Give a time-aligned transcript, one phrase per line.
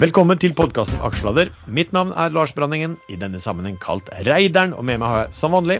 [0.00, 1.50] Velkommen til podkasten Aksjelader.
[1.68, 4.72] Mitt navn er Lars Branningen, i denne sammenheng kalt Reideren.
[4.72, 5.76] Og med meg har jeg som vanlig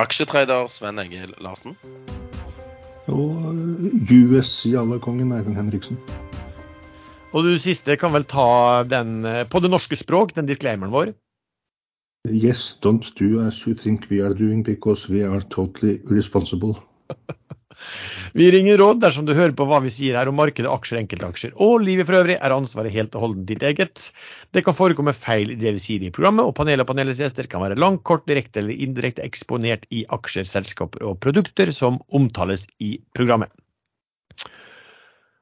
[0.00, 1.74] Aksjetrader Sven Egil Larsen.
[3.12, 3.52] Og
[4.08, 6.00] US-jallekongen Eivind Henriksen.
[7.36, 11.12] Og du siste kan vel ta den eh, på det norske språk, den disclaimeren vår.
[12.24, 16.80] Yes, don't do as you think we are doing because we are totally responsible.
[18.32, 21.56] Vi ringer råd dersom du hører på hva vi sier her om markedet, aksjer, enkeltaksjer
[21.66, 24.04] og livet for øvrig, er ansvaret helt og holdent ditt eget.
[24.54, 27.50] Det kan forekomme feil i det vi sier i programmet, og panelet og panelets gjester
[27.50, 32.68] kan være langt, kort, direkte eller indirekte eksponert i aksjer, selskaper og produkter som omtales
[32.78, 33.50] i programmet.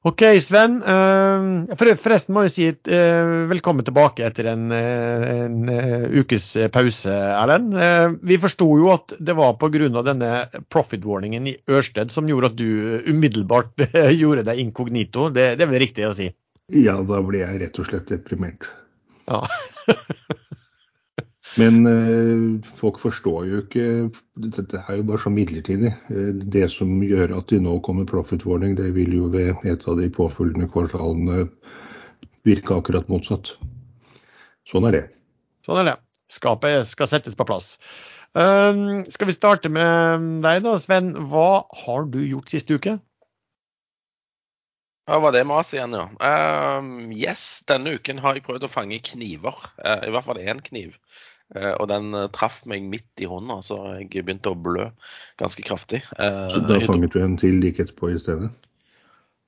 [0.06, 0.76] Ok, Sven.
[0.86, 5.72] eh, Forresten må jeg si eh, velkommen tilbake etter en, eh, en
[6.20, 7.74] ukes pause, Erlend.
[8.22, 10.02] Vi forsto jo at det var pga.
[10.06, 10.30] denne
[10.70, 13.74] profit-warningen i Ørsted som gjorde at du umiddelbart
[14.22, 15.30] gjorde deg inkognito.
[15.34, 16.30] Det, det er vel riktig å si?
[16.70, 18.70] Ja, da ble jeg rett og slett deprimert.
[19.26, 19.42] Ja.
[21.56, 23.86] Men eh, folk forstår jo ikke
[24.38, 25.94] Dette er jo bare så midlertidig.
[26.12, 29.86] Eh, det som gjør at de nå kommer profit warning, det vil jo ved et
[29.88, 31.48] av de påfølgende kvartalene
[32.46, 33.54] virke akkurat motsatt.
[34.68, 35.04] Sånn er det.
[35.66, 35.98] Sånn er det.
[36.28, 37.76] Skapet skal settes på plass.
[38.36, 41.14] Um, skal vi starte med deg da, Sven.
[41.30, 42.98] Hva har du gjort siste uke?
[45.08, 46.04] Ja, var det maset igjen, ja.
[46.20, 49.56] Ehm, yes, denne uken har jeg prøvd å fange kniver.
[49.80, 50.98] Uh, I hvert fall én kniv.
[51.56, 54.90] Eh, og den eh, traff meg midt i hånda, så jeg begynte å blø
[55.40, 56.02] ganske kraftig.
[56.18, 58.50] Eh, Så da fanget du en til like etterpå i stedet?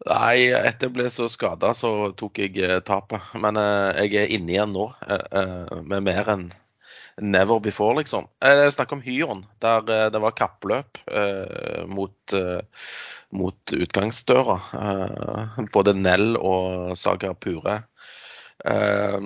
[0.09, 3.21] Nei, etter jeg ble så skada, så tok jeg tapet.
[3.37, 3.59] Men
[4.01, 4.87] jeg er inne igjen nå,
[5.85, 6.47] med mer enn
[7.21, 8.31] never before, liksom.
[8.41, 11.03] Jeg snakker om Hyon, der det var kappløp
[11.93, 12.37] mot,
[13.43, 14.57] mot utgangsdøra.
[15.77, 17.83] Både Nell og Saga Pure.
[18.65, 19.21] Eh,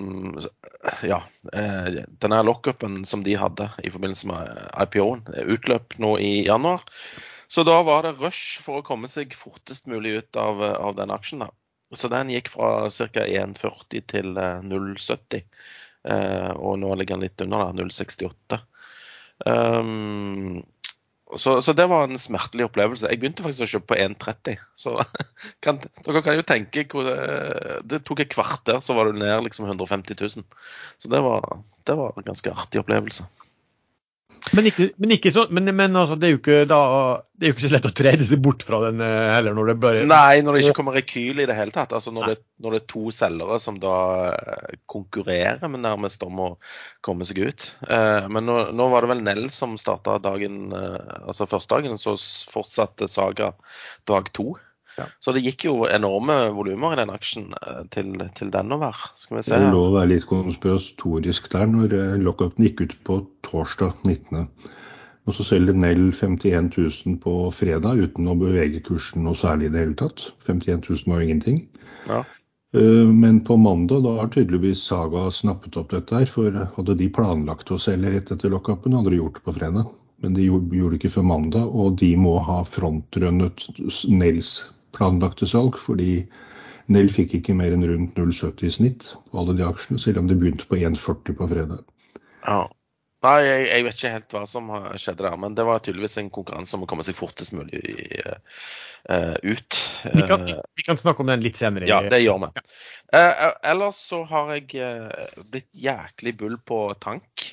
[1.02, 1.22] ja.
[1.52, 5.24] eh, denne lockupen som de hadde i forbindelse med IPO-en,
[5.56, 6.84] utløp nå i januar.
[7.48, 11.12] Så da var det rush for å komme seg fortest mulig ut av, av den
[11.14, 11.44] aksjen.
[11.44, 11.50] da.
[11.94, 13.24] Så den gikk fra ca.
[13.24, 15.44] 1,40 til eh, 0,70.
[16.04, 18.62] Eh, og nå ligger den litt under, da, 0,68.
[19.44, 20.62] Um,
[21.32, 23.08] så, så det var en smertelig opplevelse.
[23.08, 24.58] Jeg begynte faktisk å kjøpe på 1,30.
[24.78, 24.96] Så
[25.64, 29.46] kan, dere kan jo tenke hvor det, det tok et kvarter, så var du ned
[29.46, 30.44] liksom 150 000.
[31.00, 31.48] Så det var,
[31.88, 33.26] det var en ganske artig opplevelse.
[34.52, 36.80] Men, ikke, men, ikke så, men, men altså, det, er ikke da,
[37.38, 39.56] det er jo ikke så lett å trede seg bort fra den eh, heller.
[39.56, 40.02] når det bare...
[40.10, 41.94] Nei, når det ikke kommer rekyl i det hele tatt.
[41.96, 43.94] Altså når det, når det er to selgere som da
[44.34, 46.50] eh, konkurrerer med nærmest om å
[47.04, 47.70] komme seg ut.
[47.88, 51.96] Eh, men nå, nå var det vel Nell som starta dagen, eh, altså første dagen,
[52.00, 52.18] så
[52.52, 53.54] fortsatte Saga
[54.10, 54.52] dag to.
[54.98, 55.08] Ja.
[55.22, 59.10] Så det gikk jo enorme volumer i den aksjen eh, til, til den å være.
[59.18, 59.58] Skal vi se.
[59.58, 64.48] Det lov å være litt konspiratorisk der når lockupen gikk ut på torsdag 19.
[65.24, 69.74] Og så selger Nell 51 000 på fredag uten å bevege kursen noe særlig i
[69.74, 70.26] det hele tatt.
[70.48, 71.62] 51 000 var jo ingenting.
[72.10, 72.20] Ja.
[72.76, 76.28] Eh, Men på mandag da har tydeligvis Saga snappet opp dette her.
[76.28, 79.88] For hadde de planlagt å selge rett etter lockupen, hadde de gjort det på fredag.
[80.24, 83.64] Men de gjorde det ikke før mandag, og de må ha frontrunnet
[84.08, 84.58] Nells
[84.94, 85.78] planlagte salg.
[85.80, 86.24] Fordi
[86.92, 90.30] Nell fikk ikke mer enn rundt 0,70 i snitt på alle de aksjene, selv om
[90.30, 91.84] det begynte på 1,40 på fredag.
[92.44, 92.64] Ja.
[93.24, 94.66] Nei, jeg, jeg vet ikke helt hva som
[95.00, 97.80] skjedde der, men det var tydeligvis en konkurranse om å komme seg fortest mulig
[99.08, 99.78] uh, ut.
[100.12, 101.88] Vi kan, Eh, vi kan snakke om den litt senere.
[101.88, 102.64] Ja, det gjør vi.
[103.16, 107.46] Eh, ellers så har jeg uh, blitt jæklig bull på tank.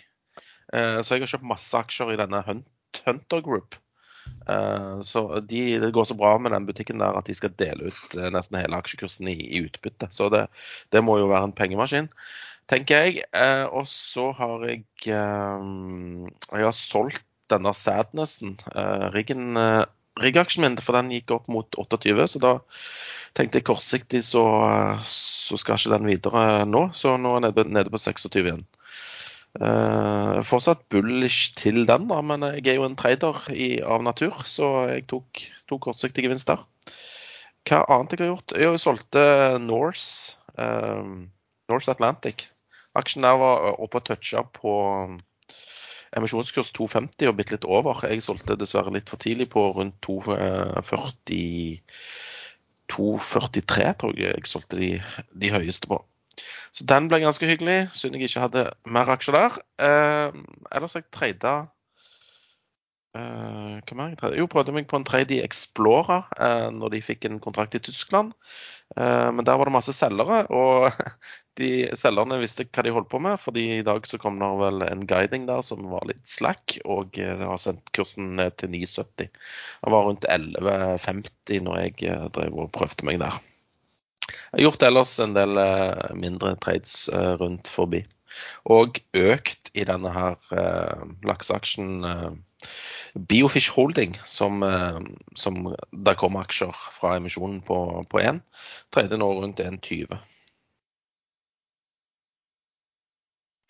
[0.74, 3.76] Eh, så jeg har kjøpt masse aksjer i denne Hunt, Hunter Group.
[4.50, 7.92] Eh, så de, Det går så bra med den butikken der at de skal dele
[7.92, 10.10] ut eh, nesten hele aksjekursen i, i utbytte.
[10.12, 10.48] Så det,
[10.92, 12.10] det må jo være en pengemaskin,
[12.72, 13.26] tenker jeg.
[13.34, 18.56] Eh, og så har jeg Jeg har solgt denne Sadnessen,
[19.12, 19.58] riggen.
[20.22, 22.52] riggaksjen min, for den gikk opp mot 28, så da
[23.36, 24.44] tenkte jeg kortsiktig så,
[25.04, 26.86] så skal ikke den videre nå.
[26.96, 28.64] Så nå er den nede, nede på 26 igjen.
[29.60, 34.38] Eh, fortsatt bullish til den, da, men jeg er jo en trader i, av natur,
[34.48, 36.64] så jeg tok, tok kortsiktig gevinst der.
[37.68, 38.56] Hva annet jeg har gjort?
[38.58, 39.26] Jeg solgte
[39.60, 41.04] Norse, eh,
[41.72, 42.48] Norse Atlantic.
[42.96, 44.74] Aksjen der var oppe og toucha på
[46.16, 48.02] emisjonskurs 250 og bitte litt over.
[48.08, 51.84] Jeg solgte dessverre litt for tidlig på rundt 240
[52.92, 54.90] 243, tror jeg jeg solgte de,
[55.32, 56.02] de høyeste på.
[56.72, 57.92] Så den ble ganske hyggelig.
[57.98, 59.62] Synd jeg ikke hadde mer aksjer der.
[59.84, 60.42] Eh,
[60.72, 61.56] ellers har jeg trada
[63.12, 64.38] Eh, hva mer jeg?
[64.40, 67.82] Jo, prøvde meg på en trade i Explorer eh, når de fikk en kontrakt i
[67.84, 68.32] Tyskland.
[68.96, 70.96] Eh, men der var det masse selgere, og
[71.60, 73.36] de selgerne visste hva de holdt på med.
[73.44, 77.12] fordi i dag så kom det vel en guiding der som var litt slack, og
[77.20, 79.28] det har sendt kursen ned til 9,70.
[79.28, 83.42] Den var rundt 11,50 når jeg drev og prøvde meg der.
[84.52, 85.60] Jeg har gjort ellers en del
[86.20, 87.06] mindre trades
[87.40, 88.02] rundt forbi.
[88.68, 90.36] Og økt i denne her
[91.24, 92.04] lakseaksjen
[93.14, 95.00] Biofish Holding, som, eh,
[95.36, 98.42] som der kommer aksjer fra emisjonen på, én, 1,
[98.92, 100.18] tredje nå rundt 1,20.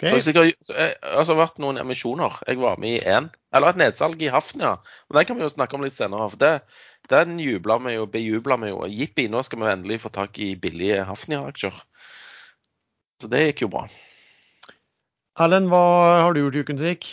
[0.01, 0.21] Okay.
[0.21, 2.39] Så jeg har altså, vært noen emisjoner.
[2.49, 3.27] Jeg var med i én.
[3.53, 4.79] Eller et nedsalg i Hafnia.
[5.09, 6.29] Men Den kan vi jo snakke om litt senere.
[6.29, 6.61] for det,
[7.09, 8.85] Den jubla vi jo, bejubla vi jo.
[8.89, 11.75] Jippi, nå skal vi endelig få tak i billige Hafnia-aksjer.
[13.21, 13.83] Så det gikk jo bra.
[15.37, 15.83] Erlend, hva
[16.23, 17.11] har du gjort i uken som gikk?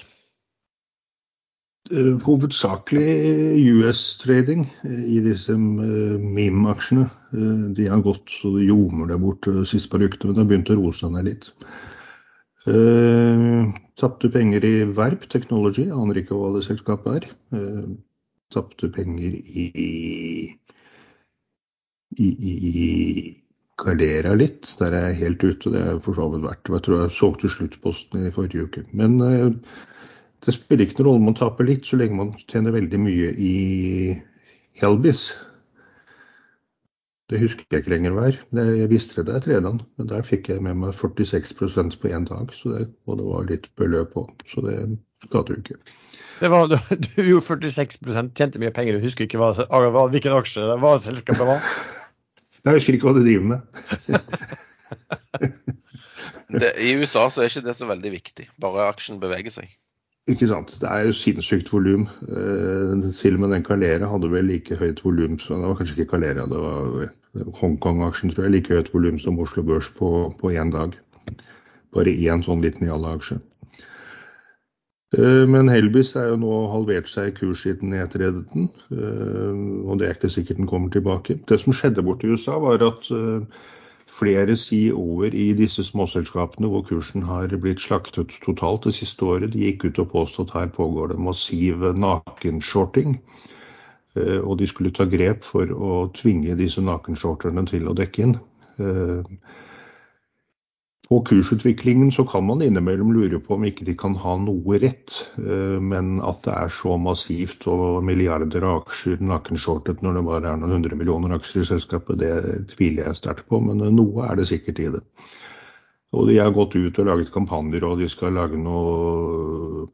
[1.93, 7.07] Uh, hovedsakelig US-trading uh, i disse uh, meme-aksjene.
[7.77, 10.49] de har gått så det ljomer der borte de siste par ukene, men det har
[10.49, 11.51] begynt å roe seg ned litt.
[13.99, 17.29] Tapte penger i Verp Technology, aner ikke hva det selskapet er.
[18.55, 19.67] Tapte penger i,
[22.19, 22.55] i, i
[23.79, 25.73] Gardera litt, der er jeg helt ute.
[25.75, 26.73] Det er for så vidt verdt.
[26.75, 28.85] Jeg tror jeg solgte sluttposten i forrige uke.
[28.93, 29.19] Men
[30.45, 33.35] det spiller ikke noen rolle om man taper litt, så lenge man tjener veldig mye
[33.35, 33.55] i
[34.79, 35.29] Helbis.
[37.29, 38.39] Det husker jeg ikke lenger hva er.
[38.57, 42.55] Jeg visste det der tredje, men der fikk jeg med meg 46% på én dag.
[42.57, 44.77] Det, og det var litt beløp òg, så det
[45.27, 45.77] skader jo ikke.
[46.39, 46.73] Det var,
[47.05, 47.99] du gjorde 46
[48.39, 49.53] tjente mye penger, du husker ikke hva,
[50.09, 51.61] hvilken aksje det var selskapet var?
[52.65, 53.61] Jeg husker ikke hva du driver med.
[56.63, 59.77] det, I USA så er ikke det så veldig viktig, bare aksjen beveger seg.
[60.29, 60.75] Ikke sant.
[60.81, 62.05] Det er jo sinnssykt volum.
[62.29, 66.11] Uh, til og med den Calera hadde vel like høyt volum Det var kanskje ikke
[66.11, 68.59] Calera, det var Hongkong-aksjen, tror jeg.
[68.59, 70.11] Like høyt volum som Oslo Børs på,
[70.41, 70.99] på én dag.
[71.97, 73.41] Bare én sånn liten Jalla-aksje.
[75.17, 78.69] Uh, men Helbis er jo nå halvert seg i kurs siden den.
[78.93, 81.41] Uh, og det er ikke sikkert den kommer tilbake.
[81.49, 83.09] Det som skjedde borte i USA, var at
[84.19, 89.67] flere CEO-er i disse småselskapene hvor kursen har blitt slaktet totalt det siste året, de
[89.67, 93.19] gikk ut og påstod at her pågår det massiv nakenshorting.
[94.19, 98.37] Eh, og de skulle ta grep for å tvinge disse nakenshorterne til å dekke inn.
[101.09, 104.79] Eh, på kursutviklingen så kan man innimellom lure på om ikke de kan ha noe
[104.79, 110.25] rett, eh, men at det er så massivt og milliarder av aksjer nakenshortet når det
[110.27, 114.27] bare er noen hundre millioner aksjer i selskapet, det tviler jeg sterkt på, men noe
[114.29, 115.01] er det sikkert i det.
[116.13, 119.89] Og de har gått ut og laget kampanjer, og de skal lage noe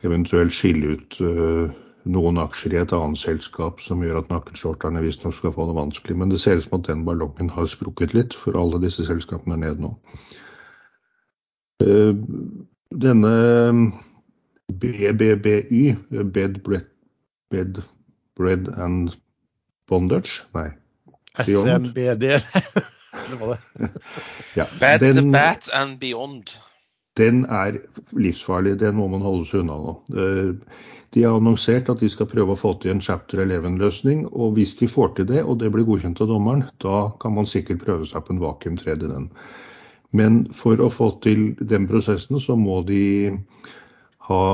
[0.00, 1.72] Eventuelt skille ut eh,
[2.08, 6.16] noen aksjer i et annet selskap som gjør at nakenshorterne visstnok skal få det vanskelig.
[6.16, 9.58] Men det ser ut som at den ballongen har sprukket litt, for alle disse selskapene
[9.58, 9.92] er nede nå.
[11.80, 12.14] Eh,
[12.90, 13.92] denne
[14.72, 15.96] BBBY,
[16.32, 16.86] Bed Bread,
[17.50, 17.82] Bed,
[18.36, 19.16] Bread and
[19.88, 20.70] Bondage Nei.
[21.38, 22.22] SMBD.
[23.30, 23.90] det var det.
[24.58, 26.50] ja, Bed, den, Bat and Beyond.
[27.16, 27.78] Den er
[28.12, 28.78] livsfarlig.
[28.80, 29.96] Den må man holde seg unna nå.
[30.14, 30.52] Eh,
[31.14, 34.28] de har annonsert at de skal prøve å få til en chapter 11-løsning.
[34.30, 37.48] Og hvis de får til det, og det blir godkjent av dommeren, da kan man
[37.50, 39.26] sikkert prøve seg på en vakuumtredd i den.
[40.16, 43.30] Men for å få til den prosessen, så må de
[44.26, 44.44] ha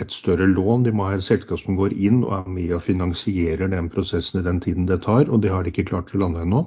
[0.00, 0.84] et større lån.
[0.84, 4.40] De må ha et selskap som går inn og er med og finansierer den prosessen
[4.40, 5.28] i den tiden det tar.
[5.28, 6.66] Og det har de ikke klart å lande ennå.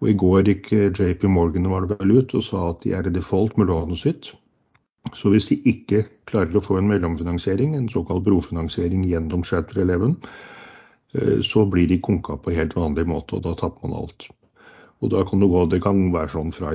[0.00, 3.14] Og i går gikk JP Morgan var det ut og sa at de er i
[3.14, 4.32] default med lånet sitt.
[5.16, 10.16] Så hvis de ikke klarer å få en mellomfinansiering, en såkalt brofinansiering gjennom Chapter 11,
[11.14, 14.26] eh, så blir de konka på helt vanlig måte, og da tapper man alt.
[15.00, 16.74] Og da kan det gå, det kan være sånn fra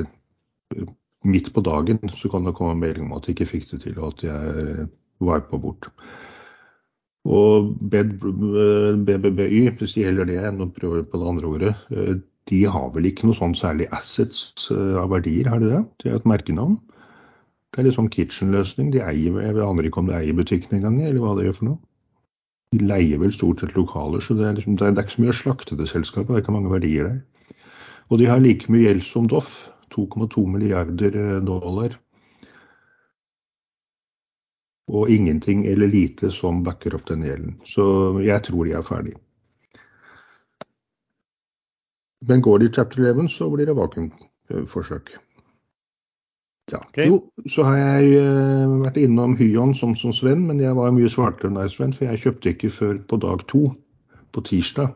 [1.27, 3.99] midt på dagen så kan det komme melding om at jeg ikke fikk det til,
[3.99, 4.87] og at jeg
[5.21, 5.91] var på bort.
[7.29, 11.75] Og BBBY, hvis det gjelder det, nå prøver vi på det andre ordet,
[12.49, 15.83] de har vel ikke noe sånn særlig assets av verdier, har de det?
[16.01, 16.79] Det er et merkenavn.
[17.71, 18.89] Det er litt sånn kitchen-løsning.
[18.91, 21.69] De eier, Jeg aner ikke om de eier butikken engang, eller hva det gjør for
[21.69, 21.79] noe.
[22.71, 25.35] De leier vel stort sett lokaler, så det er, liksom, det er ikke så mye
[25.35, 26.31] å slakte det selskapet.
[26.31, 27.21] Det er ikke mange verdier der.
[28.09, 29.69] Og de har like mye gjeld som Doff.
[29.95, 31.95] 2,2 milliarder eh, dollar.
[34.91, 37.59] Og ingenting eller lite som backer opp den gjelden.
[37.65, 37.83] Så
[38.25, 39.13] jeg tror de er ferdig.
[42.27, 45.13] Men går de chapter 11, så blir det vakuumforsøk.
[46.71, 46.77] Ja.
[46.77, 47.07] Okay.
[47.07, 51.09] Jo, så har jeg uh, vært innom Hyon som, som Sven, men jeg var mye
[51.11, 51.95] smartere enn deg, Sven.
[51.95, 53.63] For jeg kjøpte ikke før på dag to,
[54.31, 54.93] på tirsdag.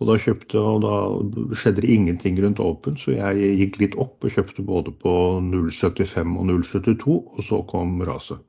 [0.00, 4.24] Og da kjøpte, og da skjedde det ingenting rundt Open, så jeg gikk litt opp
[4.24, 5.12] og kjøpte både på
[5.44, 8.40] 0,75 og 0,72, og så kom raset.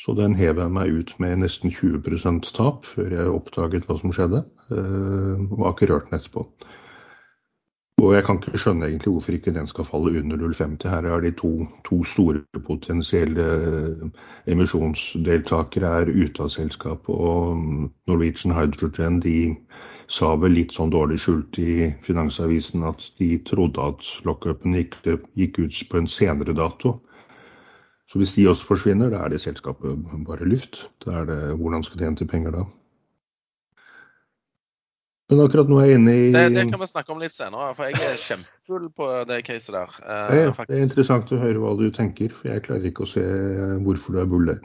[0.00, 4.12] Så den hev jeg meg ut med nesten 20% tap før jeg oppdaget hva som
[4.16, 4.44] skjedde.
[4.72, 6.46] eh, Og har ikke rørt den etterpå.
[8.00, 10.88] Og jeg kan ikke skjønne egentlig hvorfor ikke den skal falle under 0,50.
[10.88, 11.50] Her er de to,
[11.84, 14.06] to store potensielle eh,
[14.48, 17.12] emisjonsdeltakere er ute av selskapet.
[17.12, 17.60] Og
[18.08, 19.36] Norwegian Hydrogen de
[20.10, 24.98] sa vel litt sånn dårlig skjult i Finansavisen at de trodde at lockupen gikk,
[25.38, 26.96] gikk ut på en senere dato.
[28.10, 30.82] Så hvis de også forsvinner, da er det selskapet bare luft.
[31.04, 32.66] Da er det, hvordan skal de hente penger da?
[35.30, 37.68] Men akkurat nå er jeg inne i Det, det kan vi snakke om litt senere,
[37.78, 39.92] for jeg er kjempefull på det caset der.
[40.02, 43.12] eh, ja, det er interessant å høre hva du tenker, for jeg klarer ikke å
[43.12, 43.22] se
[43.86, 44.58] hvorfor du er bull der.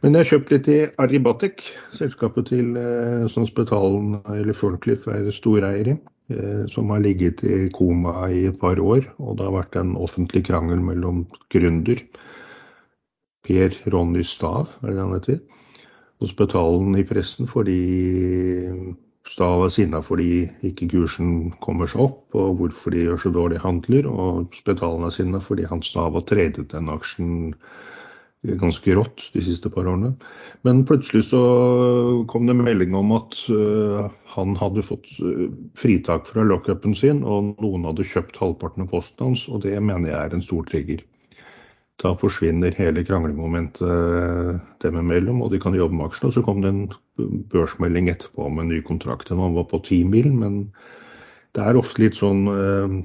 [0.00, 5.28] Men jeg har kjøpt litt i Arribatec, selskapet til eh, som Spetalen eller Fordcliffe er
[5.36, 5.96] storeier i.
[6.32, 9.96] eh, Som har ligget i koma i et par år, og det har vært en
[10.00, 12.00] offentlig krangel mellom gründer
[13.44, 15.38] Per Ronny Stav, er det han heter,
[16.20, 17.76] og Spetalen i pressen fordi
[19.28, 23.62] Stav er sinna fordi ikke kursen kommer seg opp, og hvorfor de gjør så dårlige
[23.62, 24.08] handler.
[24.08, 27.52] Og Spetalen er sinna fordi han Stav har tradet den aksjen
[28.42, 30.14] ganske rått de siste par årene.
[30.64, 31.40] Men plutselig så
[32.30, 37.56] kom det melding om at uh, han hadde fått øh, fritak fra lockupen sin, og
[37.60, 41.02] noen hadde kjøpt halvparten av posten hans, og det mener jeg er en stor trigger.
[42.00, 46.32] Da forsvinner hele kranglemomentet øh, dem imellom, og de kan jobbe med aksjene.
[46.32, 46.84] Så kom det en
[47.52, 49.28] børsmelding etterpå om en ny kontrakt.
[49.28, 50.62] Den var på ti mil, men
[51.58, 53.00] det er ofte litt sånn uh,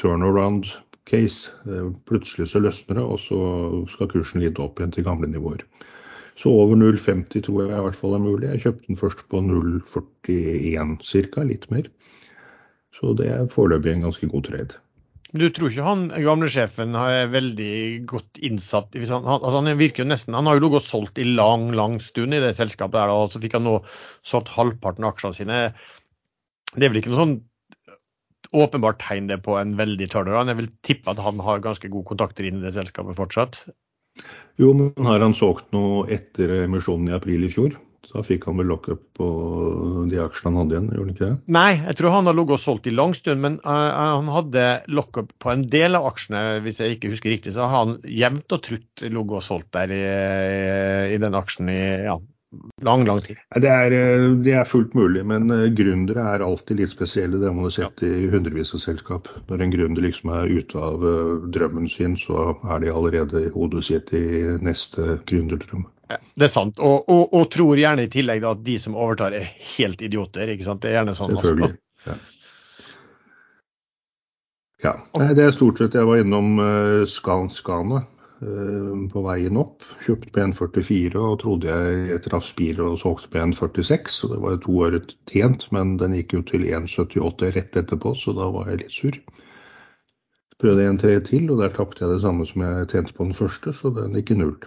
[0.00, 0.70] turnaround
[1.08, 1.52] case.
[1.68, 3.38] Eh, Plutselig så løsner det, og så
[3.92, 5.64] skal kursen litt opp igjen til gamle nivåer.
[6.38, 8.50] Så over 0,50 tror jeg i hvert fall er mulig.
[8.52, 11.88] Jeg kjøpte den først på 0,41 ca., litt mer.
[12.94, 14.78] Så det er foreløpig en ganske god trade.
[15.36, 20.08] Du tror ikke han gamle sjefen er veldig godt innsatt han, altså han virker jo
[20.08, 23.12] nesten, han har jo ligget og solgt i lang lang stund i det selskapet, der,
[23.12, 23.74] og så fikk han nå
[24.24, 25.58] solgt halvparten av aksjene sine.
[26.72, 27.36] Det er vel ikke noe sånn
[28.56, 30.52] åpenbart tegn det på en veldig turnaround.
[30.52, 33.60] Jeg vil tippe at han har ganske gode kontakter inn i det selskapet fortsatt.
[34.58, 37.76] Jo, men har han solgt noe etter emisjonen i april i fjor?
[38.08, 39.26] Da fikk han vel lockup på
[40.08, 41.52] de aksjene han hadde igjen, gjorde han ikke det?
[41.58, 44.64] Nei, jeg tror han har ligget og solgt i lang stund, men uh, han hadde
[44.88, 47.52] lockup på en del av aksjene, hvis jeg ikke husker riktig.
[47.54, 50.02] Så har han jevnt og trutt ligget og solgt der i,
[51.12, 52.16] i den aksjen i ja,
[52.82, 53.36] lang, lang tid.
[53.60, 57.40] Det er, eh, det er fullt mulig, men eh, gründere er alltid litt spesielle.
[57.40, 59.28] Det har man se i hundrevis av selskap.
[59.50, 63.52] Når en gründer liksom er ute av eh, drømmen sin, så er de allerede i
[63.54, 64.24] hodet sitt i
[64.64, 65.86] neste gründerdrøm.
[66.08, 69.36] Ja, det er sant, og, og, og tror gjerne i tillegg at de som overtar
[69.36, 70.48] er helt idioter.
[70.48, 70.80] ikke sant?
[70.82, 71.36] Det er gjerne sånn.
[71.36, 71.80] Selvfølgelig.
[72.08, 72.14] Ja.
[74.86, 74.94] ja.
[75.36, 76.54] Det er stort sett Jeg var innom
[77.10, 79.82] Scan Scana eh, på veien opp.
[80.04, 84.14] Kjøpt på 1,44 og trodde jeg traff spiret og solgte på 1,46.
[84.14, 84.98] Så det var to år
[85.30, 89.20] tjent, men den gikk jo til 1,78 rett etterpå, så da var jeg litt sur.
[90.58, 93.36] Prøvde en tre til, og der tapte jeg det samme som jeg tjente på den
[93.38, 94.58] første, så den gikk i null.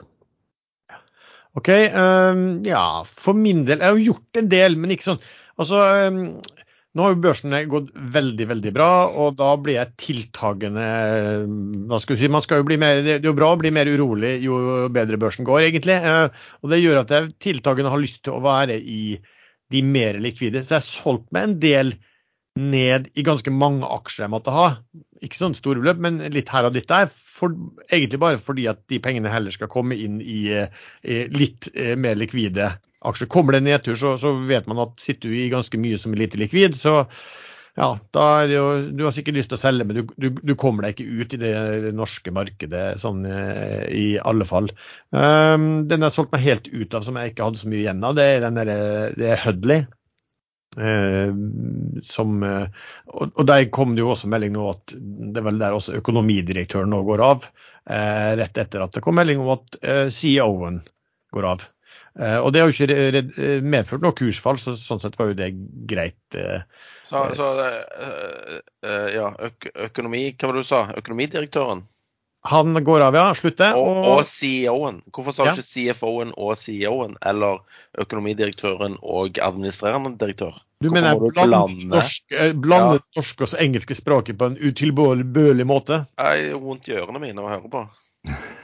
[1.60, 1.68] OK.
[1.92, 5.26] Um, ja, for min del Jeg har gjort en del, men ikke sånn
[5.60, 6.22] Altså, øhm,
[6.92, 10.88] nå har jo børsene gått veldig, veldig bra, og da blir jeg tiltagende
[11.88, 13.88] Hva skal si Man skal jo bli mer Det er jo bra å bli mer
[13.88, 14.58] urolig jo
[14.92, 15.96] bedre børsen går, egentlig.
[15.96, 16.28] eh,
[16.60, 19.16] Og det gjør at jeg tiltagende har lyst til å være i
[19.72, 20.66] de mer likvide.
[20.66, 21.94] Så jeg har solgt meg en del
[22.60, 24.68] ned i ganske mange aksjer jeg måtte ha.
[25.24, 27.08] Ikke sånn store beløp, men litt her og litt der.
[27.08, 27.56] For,
[27.88, 30.68] egentlig bare fordi at de pengene heller skal komme inn i, eh,
[31.08, 32.74] i litt eh, mer likvide
[33.08, 33.30] aksjer.
[33.32, 36.26] Kommer det nedtur, så, så vet man at sitter du i ganske mye som er
[36.26, 37.04] lite likvid, så
[37.80, 38.66] ja, da er det jo
[39.00, 41.36] Du har sikkert lyst til å selge, men du, du, du kommer deg ikke ut
[41.38, 44.68] i det norske markedet sånn eh, i alle fall.
[45.16, 48.04] Um, den jeg solgt meg helt ut av som jeg ikke hadde så mye igjen
[48.04, 48.74] av, det er den der,
[49.16, 49.88] det er Hudley.
[50.80, 51.32] Eh,
[52.08, 52.68] som, eh,
[53.12, 55.98] og, og der kom det jo også melding nå at det er vel der også
[56.00, 57.48] økonomidirektøren nå går av.
[57.92, 60.84] Eh, rett etter at det kom melding om at eh, CEO-en
[61.36, 61.66] går av.
[62.20, 65.38] Eh, og det har jo ikke re- medført noe kursfall, så sånn sett var jo
[65.40, 65.54] det
[65.88, 66.18] greit.
[66.36, 66.66] eh.
[67.08, 70.82] Så, så eh, eh, ja, øk økonomi Hva var det du sa?
[71.00, 71.86] Økonomidirektøren?
[72.50, 73.28] Han går av, ja.
[73.38, 73.76] Slutter.
[73.78, 75.02] Og, Og, CEO-en.
[75.14, 75.54] Hvorfor sa du Ja.
[75.54, 77.60] ikke CFO-en og CEO-en, eller
[78.02, 80.58] økonomidirektøren og administrerende direktør?
[80.82, 81.88] Du Hvorfor mener du blande blande?
[81.92, 83.00] norsk, eh, ja.
[83.16, 86.02] norsk og engelske språket på en utilbørlig måte?
[86.18, 87.84] Jeg er vondt i ørene mine å høre på.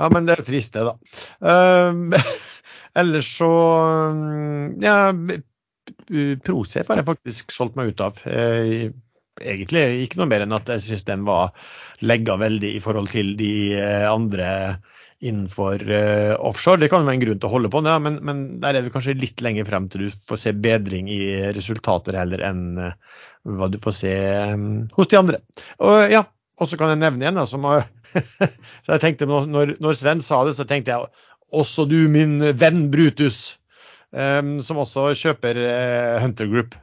[0.00, 0.94] Ja, men det er trist, det, da.
[1.92, 2.12] Um,
[3.02, 3.52] ellers så
[4.12, 5.12] um, Ja,
[6.46, 8.20] Prosef har jeg faktisk solgt meg ut av.
[8.28, 8.92] Eh,
[9.42, 11.54] Egentlig ikke noe mer enn at jeg syns den var
[12.04, 14.50] legga veldig i forhold til de eh, andre
[15.22, 16.80] innenfor uh, offshore.
[16.82, 18.90] Det kan være en grunn til å holde på, ja, men, men der er det
[18.90, 21.20] kanskje litt lenger frem til du får se bedring i
[21.54, 24.14] resultater heller enn uh, hva du får se
[24.52, 25.38] um, hos de andre.
[25.78, 26.24] Og ja,
[26.58, 27.86] og så kan jeg nevne en da, som har
[28.84, 31.08] så jeg tenkte når, når- Sven sa det, så tenkte jeg
[31.52, 33.58] også du, min venn Brutus,
[34.12, 36.74] Um, som også kjøper uh, Hunter Group.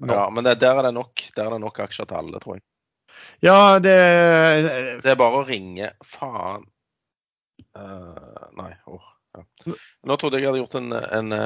[0.00, 0.14] Nå.
[0.14, 2.56] Ja, men det, der, er det nok, der er det nok aksjer til alle, tror
[2.56, 2.64] jeg.
[3.44, 3.96] Ja, det
[5.04, 6.64] Det er bare å ringe Faen.
[7.76, 8.70] Uh, nei.
[8.88, 9.04] Oh,
[9.36, 9.44] ja.
[10.08, 11.36] Nå trodde jeg jeg hadde gjort en, en,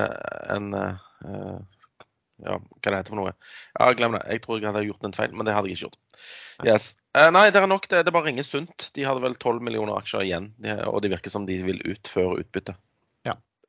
[0.55, 1.59] en, uh,
[2.45, 3.35] Ja, hva det heter for noe?
[3.75, 4.23] Ja, glem det.
[4.37, 6.04] Jeg tror jeg hadde gjort en feil, men det hadde jeg ikke gjort.
[6.65, 6.93] Yes.
[7.17, 8.05] Eh, nei, det er nok det.
[8.07, 8.91] Det bare ringer sunt.
[8.95, 10.53] De hadde vel 12 millioner aksjer igjen,
[10.87, 12.77] og det virker som de vil ut før utbytte.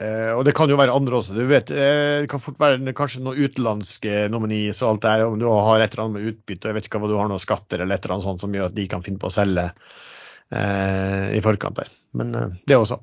[0.03, 1.35] Eh, og det kan jo være andre også.
[1.37, 5.25] Du vet, eh, Det kan fort være kanskje noen utenlandske nominis og alt det her.
[5.27, 7.39] Om du har et eller annet med utbytte, jeg vet ikke hva du har noen
[7.39, 9.71] skatter eller et eller annet sånt som gjør at de kan finne på å selge
[10.51, 11.91] eh, i forkant der.
[12.13, 12.99] Men eh, det også.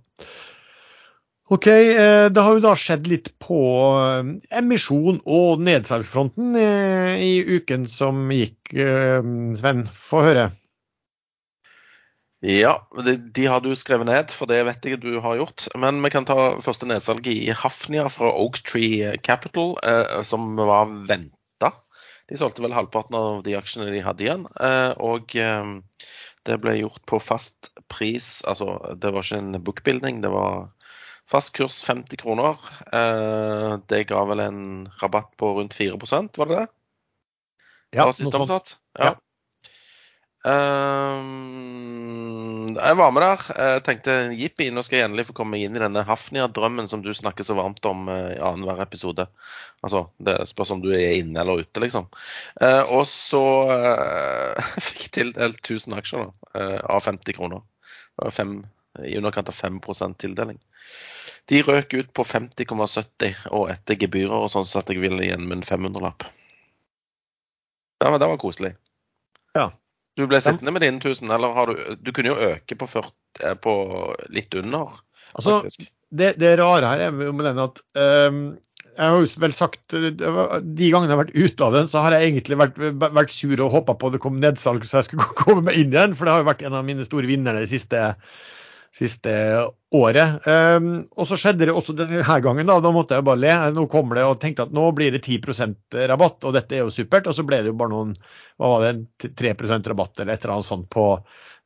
[1.52, 3.58] OK, eh, det har jo da skjedd litt på
[4.00, 8.72] eh, emisjon og nedsalgsfronten eh, i uken som gikk.
[8.72, 10.46] Sven, få høre.
[12.42, 12.72] Ja,
[13.04, 15.68] de, de har du skrevet ned, for det vet jeg du har gjort.
[15.76, 19.76] Men vi kan ta første nedsalget i Hafnia fra Oak Tree Capital,
[20.26, 21.74] som var venta.
[22.32, 24.48] De solgte vel halvparten av de aksjene de hadde igjen.
[25.04, 25.36] Og
[26.48, 30.72] det ble gjort på fast pris, altså det var ikke en bookbuilding, det var
[31.32, 32.60] fast kurs 50 kroner.
[32.92, 34.62] Eh, det ga vel en
[35.00, 36.68] rabatt på rundt 4% var det det?
[37.92, 38.40] Ja, det noe sånt.
[38.40, 38.74] omsatt?
[38.98, 39.14] Ja.
[40.42, 41.22] Um,
[42.74, 43.42] jeg var med der.
[43.54, 47.04] Jeg tenkte jippi, nå skal jeg endelig få komme meg inn i denne Hafnia-drømmen som
[47.04, 49.28] du snakker så varmt om eh, i annenhver episode.
[49.86, 52.04] Altså, det spørs om du er inne eller ute, liksom.
[52.58, 57.62] Uh, og så uh, fikk jeg tildelt 1000 aksjer da, uh, av 50 kroner.
[58.34, 58.58] Fem,
[59.00, 59.80] I underkant av 5
[60.20, 60.58] tildeling.
[61.50, 65.60] De røk ut på 50,70, og etter gebyrer og sånn satt jeg vel igjen med
[65.60, 66.28] en 500-lapp.
[68.02, 68.74] Det var, det var koselig.
[69.58, 69.70] Ja.
[70.18, 73.12] Du ble sittende med dine 1000, eller har du Du kunne jo øke på, 40,
[73.40, 73.74] eh, på
[74.34, 74.92] litt under,
[75.32, 75.62] Altså,
[76.12, 78.40] det, det rare her er med den at um,
[78.92, 82.02] jeg har jo vel sagt eh, De gangene jeg har vært ute av den, så
[82.04, 85.28] har jeg egentlig vært, vært sur og håpa på det kom nedsalg, så jeg skulle
[85.40, 86.16] komme meg inn igjen.
[86.18, 88.02] For det har jo vært en av mine store vinnere de siste,
[88.92, 89.32] siste
[89.96, 90.46] året.
[90.46, 92.68] Um, og så skjedde det også denne gangen.
[92.68, 93.52] Da Da måtte jeg bare le.
[93.76, 96.92] Nå kommer det og tenkte at nå blir det 10% rabatt, og dette er jo
[96.92, 97.30] supert.
[97.30, 98.12] Og så ble det jo bare noen
[98.60, 101.06] hva var det, 3% rabatt eller et eller annet sånt på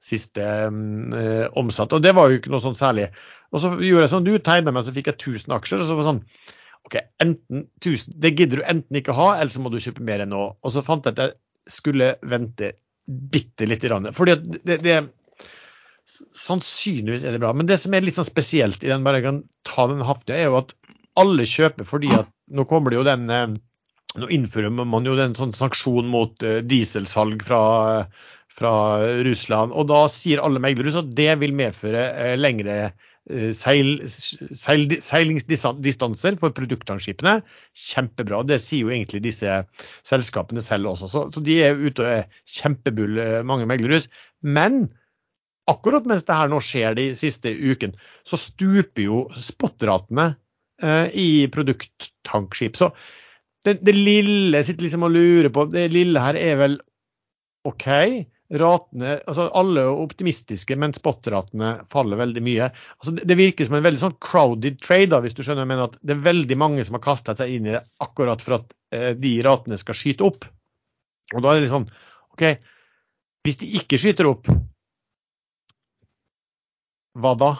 [0.07, 1.97] siste eh, omsatt.
[1.97, 3.09] Og det var jo ikke noe sånn særlig.
[3.51, 5.83] Og så gjorde jeg sånn, du tegna meg, så fikk jeg 1000 aksjer.
[5.83, 6.23] og så var det sånn,
[6.87, 10.23] OK, enten 1000, det gidder du enten ikke ha, eller så må du kjøpe mer
[10.23, 10.45] enn nå.
[10.63, 14.13] Og så fant jeg at jeg skulle vente bitte lite grann.
[14.15, 15.01] Fordi at det, det
[16.37, 17.53] Sannsynligvis er det bra.
[17.57, 20.37] Men det som er litt sånn spesielt i den, bare jeg kan ta den haften,
[20.37, 20.75] er jo at
[21.21, 23.49] alle kjøper fordi at nå kommer det jo den eh,
[24.17, 27.59] Nå innfører man jo den sånn sanksjon mot eh, dieselsalg fra,
[28.49, 28.71] fra
[29.27, 29.75] Russland.
[29.77, 32.95] Og da sier alle meglere at det vil medføre eh, lengre
[33.53, 37.41] seil, seil, seilingsdistanser for produktanskipene
[37.77, 38.41] Kjempebra.
[38.47, 39.59] Det sier jo egentlig disse
[40.07, 41.11] selskapene selv også.
[41.13, 44.09] Så, så de er ute og er kjempebull, mange meglerhus.
[44.41, 44.87] Men
[45.71, 47.95] akkurat mens det her nå skjer de siste uken,
[48.27, 50.31] så stuper jo spotratene
[50.83, 52.79] eh, i produkttankskip.
[52.79, 52.93] Så
[53.67, 56.81] det, det lille sitter liksom og lurer på, det lille her er vel
[57.67, 57.87] OK.
[58.47, 62.69] Ratene, altså Alle er optimistiske, men spot-ratene faller veldig mye.
[63.01, 65.67] Altså det, det virker som en veldig sånn crowded trade, da, hvis du skjønner.
[65.67, 68.61] Jeg at det er veldig mange som har kasta seg inn i det akkurat for
[68.61, 70.47] at eh, de ratene skal skyte opp.
[71.35, 71.89] Og da er det liksom
[72.37, 72.47] OK,
[73.43, 74.47] hvis de ikke skyter opp,
[77.17, 77.51] hva da?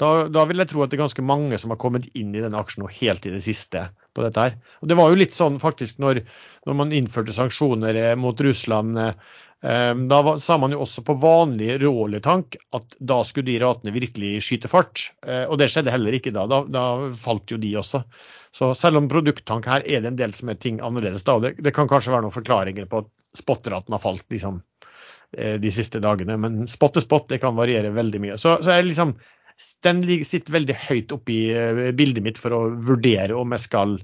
[0.00, 2.42] Da, da vil jeg tro at det er ganske mange som har kommet inn i
[2.42, 3.84] denne aksjen nå helt i det siste
[4.16, 4.58] på dette her.
[4.80, 6.24] Og Det var jo litt sånn faktisk når,
[6.66, 8.98] når man innførte sanksjoner eh, mot Russland.
[8.98, 13.94] Eh, da var, sa man jo også på vanlig råoljetank at da skulle de ratene
[13.94, 15.10] virkelig skyte fart.
[15.26, 16.48] Eh, og det skjedde heller ikke da.
[16.50, 16.86] Da, da
[17.18, 18.02] falt jo de også.
[18.52, 21.38] Så selv om produkttank her er det en del som er ting annerledes da.
[21.44, 24.66] Det, det kan kanskje være noen forklaringer på at spot-raten har falt liksom eh,
[25.32, 26.34] de siste dagene.
[26.36, 28.34] Men spot til spot det kan variere veldig mye.
[28.40, 29.14] Så, så jeg liksom
[29.84, 33.96] den sitter veldig høyt oppe i eh, bildet mitt for å vurdere om jeg skal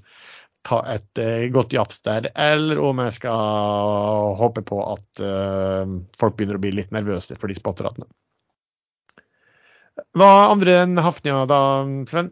[0.66, 6.36] ta et eh, godt jafs der, eller om jeg skal håpe på at eh, folk
[6.36, 8.08] begynner å bli litt nervøse for de spotratene.
[10.18, 11.60] Hva andre enn Hafnia da,
[12.10, 12.30] Sven?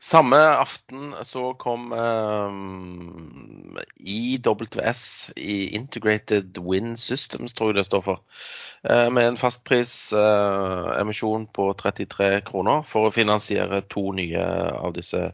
[0.00, 8.20] Samme aften så kom um, IWS, i Integrated Wind Systems, tror jeg det står for,
[8.84, 14.44] eh, med en fastprisemisjon på 33 kroner for å finansiere to nye
[14.76, 15.32] av disse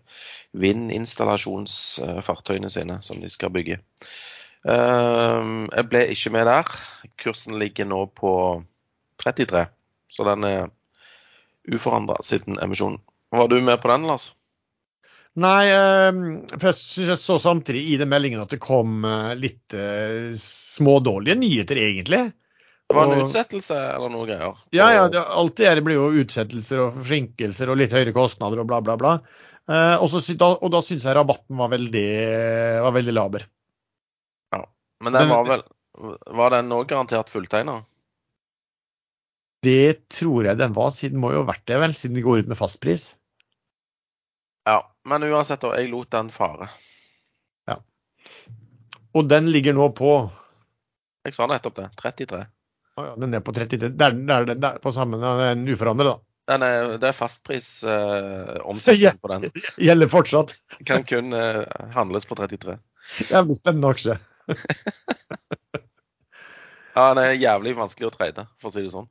[0.55, 3.79] vindinstallasjonsfartøyene sine som de skal bygge.
[4.63, 6.63] Uh, jeg ble ikke med der.
[7.19, 8.63] Kursen ligger nå på
[9.19, 9.67] 33,
[10.07, 10.71] så den er
[11.67, 13.03] uforandra siden emisjonen.
[13.33, 14.33] Var du med på den, Lars?
[15.41, 16.11] Nei, eh,
[16.53, 20.35] for jeg synes jeg så samtidig i den meldingen at det kom eh, litt eh,
[20.37, 22.27] smådårlige nyheter, egentlig.
[22.93, 24.59] Det var en utsettelse eller noe greier?
[24.77, 28.61] Ja, ja, det, alt det her blir jo utsettelser og forsinkelser og litt høyere kostnader
[28.61, 29.15] og bla, bla, bla.
[29.73, 32.09] Eh, og, så, da, og da syns jeg rabatten var veldig,
[32.85, 33.49] var veldig laber.
[35.03, 35.65] Men den var vel
[36.39, 37.81] Var den òg garantert fulltegna?
[39.63, 42.43] Det tror jeg den var, siden må jo ha vært det, vel, siden de går
[42.43, 43.13] ut med fastpris.
[44.69, 44.79] Ja.
[45.09, 46.69] Men uansett, da, jeg lot den fare.
[47.69, 47.79] Ja.
[49.17, 50.15] Og den ligger nå på
[51.27, 51.89] Jeg sa nettopp det.
[51.99, 52.43] 33.
[52.99, 53.93] Å ja, Den er på 33.
[53.95, 56.19] Der, der, der, der på sammen, den er uforandret, da.
[56.53, 59.47] Den er, det er fastprisomsetning eh, på den.
[59.87, 60.57] Gjelder fortsatt.
[60.89, 61.63] Kan kun eh,
[61.95, 62.79] handles på 33.
[63.31, 64.19] Jævlig spennende aksje.
[66.93, 69.07] Ja, den er jævlig vanskelig å trade, for å si det sånn.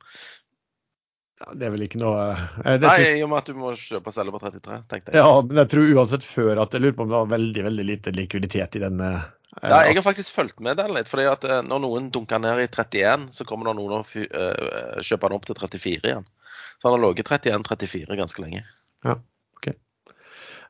[1.42, 2.24] Ja, det er vel ikke noe
[2.62, 5.14] eh, det Nei, i og med at du må kjøpe og selge på 33, tenkte
[5.14, 5.18] jeg.
[5.18, 7.86] Ja, men jeg tror uansett før at jeg lurer på om det var veldig veldig
[7.88, 9.00] lite likviditet i den.
[9.02, 9.24] eh,
[9.60, 11.10] Ja, jeg har faktisk fulgt med den litt.
[11.10, 15.02] fordi at eh, Når noen dunker ned i 31, så kommer det noen og eh,
[15.02, 16.30] kjøper den opp til 34 igjen.
[16.78, 18.62] Så han har ligget 31-34 ganske lenge.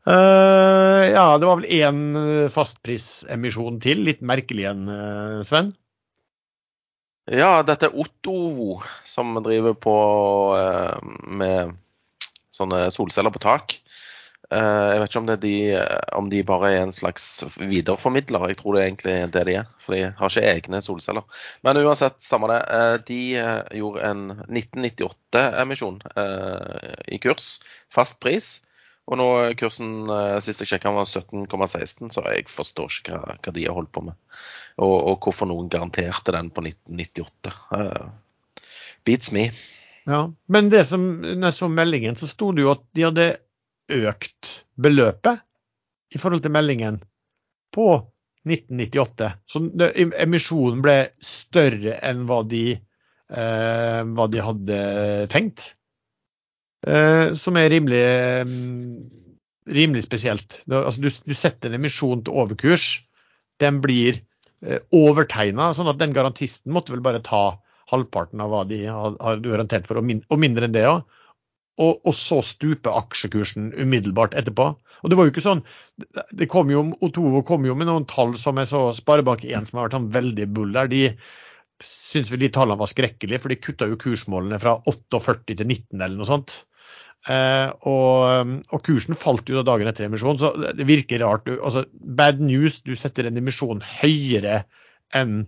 [0.03, 2.01] Eh, ja, det var vel én
[2.51, 4.03] fastprisemisjon til.
[4.09, 5.71] Litt merkelig en, eh, Sven.
[7.31, 9.97] Ja, dette er Ottovo som driver på
[10.59, 11.77] eh, med
[12.53, 13.77] sånne solceller på tak.
[14.53, 15.53] Eh, jeg vet ikke om, de,
[16.19, 17.29] om de bare er en slags
[17.61, 18.49] videreformidler.
[18.51, 19.71] Jeg tror det er egentlig det de er.
[19.79, 21.41] For de har ikke egne solceller.
[21.63, 22.59] Men uansett, samme det.
[22.75, 27.55] Eh, de eh, gjorde en 1998-emisjon eh, i kurs.
[27.93, 28.57] Fast pris.
[29.11, 33.55] Og nå kursen eh, sist jeg sjekka var 17,16, så jeg forstår ikke hva, hva
[33.57, 34.19] de har holdt på med.
[34.79, 37.55] Og, og hvorfor noen garanterte den på 1998.
[37.75, 38.13] Uh,
[39.05, 39.49] beats me.
[40.07, 43.29] Ja, Men det som, når jeg så meldingen, så sto det jo at de hadde
[43.93, 45.43] økt beløpet
[46.15, 47.03] i forhold til meldingen
[47.75, 47.89] på
[48.49, 49.29] 1998.
[49.47, 49.63] Så
[50.25, 54.81] emisjonen ble større enn hva de, eh, hva de hadde
[55.33, 55.73] tenkt.
[56.83, 58.03] Eh, som er rimelig,
[58.49, 59.33] mm,
[59.71, 60.61] rimelig spesielt.
[60.67, 62.87] Altså, du, du setter en emisjon til overkurs.
[63.63, 64.19] Den blir
[64.65, 67.45] eh, overtegna, sånn at den garantisten måtte vel bare ta
[67.93, 71.05] halvparten av hva de har, har garantert for, og, min, og mindre enn det òg.
[71.81, 74.67] Og, og, så stuper aksjekursen umiddelbart etterpå.
[75.03, 75.63] Og Det var jo ikke sånn,
[76.37, 79.89] det kom jo, Otovo kom jo med noen tall som jeg så Sparebank1 som har
[79.89, 80.91] vært sånn veldig bull der.
[80.93, 81.07] De
[81.83, 85.97] syns vel de tallene var skrekkelige, for de kutta jo kursmålene fra 48 til 19
[85.97, 86.61] eller noe sånt.
[87.31, 91.51] Eh, og, og, kursen falt jo da dagen etter emisjon, så det virker rart.
[91.55, 94.65] Altså, bad news, du setter en emisjon høyere
[95.15, 95.45] enn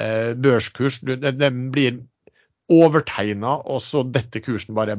[0.00, 0.98] eh, børskurs.
[1.06, 2.00] Den, blir
[2.72, 4.98] overtegna, og så detter kursen bare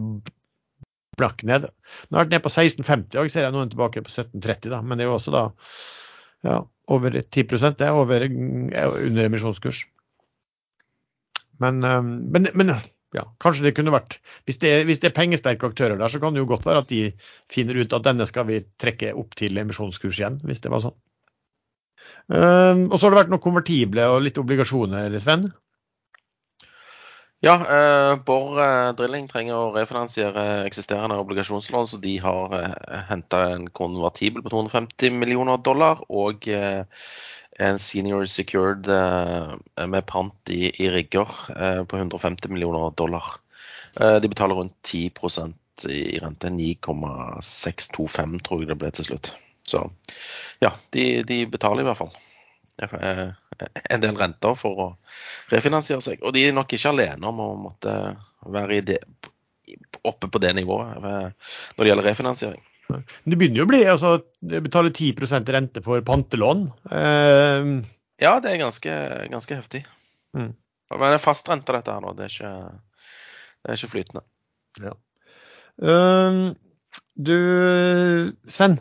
[1.20, 1.68] blakk ned.
[2.08, 4.72] Den har vært ned på 16,50, og jeg ser jeg nå den tilbake på 17,30,
[4.72, 4.80] da.
[4.82, 5.44] Men det er jo også da
[6.44, 9.84] ja, over 10 Det er over, er under emisjonskurs.
[11.60, 12.78] Men, eh, men, men
[13.14, 16.36] ja, kanskje det kunne vært hvis det, hvis det, er pengesterke aktører der, så kan
[16.36, 17.02] det jo godt være at de
[17.52, 20.98] finner ut at denne skal vi trekke opp til emisjonskurs igjen, hvis det var sånn.
[22.32, 25.50] Um, og så har det vært noen konvertible og litt obligasjoner, Sven?
[27.44, 33.42] Ja, eh, Borr eh, Drilling trenger å refinansiere eksisterende obligasjonslån, så de har eh, henta
[33.52, 36.86] en konvertibel på 250 millioner dollar og eh,
[37.60, 43.24] en senior secured eh, med pant i, i rigger eh, på 150 millioner dollar.
[44.00, 45.54] Eh, de betaler rundt 10%
[45.90, 46.50] i rente.
[46.50, 49.34] 9,625 tror jeg det ble til slutt.
[49.68, 49.86] Så
[50.64, 52.14] ja, de, de betaler i hvert fall
[52.84, 54.88] en del renter for å
[55.54, 56.24] refinansiere seg.
[56.26, 57.94] Og de er nok ikke alene om å måtte
[58.50, 59.00] være det,
[60.04, 62.64] oppe på det nivået når det gjelder refinansiering.
[63.02, 66.68] Det begynner jo å bli altså, betale 10% rente for pantelån.
[66.92, 67.84] Uh,
[68.22, 68.94] Ja, det er ganske,
[69.32, 69.84] ganske heftig.
[70.38, 70.54] Mm.
[70.94, 72.14] Men det er fastrente, dette her nå.
[72.18, 72.54] Det er ikke,
[73.64, 74.24] det er ikke flytende.
[75.82, 76.42] Um,
[77.16, 77.38] du,
[78.50, 78.80] Sven.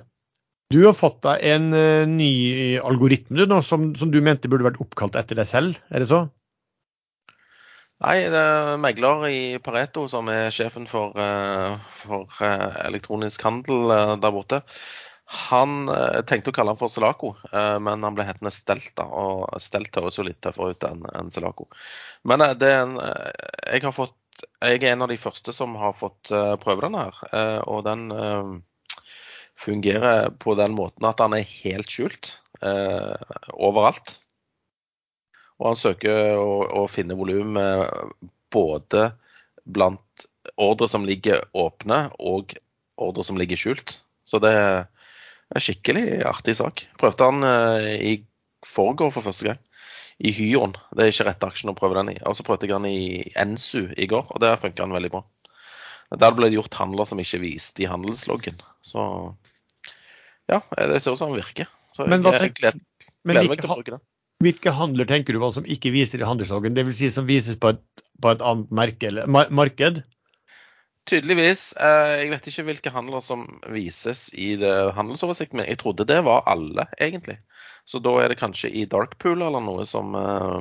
[0.72, 2.33] Du har fått deg en uh, ny
[2.81, 6.09] algoritme du, nå, som, som, du mente burde vært oppkalt etter deg selv, er det
[6.09, 6.25] så?
[8.02, 13.92] Nei, det er megler i Pareto som er sjefen for, uh, for uh, elektronisk handel
[14.22, 14.62] der borte.
[15.48, 15.86] Han
[16.28, 17.30] tenkte å kalle han for Selaco,
[17.80, 18.90] men han ble hetende Stelt.
[18.98, 21.70] da, Og Stelt høres jo litt tøffere ut enn en Selaco.
[22.28, 24.18] Men det er en, jeg, har fått,
[24.60, 26.28] jeg er en av de første som har fått
[26.60, 27.22] prøve den her.
[27.64, 28.12] Og den
[29.62, 34.18] fungerer på den måten at den er helt skjult eh, overalt.
[35.60, 39.10] Og han søker å, å finne volum eh, både
[39.62, 40.26] blant
[40.60, 42.56] ordre som ligger åpne, og
[43.00, 43.98] ordre som ligger skjult.
[44.26, 44.84] Så det er
[45.52, 46.86] en skikkelig artig sak.
[47.00, 48.14] Prøvde han eh, i
[48.66, 49.60] forgår for første gang.
[50.22, 50.76] I Hyon.
[50.94, 52.18] Det er ikke rette aksjen å prøve den i.
[52.28, 55.24] Og så prøvde jeg den i Ensu i går, og der funka den veldig bra.
[56.12, 58.60] Der ble det gjort handler som ikke viste i handelsloggen.
[58.84, 59.02] Så
[60.50, 61.70] ja, det ser ut som den virker.
[61.96, 62.84] Så men jeg, jeg gleder,
[63.24, 64.04] gleder meg til å bruke den.
[64.42, 66.74] Hvilke handler tenker du på som ikke viser i handelsloggen?
[66.74, 66.98] Dvs.
[66.98, 67.83] Si som vises på et,
[68.22, 70.02] på et annet merke, eller, marked?
[71.11, 71.72] Tydeligvis.
[71.83, 76.20] Eh, jeg vet ikke hvilke handler som vises i det handelsoversikten, men jeg trodde det
[76.26, 77.40] var alle, egentlig.
[77.88, 80.61] Så da er det kanskje i Darkpool eller noe som, eh,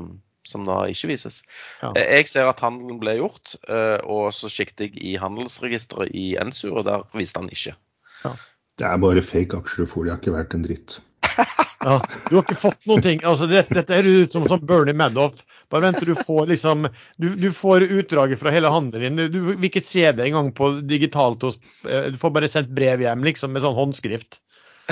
[0.50, 1.44] som da ikke vises.
[1.84, 1.94] Ja.
[1.94, 3.54] Eh, jeg ser at handelen ble gjort,
[4.02, 7.78] og så siktet jeg i handelsregisteret i Ensur, og der viste han ikke.
[8.26, 8.36] Ja.
[8.82, 10.98] Det er bare fake aksjer, for de har ikke vært en dritt.
[11.82, 11.96] Ja,
[12.30, 13.24] du har ikke fått noen ting.
[13.26, 15.40] Altså, dette, dette er ut som, som Bernie Madoff.
[15.74, 16.86] Bare vent til du får liksom,
[17.18, 19.32] du, du får utdraget fra hele handelen din.
[19.34, 21.42] Du vil ikke se det engang på digitalt.
[21.48, 21.58] Hos,
[21.90, 24.42] eh, du får bare sendt brev hjem liksom, med sånn håndskrift.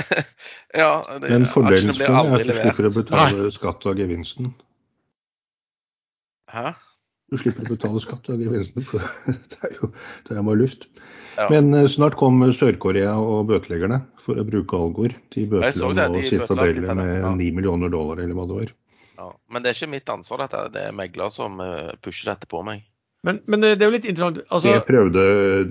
[0.80, 3.54] ja, det, Men fordelen er at du slipper å betale Nei.
[3.54, 4.50] skatt av gevinsten.
[6.50, 6.72] Hæ?
[7.30, 8.86] Du slipper å betale skatt av gevinsten.
[9.52, 9.92] Det er jo
[10.26, 10.88] det er bare luft.
[11.40, 11.46] Ja.
[11.48, 15.14] Men uh, snart kom Sør-Korea og bøteleggerne for å bruke algor.
[15.32, 17.32] De bøtelegger og Citadel med ja.
[17.38, 18.76] 9 millioner dollar, eller hva det var.
[19.20, 19.32] Ja.
[19.52, 20.66] Men det er ikke mitt ansvar, dette.
[20.74, 22.84] Det er megler som uh, pusher dette på meg.
[23.26, 24.70] Men, men, det er jo litt interessant altså...
[24.72, 25.22] Det prøvde,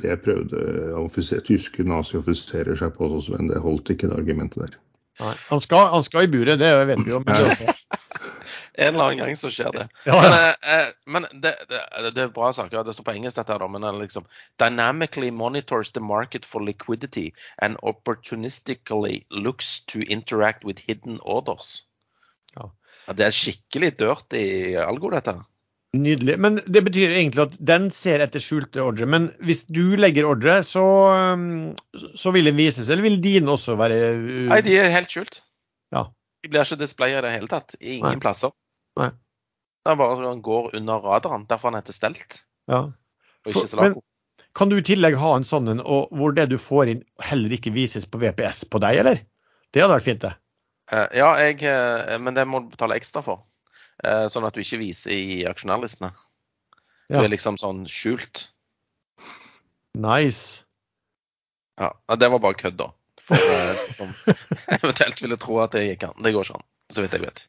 [0.04, 0.60] det prøvde
[1.00, 4.76] offiser, tyske nazioffiserer seg på men det holdt ikke det argumentet der.
[5.20, 7.24] Han, skal, han skal i buret, det vet vi jo.
[7.26, 7.74] Men det
[8.74, 9.86] en eller annen gang så skjer det.
[10.06, 10.22] Ja, ja.
[10.22, 11.82] Men, eh, eh, men det, det,
[12.16, 12.84] det, er bra saker.
[12.84, 13.70] Det står på engelsk, dette her, da.
[13.72, 14.28] Men liksom
[14.62, 21.84] Dynamically monitors the market for liquidity and opportunistically looks to interact with hidden orders.
[22.56, 22.72] Ja.
[23.16, 24.44] Det er skikkelig dirty
[24.80, 25.40] algo, dette.
[25.98, 26.36] Nydelig.
[26.38, 29.08] Men det betyr egentlig at den ser etter skjulte ordre.
[29.10, 30.84] Men hvis du legger ordre, så,
[31.34, 33.98] um, så vil den vises, eller vil dine også være.
[34.52, 35.42] Nei, de er helt skjult.
[35.96, 36.06] Ja.
[36.44, 37.76] De blir ikke displaya i det hele tatt.
[37.80, 38.22] I Ingen Nei.
[38.24, 38.54] plasser.
[39.00, 39.10] Nei.
[39.84, 41.48] Det er bare sånn han går under radaren.
[41.50, 42.42] Derfor han heter Stelt.
[42.70, 42.86] Ja.
[43.46, 44.04] Og ikke Selaco.
[44.58, 47.74] Kan du i tillegg ha en sånn en hvor det du får inn heller ikke
[47.76, 49.22] vises på VPS på deg, eller?
[49.70, 50.34] Det hadde vært fint, det.
[50.90, 53.44] Uh, ja, jeg, uh, men det må du betale ekstra for.
[54.02, 56.12] Uh, sånn at du ikke viser i aksjonærlistene.
[57.10, 57.24] Ja.
[57.24, 58.48] er liksom sånn skjult.
[59.98, 60.64] Nice.
[61.82, 62.92] Ja, det var bare kødd, da.
[63.30, 64.14] For som
[64.80, 66.20] eventuelt ville tro at det gikk an.
[66.24, 67.46] Det går ikke an, så vidt jeg vet.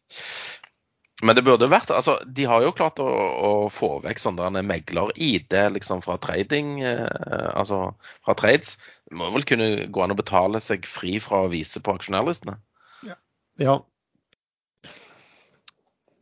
[1.20, 5.56] Men det burde vært altså, De har jo klart å, å få vekk sånne megler-ID
[5.74, 7.92] liksom fra trading, eh, altså
[8.24, 8.78] fra trades.
[9.08, 12.56] Det må vel kunne gå an å betale seg fri fra å vise på aksjonærlistene?
[13.08, 13.18] Ja.
[13.60, 13.76] ja.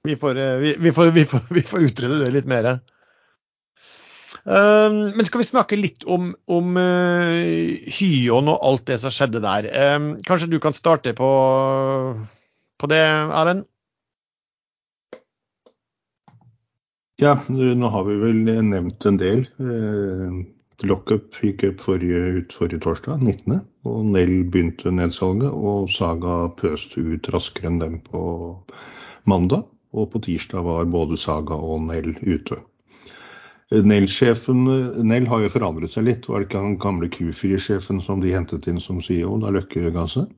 [0.09, 2.79] Vi, får, eh, vi, vi, får, vi, får, vi får utrede det litt mer.
[4.49, 9.43] Um, men skal vi snakke litt om, om uh, Hyon og alt det som skjedde
[9.45, 9.69] der.
[9.97, 11.33] Um, kanskje du kan starte på,
[12.81, 13.67] på det, Erlend?
[17.19, 19.41] Ja, nå har vi vel nevnt en del.
[19.59, 20.35] Eh,
[20.87, 23.57] Lockup gikk opp forrige, ut forrige torsdag, 19.,
[23.91, 25.51] og Nell begynte nedsalget.
[25.51, 28.23] Og Saga pøste ut raskere enn dem på
[29.27, 29.67] mandag.
[29.91, 32.61] Og på tirsdag var både Saga og Nell ute.
[33.69, 34.63] Nell-sjefen
[35.05, 36.29] Nell har jo forandret seg litt.
[36.29, 40.07] Var det ikke den gamle Q4-sjefen som de hentet inn som CEO da Løkke ga
[40.09, 40.31] seg?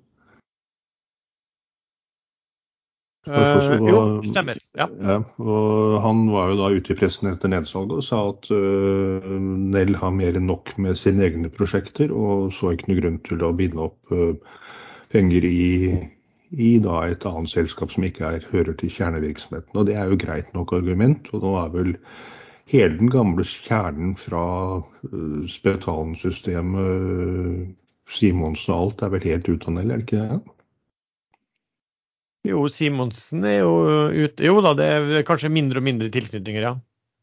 [3.28, 4.58] Uh, jo, stemmer.
[4.74, 4.86] Ja.
[4.96, 5.18] ja.
[5.38, 9.92] og Han var jo da ute i pressen etter nedsalget og sa at uh, Nell
[10.00, 13.52] har mer enn nok med sine egne prosjekter, og så ikke noe grunn til å
[13.54, 14.32] binde opp uh,
[15.12, 16.00] penger i,
[16.56, 19.76] i da et annet selskap som ikke er, hører til kjernevirksomheten.
[19.76, 21.28] Og Det er jo greit nok argument.
[21.34, 21.94] og nå er vel
[22.70, 24.44] hele den gamle kjernen fra
[24.78, 27.76] uh, Spetalen-systemet,
[28.10, 30.38] Simonsen og alt, er vel helt utdannelig, er det ikke det?
[32.50, 33.74] Jo, Simonsen er jo
[34.16, 34.44] ute.
[34.46, 36.74] Jo da, det er kanskje mindre og mindre tilknytninger, ja.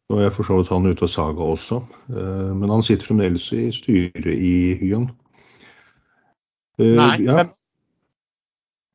[0.07, 3.71] Nå er for så vidt han ute av Saga også, men han sitter fremdeles i
[3.75, 5.09] styret i Hyen.
[6.79, 7.43] Nei, ja.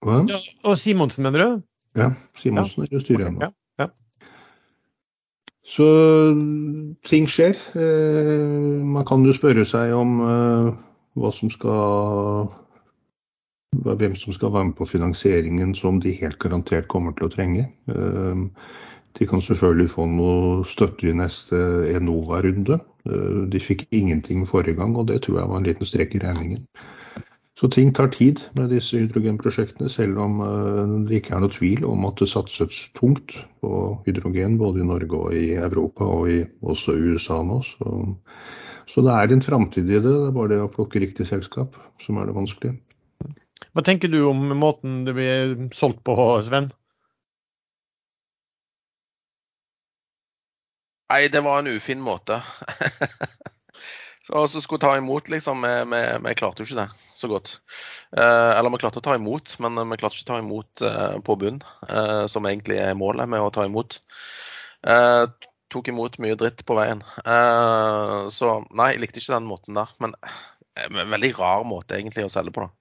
[0.07, 1.49] men, ja, og Simonsen, mener du?
[2.01, 2.09] Ja,
[2.41, 3.43] Simonsen er i styret ennå.
[3.43, 3.55] Okay, ja.
[5.73, 5.87] Så
[7.09, 7.57] ting skjer.
[7.81, 10.67] Eh, man kan jo spørre seg om eh,
[11.17, 12.51] hva som skal
[13.73, 17.69] hvem som skal være med på finansieringen som de helt garantert kommer til å trenge.
[17.89, 18.47] Eh,
[19.13, 21.59] De kan selvfølgelig få noe støtte i neste
[21.93, 22.79] Enova-runde.
[23.53, 26.63] De fikk ingenting forrige gang, og det tror jeg var en liten strek i regningen.
[27.61, 31.85] Så ting tar tid med disse hydrogenprosjektene, selv om eh, det ikke er noe tvil
[31.85, 36.41] om at det satses tungt på hydrogen både i Norge og i Europa, og i,
[36.65, 37.61] også i USA nå.
[37.67, 37.99] Så,
[38.89, 40.05] så det er en framtid i det.
[40.09, 42.79] Det er bare det å plukke riktig selskap som er det vanskelige.
[43.73, 46.73] Hva tenker du om måten det blir solgt på, Sven?
[51.13, 52.41] Nei, det var en ufin måte.
[54.23, 55.65] Så og så skulle ta imot, liksom.
[55.67, 57.57] Vi, vi, vi klarte jo ikke det så godt.
[58.15, 61.17] Eh, eller vi klarte å ta imot, men vi klarte ikke å ta imot eh,
[61.27, 61.59] på bunn,
[61.89, 63.99] eh, som egentlig er målet med å ta imot.
[64.87, 65.25] Eh,
[65.73, 67.03] tok imot mye dritt på veien.
[67.25, 69.91] Eh, så nei, jeg likte ikke den måten der.
[70.03, 70.39] Men eh,
[70.87, 72.73] en veldig rar måte egentlig å selge på, da.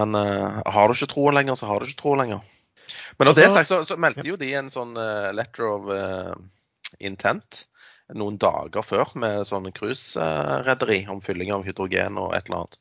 [0.00, 2.42] Men eh, har du ikke troen lenger, så har du ikke troen lenger.
[3.18, 5.90] Men når det er sagt, så, så meldte jo de en sånn eh, letter of
[5.94, 6.32] eh,
[7.06, 7.64] intent
[8.18, 12.78] noen dager før med sånn cruiserederi om fylling av hydrogen og et eller annet.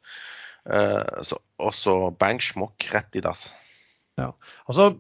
[0.70, 3.50] Eh, og så bang smokk rett i dass.
[4.20, 4.92] Altså,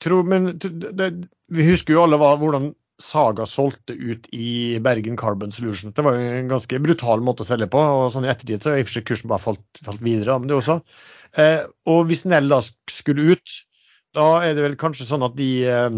[0.00, 1.10] tro, men det,
[1.52, 5.94] vi husker jo alle hva, hvordan Saga solgte ut i Bergen Carbon Solutions.
[5.96, 7.80] Det var jo en ganske brutal måte å selge på.
[7.80, 10.36] og sånn I ettertid så har i og for seg kursen bare falt, falt videre.
[10.38, 10.80] men det også.
[11.40, 12.60] Eh, og hvis Nell da
[12.92, 13.54] skulle ut,
[14.16, 15.88] da er det vel kanskje sånn at de eh,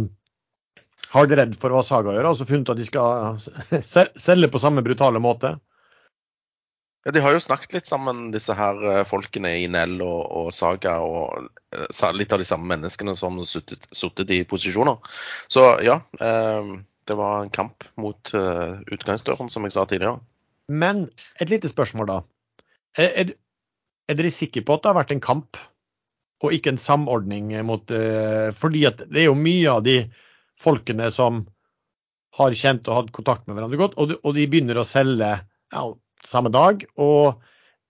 [1.13, 3.37] har det redd for hva Saga gjør, altså funnet at de skal
[4.27, 5.57] selge på samme brutale måte.
[7.05, 10.53] Ja, De har jo snakket litt sammen, disse her eh, folkene i Nell og, og
[10.55, 15.19] Saga, og eh, litt av de samme menneskene som suttet i posisjoner.
[15.53, 16.73] Så ja, eh,
[17.11, 20.23] det var en kamp mot eh, utgangsdøren, som jeg sa tidligere.
[20.71, 21.09] Men
[21.43, 22.21] et lite spørsmål da.
[22.97, 23.35] Er, er,
[24.09, 25.59] er dere sikre på at det har vært en kamp,
[26.43, 30.01] og ikke en samordning mot eh, Fordi at det er jo mye av de
[30.63, 31.45] folkene som
[32.39, 35.33] har kjent og hatt kontakt med hverandre godt, og de, og de begynner å selge
[35.37, 35.87] ja,
[36.25, 36.85] samme dag.
[36.97, 37.43] Og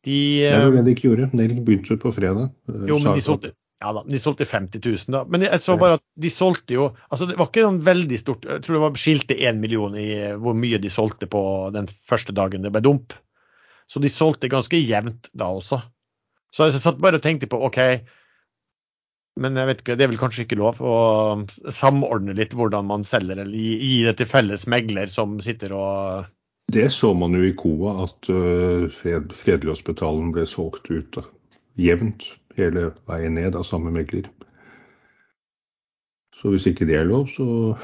[0.06, 1.28] de Det er var det de ikke gjorde.
[1.38, 2.48] De begynte på fredag.
[2.70, 5.22] Eh, Jo, men de solgte, ja da, de solgte 50 000, da.
[5.30, 8.46] Men jeg så bare at de solgte jo altså Det var ikke noen veldig stort
[8.46, 10.08] Jeg tror det var skilte én million i
[10.42, 11.42] hvor mye de solgte på
[11.74, 13.14] den første dagen det ble dump.
[13.90, 15.80] Så de solgte ganske jevnt da også.
[16.52, 17.78] Så jeg satt bare og tenkte på OK,
[19.40, 20.96] men jeg vet ikke, det er vel kanskje ikke lov å
[21.72, 26.28] samordne litt hvordan man selger, eller gi, gi det til felles megler som sitter og
[26.72, 31.24] Det så man jo i Koa, at uh, fred, Fredelig-hospitalen ble solgt ut da,
[31.80, 34.28] jevnt hele veien ned av samme megler.
[36.36, 37.74] Så hvis ikke det er lov, så,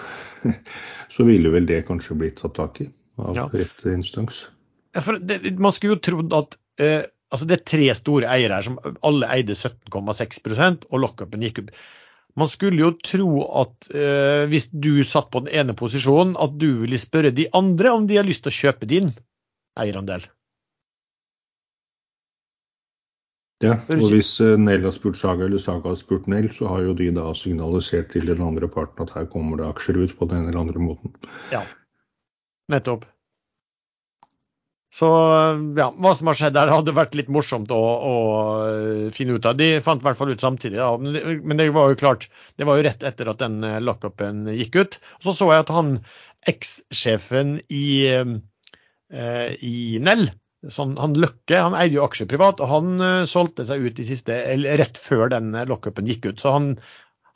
[1.15, 3.49] så ville vel det kanskje blitt tatt tak i av Ja.
[3.53, 4.47] rett instans.
[4.95, 8.59] Ja, for det, man skulle jo trodd at eh, altså det er tre store eiere
[8.59, 11.73] her som alle eide 17,6% og lockupen gikk opp.
[12.39, 13.31] Man skulle jo tro
[13.63, 17.95] at eh, hvis du satt på den ene posisjonen, at du ville spørre de andre
[17.95, 19.11] om de har lyst til å kjøpe din
[19.81, 20.29] eierandel.
[23.65, 26.85] Ja, og hvis eh, Nell har spurt Saga eller Saga har spurt Nell, så har
[26.87, 30.31] jo de da signalisert til den andre parten at her kommer det aksjer ut på
[30.31, 31.17] den eller andre måten.
[31.51, 31.65] Ja,
[32.69, 33.09] Nettopp.
[34.99, 35.09] Så
[35.79, 38.15] ja, hva som har skjedd der, hadde vært litt morsomt å, å
[38.67, 39.55] eh, finne ut av.
[39.59, 40.89] De fant i hvert fall ut samtidig, da.
[40.99, 42.27] Men, det, var jo klart,
[42.59, 44.99] det var jo rett etter at den eh, lockupen gikk ut.
[45.23, 46.01] Så så jeg at han
[46.51, 50.27] ekssjefen i, eh, i Nell,
[50.67, 54.09] sånn, han Løkke, han eide jo aksjer privat, og han eh, solgte seg ut i
[54.09, 56.43] siste, eller rett før den lockupen gikk ut.
[56.43, 56.73] Så han,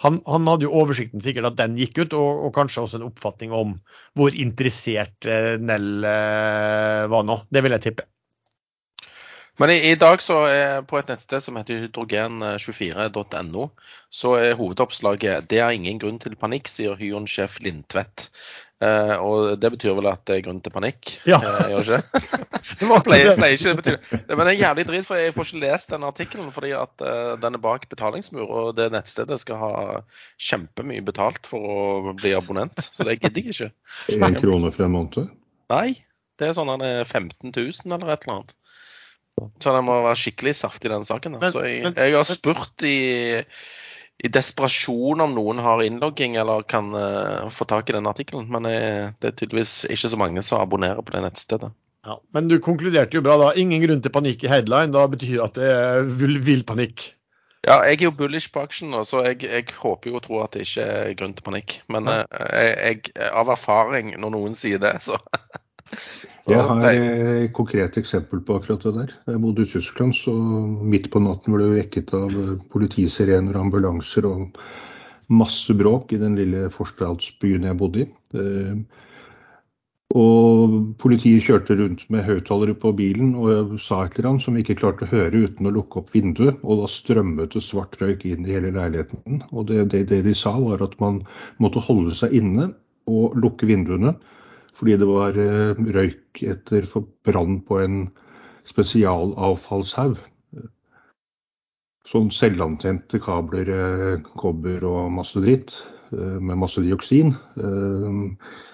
[0.02, 3.06] han, han hadde jo oversikten sikkert at den gikk ut, og, og kanskje også en
[3.06, 3.76] oppfatning om
[4.18, 7.42] hvor interessert eh, Nell eh, var nå.
[7.52, 8.08] Det vil jeg tippe.
[9.60, 13.68] Men i, i dag så er på et nettsted som heter hydrogen24.no,
[14.10, 18.30] så er hovedoppslaget 'Det er ingen grunn til panikk', sier Hyon-sjef Lindtvedt.
[18.82, 21.12] Eh, og det betyr vel at det er grunn til panikk?
[21.28, 21.36] Ja.
[21.38, 22.30] Eh, gjør det ikke?
[22.80, 24.20] Det var pleier, pleier ikke det betyr det.
[24.32, 27.34] Men det er jævlig drit, for jeg får ikke lest den artikkelen fordi at eh,
[27.44, 29.72] den er bak betalingsmur, og det nettstedet skal ha
[30.42, 32.82] kjempemye betalt for å bli abonnent.
[32.90, 33.70] Så det gidder jeg ikke.
[34.18, 35.30] Én krone for en måned?
[35.72, 35.86] Nei,
[36.40, 38.56] det er sånn at det er 15 000 eller et eller annet.
[39.62, 41.38] Så det må være skikkelig saftig, den saken.
[41.38, 42.98] Men- Så jeg, men- jeg har spurt i,
[44.22, 48.46] i desperasjon om noen har innlogging eller kan uh, få tak i den artikkelen.
[48.54, 51.72] Men uh, det er tydeligvis ikke så mange som abonnerer på det nettstedet.
[52.06, 53.52] Ja, men du konkluderte jo bra da.
[53.58, 54.94] Ingen grunn til panikk i headline.
[54.94, 57.12] Da betyr at det er vill, panikk.
[57.62, 60.56] Ja, jeg er jo bullish på aksjen, så jeg, jeg, håper jo og tror at
[60.56, 61.76] det ikke er grunn til panikk.
[61.94, 62.24] Men ja.
[62.26, 62.72] jeg,
[63.14, 65.20] jeg, av erfaring, når noen sier det, så
[66.50, 69.12] Jeg har et konkret eksempel på akkurat det der.
[69.30, 70.32] Jeg bodde i Tyskland, så
[70.82, 72.34] midt på natten ble vi vekket av
[72.72, 74.58] politisirener, ambulanser og
[75.30, 78.08] masse bråk i den lille forstadsbyen jeg bodde i.
[78.34, 78.74] Eh,
[80.18, 84.66] og politiet kjørte rundt med høyttalere på bilen og sa et eller annet som vi
[84.66, 86.58] ikke klarte å høre uten å lukke opp vinduet.
[86.66, 89.40] Og da strømmet det svart røyk inn i hele leiligheten.
[89.54, 91.22] Og det, det, det de sa var at man
[91.62, 92.72] måtte holde seg inne
[93.08, 94.16] og lukke vinduene
[94.76, 96.86] fordi det var eh, røyk etter
[97.26, 98.04] brann på en
[98.68, 100.18] spesialavfallshaug.
[102.08, 105.76] Sånn selvantente kabler, eh, kobber og masse dritt
[106.12, 107.34] eh, med masse dioksin.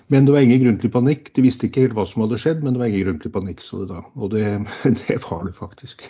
[0.09, 1.35] Men det var ingen grunn til panikk.
[1.37, 3.61] De visste ikke helt hva som hadde skjedd, men det var ingen grunn til panikk.
[3.65, 4.01] Så det da.
[4.17, 4.47] Og det,
[5.03, 6.09] det var det faktisk.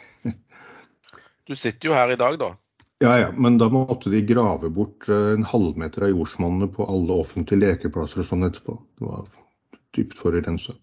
[1.49, 2.53] Du sitter jo her i dag, da.
[3.01, 7.63] Ja, ja, men da måtte de grave bort en halvmeter av jordsmonnet på alle offentlige
[7.63, 8.75] lekeplasser og sånn etterpå.
[8.99, 9.29] Det var
[9.97, 10.75] dypt forurensa.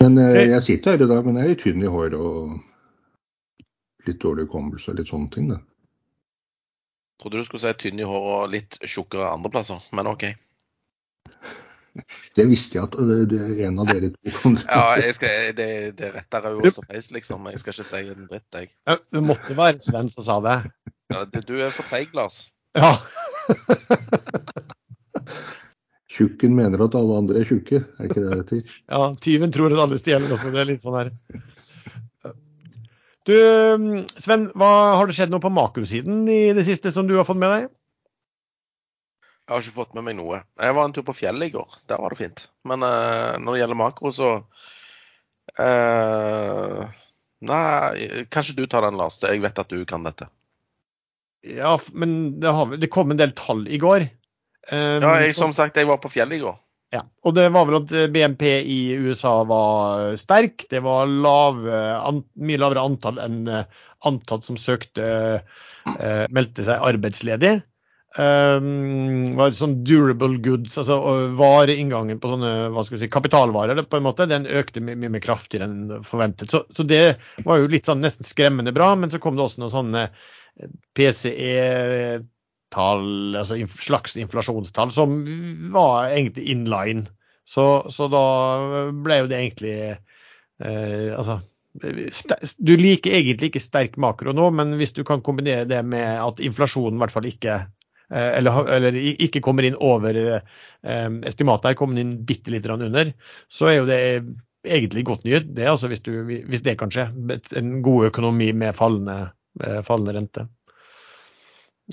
[0.00, 2.58] Men eh, jeg sitter her i dag, men jeg er tynn i håret og
[4.06, 5.48] litt dårlig hukommelse og litt sånne ting.
[5.54, 5.60] da.
[7.22, 10.28] Trodde du skulle si tynn i håret og litt tjukkere andreplasser, men OK.
[12.36, 15.68] Det visste jeg at det, det er en av dere to kom Ja, skal, det,
[15.96, 17.48] det retter jeg jo også feis, liksom.
[17.48, 18.68] Jeg skal ikke si en dritt, jeg.
[18.88, 20.58] Ja, det måtte være Sven som sa det.
[21.14, 22.42] Ja, det, du er for treig, Lars.
[22.76, 22.98] Ja.
[26.16, 28.76] Tjukken mener at alle andre er tjukke, er ikke det det heter?
[28.94, 30.52] ja, tyven tror at alle stjeler også.
[30.54, 31.12] Det er litt sånn her.
[33.26, 33.34] Du,
[34.22, 37.40] Sven, hva, har det skjedd noe på makrosiden i det siste som du har fått
[37.42, 37.66] med deg?
[39.46, 40.40] Jeg har ikke fått med meg noe.
[40.58, 41.74] Jeg var en tur på fjellet i går.
[41.90, 42.46] Der var det fint.
[42.66, 44.30] Men uh, når det gjelder makro, så
[45.58, 46.80] uh,
[47.46, 49.20] Nei, kanskje du tar den, Lars.
[49.22, 50.26] Jeg vet at du kan dette.
[51.46, 54.08] Ja, men det, har, det kom en del tall i går.
[54.72, 56.56] Um, ja, jeg, som sagt, jeg var på fjellet i går.
[56.94, 60.68] Ja, og det var vel at eh, BNP i USA var sterk.
[60.70, 63.40] Det var lave, an, mye lavere antall enn
[64.06, 65.06] antatt som søkte,
[65.42, 67.56] uh, meldte seg arbeidsledig.
[68.16, 70.96] Um, var sånn durable goods, altså
[71.36, 75.12] vareinngangen på sånne hva skal vi si, kapitalvarer, på en måte, den økte mye, mye
[75.18, 76.54] mer kraftigere enn forventet.
[76.54, 79.60] Så, så, det var jo litt sånn nesten skremmende bra, men så kom det også
[79.60, 80.06] noen sånne
[80.96, 82.22] PCE
[82.74, 85.20] tall, altså slags inflasjonstall, som
[85.74, 87.06] var egentlig inline.
[87.46, 88.24] Så, så da
[88.90, 91.36] ble jo det egentlig eh, Altså
[92.58, 96.40] du liker egentlig ikke sterk makro nå, men hvis du kan kombinere det med at
[96.44, 100.40] inflasjonen i hvert fall ikke eh, eller, eller, ikke kommer inn over eh,
[101.28, 103.12] estimatet her, kommer inn bitte litt under,
[103.52, 104.00] så er jo det
[104.66, 105.50] egentlig godt nyhet.
[105.56, 107.08] Det, altså hvis, du, hvis det kan skje.
[107.58, 109.30] En god økonomi med fallende,
[109.62, 110.46] eh, fallende rente.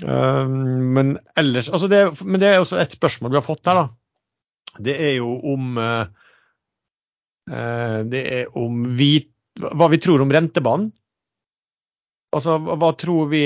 [0.02, 3.78] Um, men ellers altså det, Men det er også et spørsmål vi har fått her,
[3.78, 3.84] da.
[4.82, 6.08] Det er jo om uh,
[8.10, 9.12] Det er om vi
[9.62, 10.90] Hva vi tror om rentebanen.
[12.34, 13.44] Altså, hva tror vi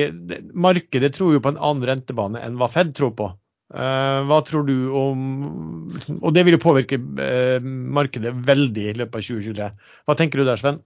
[0.56, 3.28] Markedet tror jo på en annen rentebane enn hva Fed tror på.
[3.68, 5.26] Uh, hva tror du om
[6.22, 6.96] Og det vil jo påvirke
[7.98, 9.68] markedet veldig i løpet av 2023.
[10.08, 10.80] Hva tenker du der, Sven?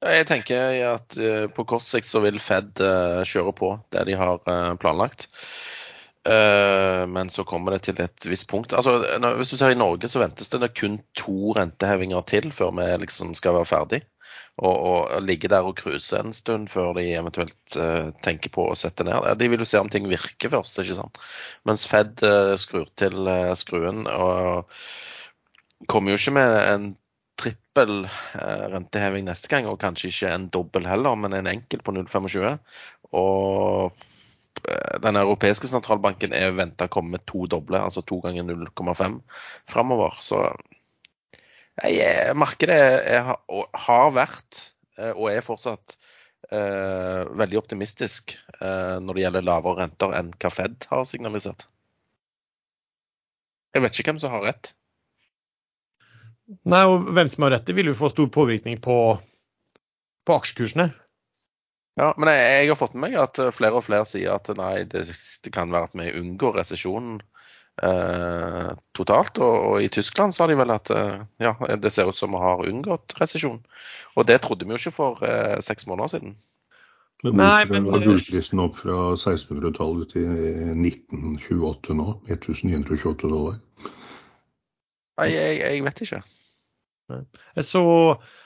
[0.00, 4.16] Jeg tenker at uh, på kort sikt så vil Fed uh, kjøre på det de
[4.16, 5.28] har uh, planlagt.
[7.08, 8.74] men så kommer det til et visst punkt.
[8.76, 8.98] Altså,
[9.38, 13.32] hvis du ser I Norge så ventes det kun to rentehevinger til før vi liksom
[13.34, 14.00] skal være ferdig.
[14.60, 17.78] Og, og ligge der og cruise en stund før de eventuelt
[18.20, 19.30] tenker på å sette ned.
[19.40, 21.16] De vil jo se om ting virker først, ikke sant.
[21.64, 22.20] Mens Fed
[22.60, 24.68] skrur til skruen og
[25.88, 26.90] kommer jo ikke med en
[27.40, 31.94] trippel eh, renteheving neste gang, og kanskje ikke en dobbel heller, men en enkel på
[31.96, 32.58] 0,25.
[33.16, 34.04] Og
[34.68, 39.20] eh, den europeiske sentralbanken er venta å komme med to doble, altså to ganger 0,5
[39.70, 40.20] framover.
[40.24, 40.44] Så
[41.80, 42.78] jeg, markedet
[43.08, 43.34] er,
[43.86, 44.62] har vært,
[44.98, 45.96] eh, og er fortsatt,
[46.50, 51.68] eh, veldig optimistisk eh, når det gjelder lavere renter enn hva Fed har signalisert.
[53.74, 54.72] Jeg vet ikke hvem som har rett.
[56.66, 58.96] Nei, og hvem som har rett, det vil jo få stor påvirkning på,
[60.26, 60.90] på aksjekursene.
[62.00, 64.86] Ja, men jeg, jeg, har fått med meg at flere og flere sier at nei,
[64.88, 65.04] det,
[65.44, 67.18] det kan være at vi unngår resesjonen
[67.82, 69.40] eh, totalt.
[69.42, 72.42] Og, og, i Tyskland sa de vel at eh, ja, det ser ut som vi
[72.42, 73.60] har unngått resesjon.
[74.16, 76.38] Og det trodde vi jo ikke for eh, seks måneder siden.
[77.24, 80.28] Men Nei, men- Var gullprisen opp fra 1600-tallet til
[80.72, 82.14] 1928 nå?
[82.30, 83.58] 1928 dollar.
[85.20, 86.22] Nei, jeg, jeg vet ikke.
[87.58, 87.82] Jeg så,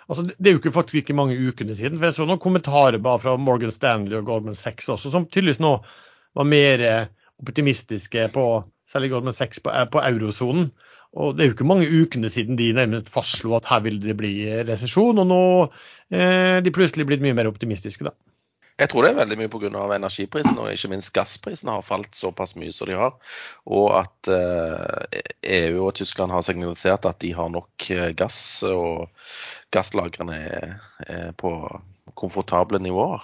[0.08, 3.02] altså det er jo ikke faktisk ikke mange ukene siden, for jeg så noen kommentarer
[3.02, 5.76] bare fra Morgan Stanley og Goldman Sachs også, som tydeligvis nå
[6.34, 7.06] var mer eh,
[7.42, 8.48] optimistiske på
[8.90, 10.72] særlig Goldman Sachs på, eh, på eurosonen.
[11.14, 14.16] Og det er jo ikke mange ukene siden de nærmest fastslo at her vil det
[14.18, 14.32] bli
[14.66, 15.42] resesjon, og nå
[16.10, 18.16] eh, de plutselig blitt mye mer optimistiske, da.
[18.74, 19.82] Jeg tror det er veldig mye pga.
[19.94, 23.12] energiprisen, og ikke minst gassprisen har falt såpass mye som de har.
[23.70, 25.20] Og at eh,
[25.60, 29.06] EU og Tyskland har signalisert at de har nok eh, gass, og
[29.70, 30.40] gasslagrene
[31.06, 31.54] er på
[32.18, 33.22] komfortable nivåer.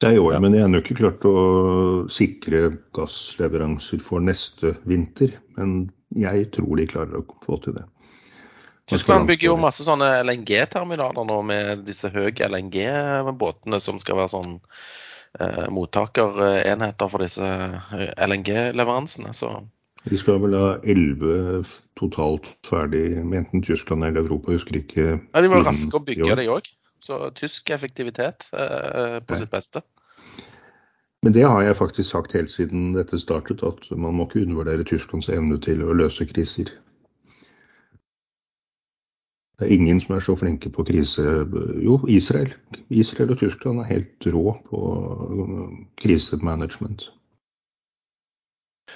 [0.00, 1.38] Det er jo, men jeg har ikke klart å
[2.08, 5.34] sikre gassleveranser for neste vinter.
[5.58, 7.84] Men jeg tror de klarer å få til det.
[8.90, 14.56] Tyskland bygger jo masse sånne LNG-terminaler nå med disse høye LNG-båtene som skal være sånn
[15.40, 19.32] eh, mottakerenheter for disse eh, LNG-leveransene.
[19.36, 19.52] Så
[20.08, 21.62] De skal vel ha elleve
[22.00, 25.06] totalt ferdig, med enten Tyskland eller Europa, husker ikke.
[25.20, 26.70] ja, de var raske å bygge, de òg.
[27.00, 29.40] Så tysk effektivitet eh, på Ja.
[29.40, 29.82] sitt beste.
[31.22, 34.84] Men det har jeg faktisk sagt helt siden dette startet, at man må ikke undervurdere
[34.88, 36.70] Tysklands evne til å løse kriser.
[39.60, 41.22] Det er ingen som er så flinke på krise
[41.84, 42.54] Jo, Israel.
[42.88, 44.78] Israel og Tyskland er helt rå på
[46.00, 47.10] krisemanagement.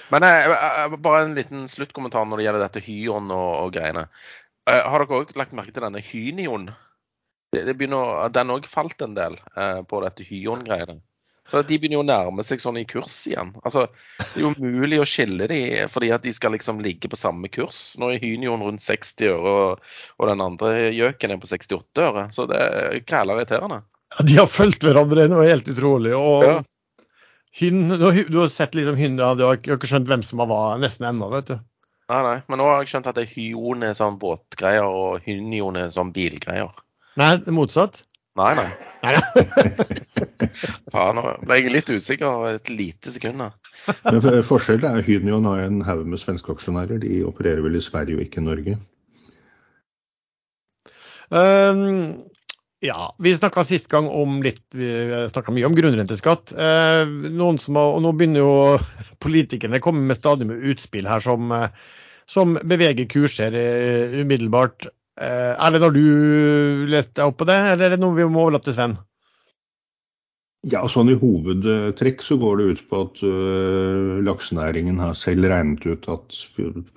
[0.09, 4.07] Men jeg, jeg, bare en liten sluttkommentar når det gjelder dette Hyon og, og greiene.
[4.69, 6.67] Eh, har dere òg lagt merke til denne Hynion?
[7.53, 10.97] Det, det begynner, den òg falt en del eh, på dette Hyon-greiene.
[11.51, 13.51] Så De begynner jo å nærme seg sånn i kurs igjen.
[13.61, 13.85] Altså,
[14.17, 15.59] Det er jo umulig å skille de
[15.93, 17.91] fordi at de skal liksom ligge på samme kurs.
[18.01, 22.25] Nå er Hynion rundt 60 øre, og, og den andre gjøken er på 68 øre.
[22.33, 23.83] Så det er græla irriterende.
[24.15, 26.15] Ja, de har fulgt hverandre, det noe helt utrolig.
[26.17, 26.55] og Ja.
[27.55, 30.41] Hyn, du, har, du har sett liksom hyn, ja, du har ikke, skjønt hvem som
[30.43, 31.55] var nesten ennå, vet du.
[32.11, 32.35] Nei, nei.
[32.51, 35.93] Men nå har jeg skjønt at det er Hyon er sånn båtgreier, og Hynion er
[35.95, 36.73] sånn bilgreier.
[37.15, 38.01] Nei, det er motsatt.
[38.35, 38.67] Nei, nei.
[40.91, 43.39] Faen, nå ble jeg litt usikker et lite sekund.
[43.39, 43.95] da.
[44.09, 46.99] Men for- forskjellen er Hynion har en haug med svenske aksjonærer.
[47.03, 48.75] De opererer vel i Sverige og ikke Norge.
[51.31, 52.25] Um,
[52.85, 54.89] ja, vi snakka sist gang om litt Vi
[55.31, 56.51] snakka mye om grunnrenteskatt.
[56.53, 58.51] Uh, noen som har, og nå begynner jo
[59.25, 61.71] politikerne komme med stadig med utspill her som, eh,
[62.27, 64.91] som beveger kurser eh, umiddelbart.
[65.15, 68.67] Uh, Erlend, har du lest opp på det, eller er det noe vi må overlate
[68.67, 68.97] til Sven?
[70.65, 75.85] Ja, sånn i hovedtrekk så går det ut på at uh, laksenæringen har selv regnet
[75.85, 76.39] ut at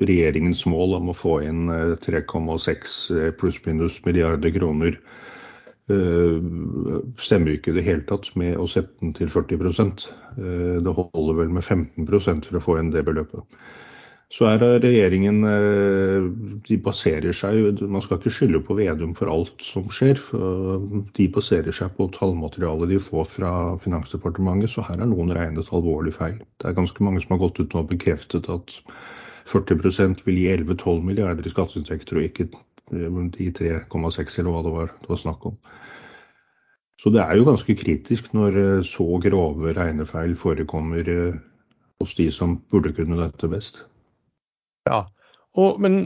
[0.00, 2.94] regjeringens mål om å få inn øh, 3,6
[3.36, 4.96] pluss-minus milliarder kroner
[5.92, 6.40] uh,
[7.20, 11.42] stemmer ikke i det hele tatt med å sette den til 40 uh, Det holder
[11.42, 13.44] vel med 15% for å få inn det beløpet.
[14.28, 16.24] Så er regjeringen øh,
[16.68, 20.20] De baserer seg Man skal ikke skylde på Vedum for alt som skjer.
[21.16, 26.12] De baserer seg på tallmaterialet de får fra Finansdepartementet, så her er noen regnet alvorlig
[26.18, 26.36] feil.
[26.60, 28.76] Det er ganske mange som har gått ut og bekreftet at
[29.48, 32.50] 40% vil gi 11-12 milliarder i skatteinntekter, og ikke
[32.92, 35.60] øh, de 3,6 eller hva det var det var snakk om.
[37.00, 41.14] Så det er jo ganske kritisk når øh, så grove regnefeil forekommer
[42.02, 43.87] hos de som burde kunne dette best.
[44.88, 45.02] Ja,
[45.58, 46.00] og, men,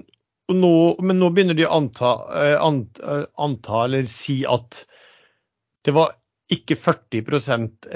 [0.50, 0.72] og nå,
[1.04, 4.84] men nå begynner de å anta, eh, eh, anta, eller si at
[5.86, 6.14] det var
[6.52, 7.22] ikke 40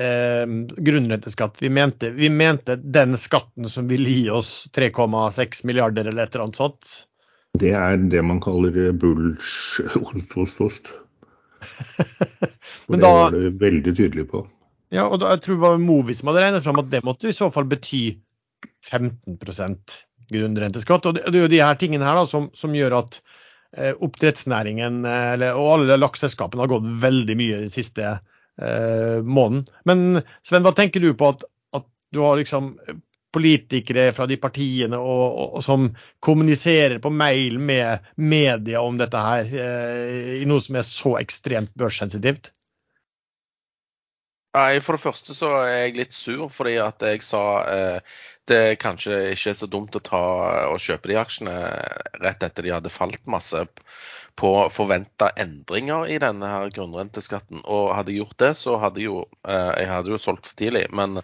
[0.01, 0.45] eh,
[0.89, 2.11] grunnrenteskatt vi mente.
[2.17, 6.93] Vi mente den skatten som ville gi oss 3,6 milliarder eller et eller annet sånt.
[7.57, 10.93] Det er det man kaller eh, bulls ost, ost, ost.
[12.87, 14.47] Og det da- var det veldig tydelig på.
[14.95, 17.29] Ja, og da, jeg tror det var Movi som hadde regnet fram at det måtte
[17.29, 18.05] i så fall bety
[18.87, 19.37] 15
[20.33, 21.09] grunnrenteskatt.
[21.09, 23.19] Og det, det er jo de her tingene her da, som, som gjør at
[23.77, 29.67] eh, oppdrettsnæringen eh, eller, og alle lakseselskapene har gått veldig mye den siste eh, måneden.
[29.89, 31.47] Men Sven, hva tenker du på at,
[31.77, 32.75] at du har liksom
[33.37, 35.89] politikere fra de partiene og, og, og som
[36.25, 41.75] kommuniserer på mail med media om dette her, eh, i noe som er så ekstremt
[41.77, 42.53] børssensitivt?
[44.57, 48.79] Nei, For det første så er jeg litt sur fordi at jeg sa eh, det
[48.81, 50.23] kanskje ikke er så dumt å ta
[50.71, 51.57] og kjøpe de aksjene
[52.23, 53.67] rett etter de hadde falt masse
[54.37, 57.63] på forventa endringer i denne her grunnrenteskatten.
[57.65, 60.87] Og hadde jeg gjort det, så hadde jo eh, Jeg hadde jo solgt for tidlig,
[60.95, 61.23] men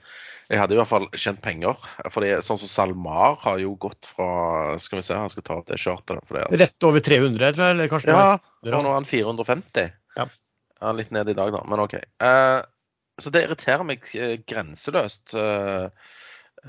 [0.53, 1.81] jeg hadde i hvert fall tjent penger.
[2.13, 5.69] Fordi sånn som SalMar har jo gått fra Skal vi se, han skal ta opp
[5.71, 6.25] det charteret.
[6.29, 8.29] Det, Rett over 300, tror jeg, eller kanskje ja,
[8.67, 9.93] og nå er han 450.
[10.19, 10.29] Ja.
[10.83, 11.95] Ja, litt ned i dag, da, men OK.
[11.95, 12.59] Eh,
[13.21, 15.85] så det irriterer meg eh, grenseløst eh,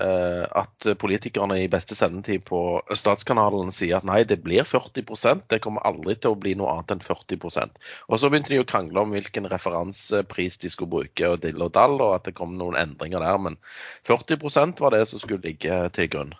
[0.02, 2.60] eh, at politikerne i beste sendetid på
[2.92, 6.96] Statskanalen sier at nei, det blir 40% det kommer aldri til å bli noe annet
[6.96, 11.40] enn 40% Og så begynte de å krangle om hvilken referansepris de skulle bruke, og
[11.46, 13.40] dill og dall, og at det kom noen endringer der.
[13.48, 13.60] Men
[14.08, 16.36] 40% var det som skulle ligge til grunn.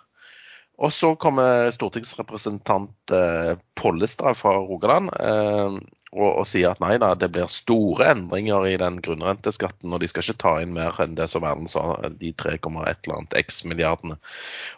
[0.75, 5.77] Og så kommer stortingsrepresentant eh, Pollestad fra Rogaland eh,
[6.15, 10.09] og, og, sier at nei da, det blir store endringer i den grunnrenteskatten, og de
[10.11, 11.83] skal ikke ta inn mer enn det som verden sa,
[12.19, 14.15] de 3,1 eller annet x milliardene.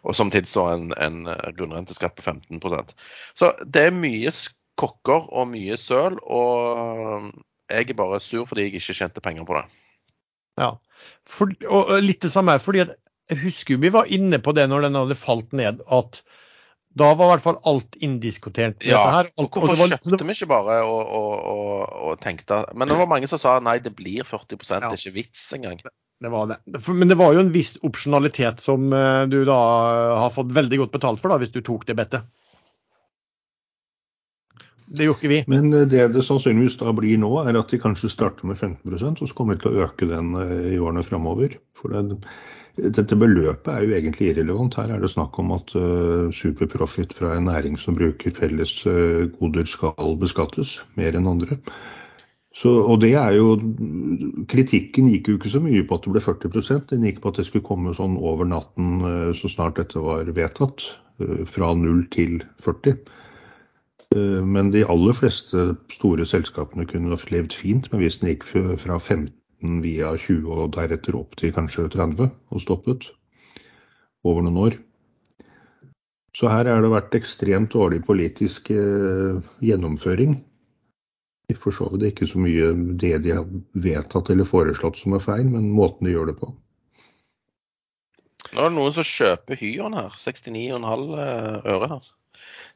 [0.01, 1.19] Og samtidig så en, en
[1.57, 2.95] grunnrenteskatt på 15%
[3.37, 4.33] Så det er mye
[4.77, 7.29] kokker og mye søl, og
[7.69, 9.65] jeg er bare sur fordi jeg ikke tjente penger på det.
[10.57, 10.71] Ja,
[11.29, 12.95] For, og litt det samme fordi at
[13.27, 16.21] jeg husker vi var inne på det når den hadde falt ned, at
[16.97, 18.81] da var i hvert fall alt indiskutert.
[18.87, 19.29] Ja, her.
[19.37, 21.69] Alt, hvorfor var, kjøpte vi ikke bare og, og, og,
[22.07, 24.79] og, tenkte Men det var mange som sa nei, det blir 40 ja.
[24.81, 25.83] det er ikke vits engang.
[26.17, 26.57] Det var det.
[26.87, 29.59] Men det var jo en viss opsjonalitet som eh, du da
[30.23, 32.25] har fått veldig godt betalt for, da, hvis du tok det bettet.
[34.87, 35.39] Det gjorde ikke vi.
[35.51, 39.21] Men eh, det det sannsynligvis da blir nå, er at de kanskje starter med 15%
[39.21, 41.59] og så kommer de til å øke den eh, i årene framover.
[41.77, 42.17] For det,
[42.77, 44.77] dette beløpet er jo egentlig irrelevant.
[44.77, 49.25] Her er det snakk om at uh, superprofit fra en næring som bruker felles uh,
[49.39, 51.57] goder, skal beskattes mer enn andre.
[52.57, 53.57] Så, og det er jo,
[54.49, 57.41] Kritikken gikk jo ikke så mye på at det ble 40% den gikk på at
[57.41, 60.85] det skulle komme sånn over natten uh, så snart dette var vedtatt.
[61.49, 62.99] Fra 0 til 40.
[64.45, 69.31] Men de aller fleste store selskapene kunne levd fint men hvis den gikk fra 15
[69.61, 73.09] via 20 og deretter opp til kanskje 30 og stoppet
[74.27, 74.77] over noen år.
[76.37, 80.37] Så her har det vært ekstremt dårlig politisk eh, gjennomføring.
[81.57, 85.47] For så vidt ikke så mye det de har vedtatt eller foreslått som er feil,
[85.47, 86.51] men måten de gjør det på.
[88.51, 90.13] Nå er det noen som kjøper Hyon her.
[90.13, 92.11] 69,5 eh, øre her.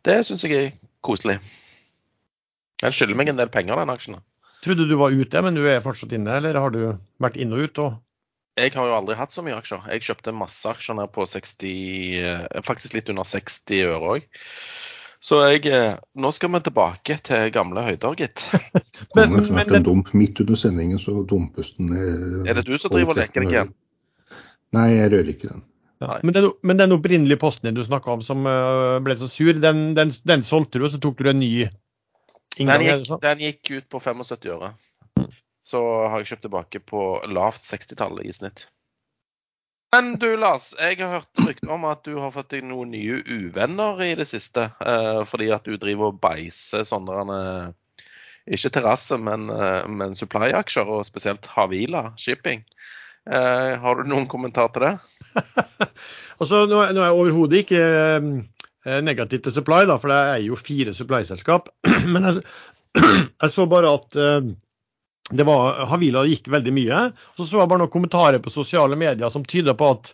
[0.08, 0.74] Det syns jeg er
[1.06, 1.38] koselig.
[2.82, 4.18] Den skylder meg en del penger, den aksjen.
[4.62, 6.82] Trodde du var ute, men du er fortsatt inne, eller har du
[7.22, 7.82] vært inn og ut?
[7.82, 7.96] Og...
[8.60, 9.88] Jeg har jo aldri hatt så mye aksjer.
[9.90, 11.66] Jeg kjøpte masse aksjer ned på 60,
[12.22, 14.30] eh, faktisk litt under 60 øre òg.
[15.22, 18.46] Så jeg, eh, nå skal vi tilbake til gamle høyder, gitt.
[19.18, 20.14] men, men, men, dump.
[20.18, 22.48] Midt under sendingen så dumpes den ned.
[22.50, 23.76] Er det du som driver og leker deg igjen?
[24.78, 25.68] Nei, jeg rører ikke den.
[26.02, 29.30] Ja, men, den, men, den, opprinnelige posten din du snakka om som eh, ble så
[29.30, 31.68] sur, den, den, den solgte du, og så tok du en ny
[32.58, 34.74] den gikk, den gikk, ut på 75 øre.
[35.64, 38.66] Så har jeg kjøpt tilbake på lavt 60-tallet i snitt.
[39.92, 43.20] Men du Lars, jeg har hørt rykter om at du har fått deg noen nye
[43.28, 44.70] uvenner i det siste.
[44.80, 48.06] Eh, fordi at du driver og beiser sånne eh,
[48.56, 52.64] Ikke terrasse, men, eh, men supply-aksjer, og spesielt Havila Shipping.
[53.28, 54.94] Eh, har du noen kommentar til det?
[56.40, 58.32] altså, nå, nå er jeg overhodet ikke Eh,
[58.86, 61.70] negativt til Supply, da, for det er jo fire supply-selskap.
[62.14, 62.44] Men jeg,
[63.02, 64.52] jeg, så bare at uh,
[65.32, 67.06] det var, Havila gikk veldig mye.
[67.38, 70.14] Så så jeg bare noen kommentarer på sosiale medier som tyder på at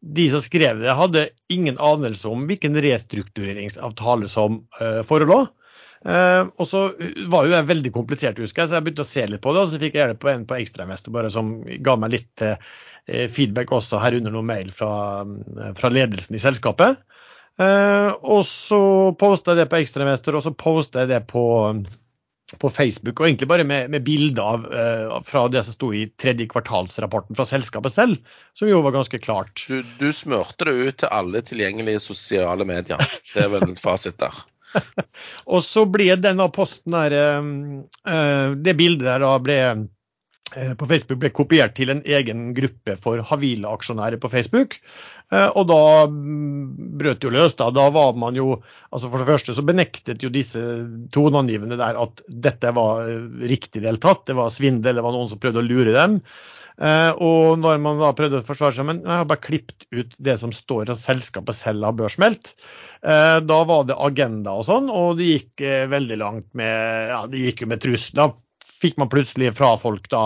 [0.00, 5.42] de som skrev det, hadde ingen anelse om hvilken restruktureringsavtale som uh, forelå.
[6.00, 6.86] Uh, og så
[7.28, 9.64] var jo det veldig komplisert, husker jeg, så jeg begynte å se litt på det.
[9.64, 12.56] Og så fikk jeg hjelp på en på Ekstrainvestor bare som ga meg litt uh,
[13.32, 14.92] feedback også, herunder noen mail fra,
[15.76, 17.00] fra ledelsen i selskapet.
[17.60, 18.80] Uh, og så
[19.20, 21.44] posta jeg det på Ekstremester, og så posta jeg det på,
[22.56, 23.20] på, Facebook.
[23.20, 27.36] Og egentlig bare med, med bilder av, uh, fra det som sto i tredje kvartalsrapporten
[27.36, 29.66] fra selskapet selv, som jo var ganske klart.
[29.68, 33.02] Du, du smørte det ut til alle tilgjengelige sosiale medier.
[33.34, 34.40] Det er vel fasit der.
[35.52, 37.18] og så ble denne posten der,
[38.06, 39.62] uh, det bildet der da ble
[40.50, 44.78] på Facebook ble kopiert til en egen gruppe for Havila-aksjonærer på Facebook.
[45.30, 45.80] Eh, og da
[46.10, 47.56] mm, brøt jo løs.
[47.58, 47.70] Da.
[47.74, 48.56] da var man jo
[48.90, 50.62] altså For det første så benektet jo disse
[51.14, 54.26] toneangivende der at dette var eh, riktig deltatt.
[54.26, 56.18] Det var svindel, det var noen som prøvde å lure dem.
[56.80, 60.14] Eh, og når man da prøvde å forsvare seg, men jeg har bare klippet ut
[60.18, 62.54] det som står at selskapet selv har børsmeldt.
[63.00, 67.62] Da var det agenda og sånn, og det gikk veldig langt med ja, det gikk
[67.62, 68.34] jo med trusler.
[68.80, 70.24] Fikk man plutselig fra folk da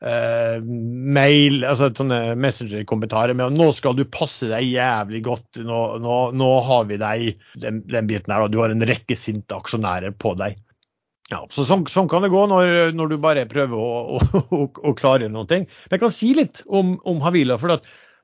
[0.00, 5.82] eh, mail, altså sånne messenger-kommentarer med at 'nå skal du passe deg jævlig godt', nå,
[6.04, 9.58] nå, nå har vi deg den, den, biten her, og du har en rekke sinte
[9.58, 10.58] aksjonærer på deg.
[11.28, 14.62] Ja, så sånn, sånn, kan det gå når, når du bare prøver å, å, å,
[14.64, 15.44] å klare noe.
[15.50, 17.76] Men jeg kan si litt om, om Havila, for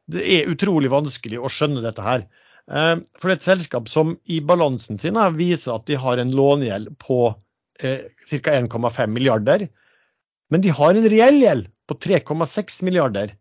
[0.08, 2.24] det er utrolig vanskelig å skjønne dette her.
[2.72, 6.32] Eh, for det er et selskap som i balansen sin viser at de har en
[6.32, 7.26] lånegjeld på
[7.80, 8.54] eh, ca.
[8.60, 9.68] 1,5 milliarder.
[10.50, 13.34] Men de har en reell gjeld på 3,6 milliarder.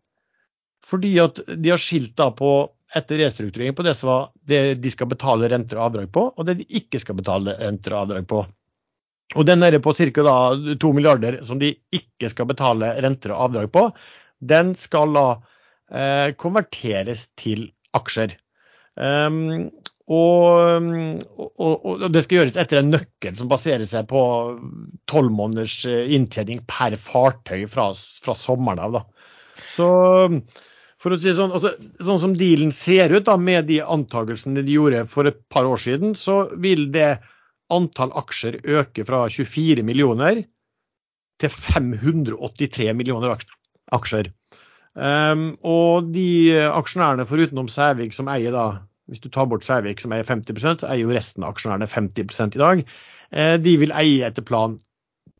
[0.84, 2.54] Fordi at de har skilt da på
[2.94, 6.46] etter restrukturering på det som var det de skal betale renter og avdrag på, og
[6.46, 8.44] det de ikke skal betale renter og avdrag på.
[9.34, 10.36] Og den er på ca.
[10.78, 13.88] 2 milliarder som de ikke skal betale renter og avdrag på,
[14.44, 15.26] den skal da
[15.90, 18.36] eh, konverteres til aksjer.
[18.94, 19.70] Um,
[20.04, 20.90] og,
[21.40, 24.20] og, og, det skal gjøres etter en nøkkel som baserer seg på
[25.08, 28.98] tolv måneders eh, inntjening per fartøy fra, fra sommeren av.
[28.98, 29.62] Da.
[29.72, 29.88] Så
[31.00, 31.72] for å si sånn, altså,
[32.04, 35.80] sånn som dealen ser ut da, med de antakelsene de gjorde for et par år
[35.80, 37.14] siden, så vil det
[37.72, 40.44] antall aksjer øke fra 24 millioner
[41.40, 43.34] til 583 millioner
[43.92, 44.30] aksjer.
[44.94, 48.66] Um, og de aksjonærene forutenom Sævik som eier da,
[49.10, 52.56] hvis du tar bort Sævik som eier 50 så eier jo resten av aksjonærene 50
[52.56, 52.84] i dag.
[53.34, 54.78] Uh, de vil eie etter plan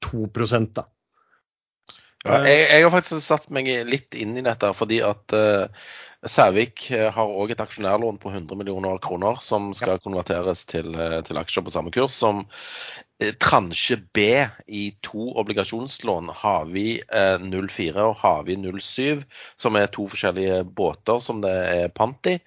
[0.04, 0.28] 2
[0.74, 0.84] da.
[2.24, 5.68] Ja, jeg, jeg, har faktisk satt meg litt inn i dette fordi at uh,
[6.24, 11.18] Sævik eh, har òg et aksjonærlån på 100 millioner kroner som skal konverteres til, uh,
[11.26, 14.24] til aksjer på samme kurs som uh, transje B
[14.64, 19.20] i to obligasjonslån, Havi 04 og Havi 07,
[19.60, 22.38] som er to forskjellige båter som det er pant i.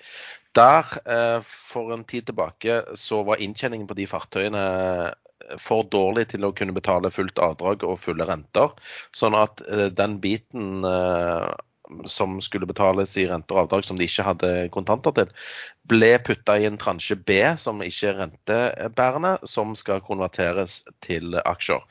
[0.58, 4.64] Der, for en tid tilbake, så var inntjeningen på de fartøyene
[5.62, 8.74] for dårlig til å kunne betale fullt avdrag og fulle renter.
[9.16, 11.48] Sånn at eh, den biten eh,
[12.10, 15.30] som skulle betales i renter og avdrag som de ikke hadde kontanter til,
[15.88, 21.86] ble putta i en transje B som ikke er rentebærende, som skal konverteres til aksjer.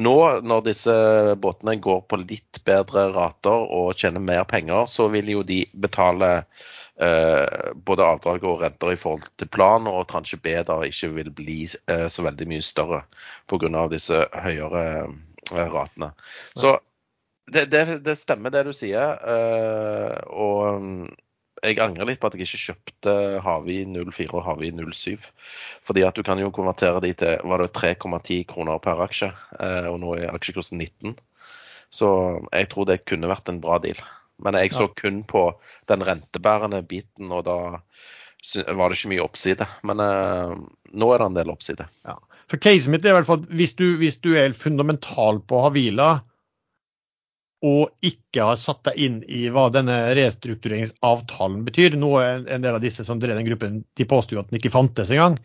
[0.00, 0.94] Nå når disse
[1.42, 6.38] båtene går på litt bedre rater og tjener mer penger, så vil jo de betale
[6.40, 11.30] eh, både avdrag og renter i forhold til plan, og transje B da ikke vil
[11.34, 13.02] bli eh, så veldig mye større
[13.48, 13.86] pga.
[13.88, 16.12] disse høyere eh, ratene.
[16.54, 16.76] Så
[17.52, 19.18] det, det, det, stemmer det du sier.
[19.18, 21.08] Eh, og mm,
[21.62, 25.28] jeg angrer litt på at jeg ikke kjøpte Havi 04 og Havi 07.
[25.86, 29.86] Fordi at du kan jo konvertere de til var det 3,10 kroner per aksje, eh,
[29.90, 31.16] og nå er aksjekursen 19.
[31.92, 32.08] Så
[32.48, 34.00] jeg tror det kunne vært en bra deal.
[34.42, 35.46] Men jeg så kun på
[35.90, 37.58] den rentebærende biten, og da
[38.74, 39.68] var det ikke mye oppside.
[39.86, 40.54] Men eh,
[40.98, 41.86] nå er det en del oppside.
[42.08, 42.18] Ja.
[42.50, 45.62] For caset mitt er i hvert fall at hvis du, hvis du er fundamental på
[45.64, 46.10] Havila,
[47.62, 52.74] og ikke har satt deg inn i hva denne restruktureringsavtalen betyr Nå er en del
[52.74, 55.38] av disse som drev den gruppen, de påsto at den ikke fantes engang.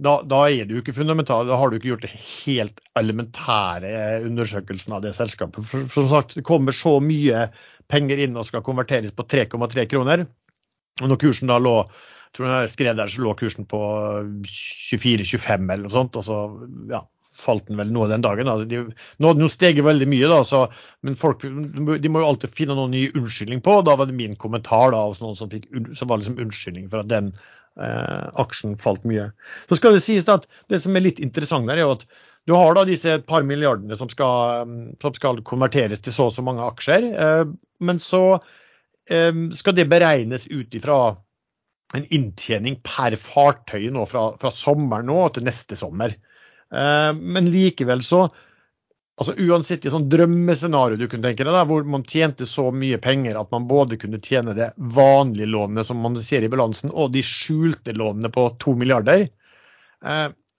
[0.00, 4.96] Da, da, er du ikke fundamental, da har du ikke gjort det helt elementære undersøkelsen
[4.96, 5.66] av det selskapet.
[5.68, 7.46] For, for som sagt, det kommer så mye
[7.90, 10.24] penger inn og skal konverteres på 3,3 kroner.
[11.00, 11.76] Og når kursen da lå
[12.36, 13.78] tror jeg skrev der, så lå kursen på
[14.46, 16.18] 24-25 eller noe sånt.
[16.18, 16.36] og så
[16.92, 17.02] ja,
[17.40, 18.48] falt den vel noe den dagen.
[18.50, 18.56] Da.
[18.68, 18.82] De,
[19.22, 20.64] nå jo steget veldig mye, da, så,
[21.06, 23.80] men folk de må jo alltid finne noen ny unnskyldning på.
[23.86, 25.68] Da var det min kommentar da, noen som, fikk,
[25.98, 27.32] som var liksom unnskyldning for at den
[27.80, 29.30] eh, aksjen falt mye.
[29.70, 32.06] Så skal det sies da at det som er litt interessant der, er jo at
[32.50, 36.34] du har da disse et par milliardene som skal, som skal konverteres til så og
[36.34, 37.04] så mange aksjer.
[37.14, 37.42] Eh,
[37.86, 38.24] men så
[39.06, 40.96] eh, skal det beregnes ut ifra
[41.94, 46.16] en inntjening per fartøy nå fra, fra sommeren nå til neste sommer.
[46.74, 48.24] Eh, men likevel så
[49.20, 52.98] altså Uansett i sånn drømmescenario du kunne tenke deg, da, hvor man tjente så mye
[53.04, 57.12] penger at man både kunne tjene det vanlige lånet som man ser i balansen, og
[57.14, 59.26] de skjulte lånene på to milliarder,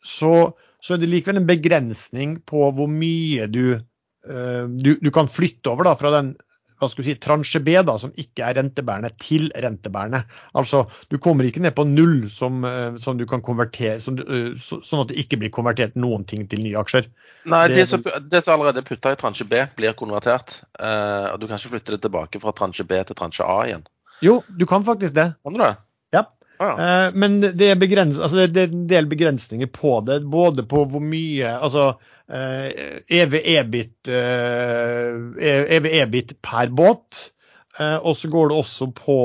[0.05, 0.35] så
[0.81, 5.71] så er det likevel en begrensning på hvor mye du, uh, du, du kan flytte
[5.71, 6.33] over da, fra den
[6.81, 10.23] hva skal si, transje B, da, som ikke er rentebærende, til rentebærende.
[10.57, 14.57] Altså, Du kommer ikke ned på null som, uh, som du kan konvertere, som, uh,
[14.57, 17.05] så, sånn at det ikke blir konvertert noen ting til nye aksjer.
[17.45, 18.01] Nei, det, det, som,
[18.33, 20.59] det som allerede er putta i transje B, blir konvertert.
[20.81, 23.85] og Du kan ikke flytte det tilbake fra transje B til transje A igjen.
[24.25, 25.31] Jo, du kan faktisk det.
[25.45, 25.73] Kan du det?
[26.13, 26.25] Ja.
[26.61, 30.21] Ah, Men det er, altså det er, en del begrensninger på det.
[30.29, 31.93] Både på hvor mye Altså
[32.31, 37.31] EV-EBIT EV -EBIT per båt.
[37.79, 39.17] Eh, og så går det også på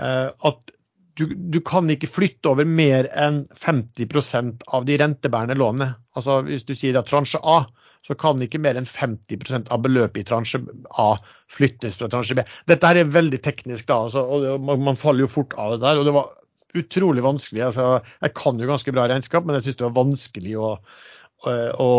[0.00, 0.72] eh, at
[1.16, 5.94] du, du, kan ikke flytte over mer enn 50% av de rentebærende lånene.
[6.16, 7.62] Altså Hvis du sier at transje A,
[8.06, 10.60] så kan ikke mer enn 50% av beløpet i transje
[11.00, 11.14] A
[11.50, 12.44] flyttes fra transje B.
[12.68, 15.98] Dette her er veldig teknisk, da, altså, og man faller jo fort av det der.
[15.98, 16.28] og det var
[16.74, 17.62] utrolig vanskelig.
[17.68, 17.86] Altså,
[18.24, 20.72] jeg kan jo ganske bra regnskap, men jeg syns det var vanskelig å,
[21.46, 21.90] å,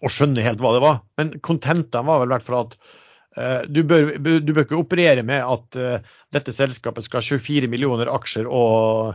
[0.00, 1.00] å, skjønne helt hva det var.
[1.20, 2.78] Men kontentene var vel i hvert fall at
[3.38, 7.70] uh, du, bør, du, bør, ikke operere med at uh, dette selskapet skal ha 24
[7.70, 9.14] millioner aksjer og,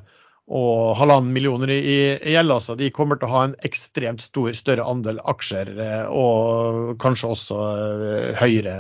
[0.50, 1.80] og halvannen millioner i,
[2.18, 2.54] i gjeld.
[2.56, 2.76] Altså.
[2.80, 7.60] De kommer til å ha en ekstremt stor, større andel aksjer eh, og kanskje også
[7.60, 8.78] uh, høyere,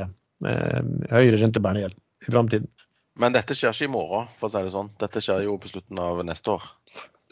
[0.49, 0.79] eh,
[1.13, 2.71] høyere rentebærende gjeld i framtiden.
[3.19, 4.91] Men dette skjer ikke i morgen, for å si det sånn.
[5.01, 6.67] Dette skjer jo på slutten av neste år.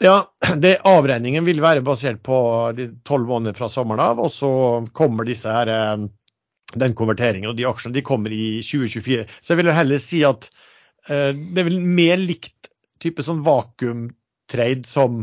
[0.04, 0.18] Ja,
[0.62, 2.38] det, avregningen vil være basert på
[2.76, 4.50] de tolv måneder fra sommeren av, og så
[4.96, 6.04] kommer disse her,
[6.76, 9.24] den konverteringen og de aksjene de kommer i 2024.
[9.40, 10.50] Så jeg vil heller si at
[11.08, 12.70] eh, det er vel mer likt
[13.02, 14.08] type sånn vakuum
[14.52, 15.22] trade som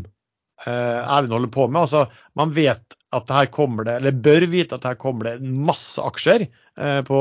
[0.65, 1.85] eh, Erlend holder på med.
[1.85, 2.07] Altså,
[2.39, 6.47] man vet at her kommer det, eller bør vite at her kommer det masse aksjer
[6.47, 7.19] eh, på,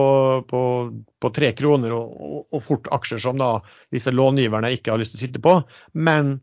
[0.50, 0.60] på,
[1.20, 3.52] på, tre kroner, og, og, og, fort aksjer som da
[3.94, 5.54] disse långiverne ikke har lyst til å sitte på.
[5.94, 6.40] Men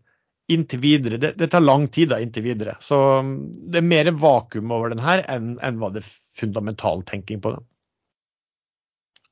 [0.52, 2.76] inntil videre, det, det tar lang tid da, inntil videre.
[2.84, 3.36] Så mm,
[3.72, 6.06] det er mer vakuum over den her enn, enn hva det
[6.38, 7.68] fundamental tenking på den.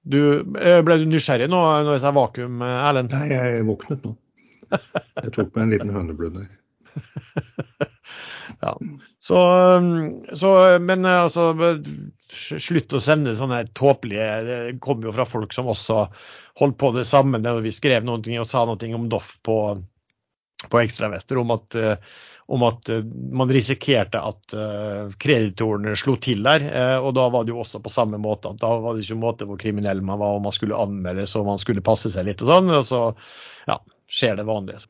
[0.10, 0.22] Du,
[0.60, 3.14] eh, ble du nysgjerrig nå når jeg sa vakuum, Erlend?
[3.14, 4.16] Nei, jeg våknet nå.
[4.70, 6.52] Jeg tok meg en liten høneblund der.
[8.62, 8.78] ja.
[9.20, 9.40] Så,
[10.34, 11.52] så, men altså
[12.30, 16.04] Slutt å sende sånne tåpelige Det kommer jo fra folk som også
[16.62, 19.56] holdt på det samme da vi skrev noe og sa noe om Doff på,
[20.68, 21.78] på Ekstravester, om at,
[22.52, 22.92] om at
[23.32, 24.56] man risikerte at
[25.24, 26.66] kreditorene slo til der.
[27.00, 29.48] Og da var det jo også på samme måte da var det ikke en måte
[29.48, 32.52] hvor kriminell man var og man skulle anmeldes og man skulle passe seg litt og
[32.52, 32.76] sånn.
[32.76, 33.04] Og så
[33.72, 33.80] ja,
[34.12, 34.84] skjer det vanlige.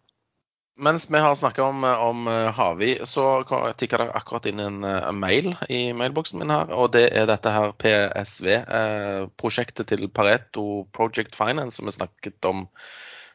[0.80, 3.43] Mens vi har snakka om, om eh, Havi, så
[3.77, 6.71] tikka det akkurat inn en, en, eh, mail i mailboksen min her.
[6.71, 12.67] Og det er dette her PSV-prosjektet eh, til Pareto Project Finance som vi snakket om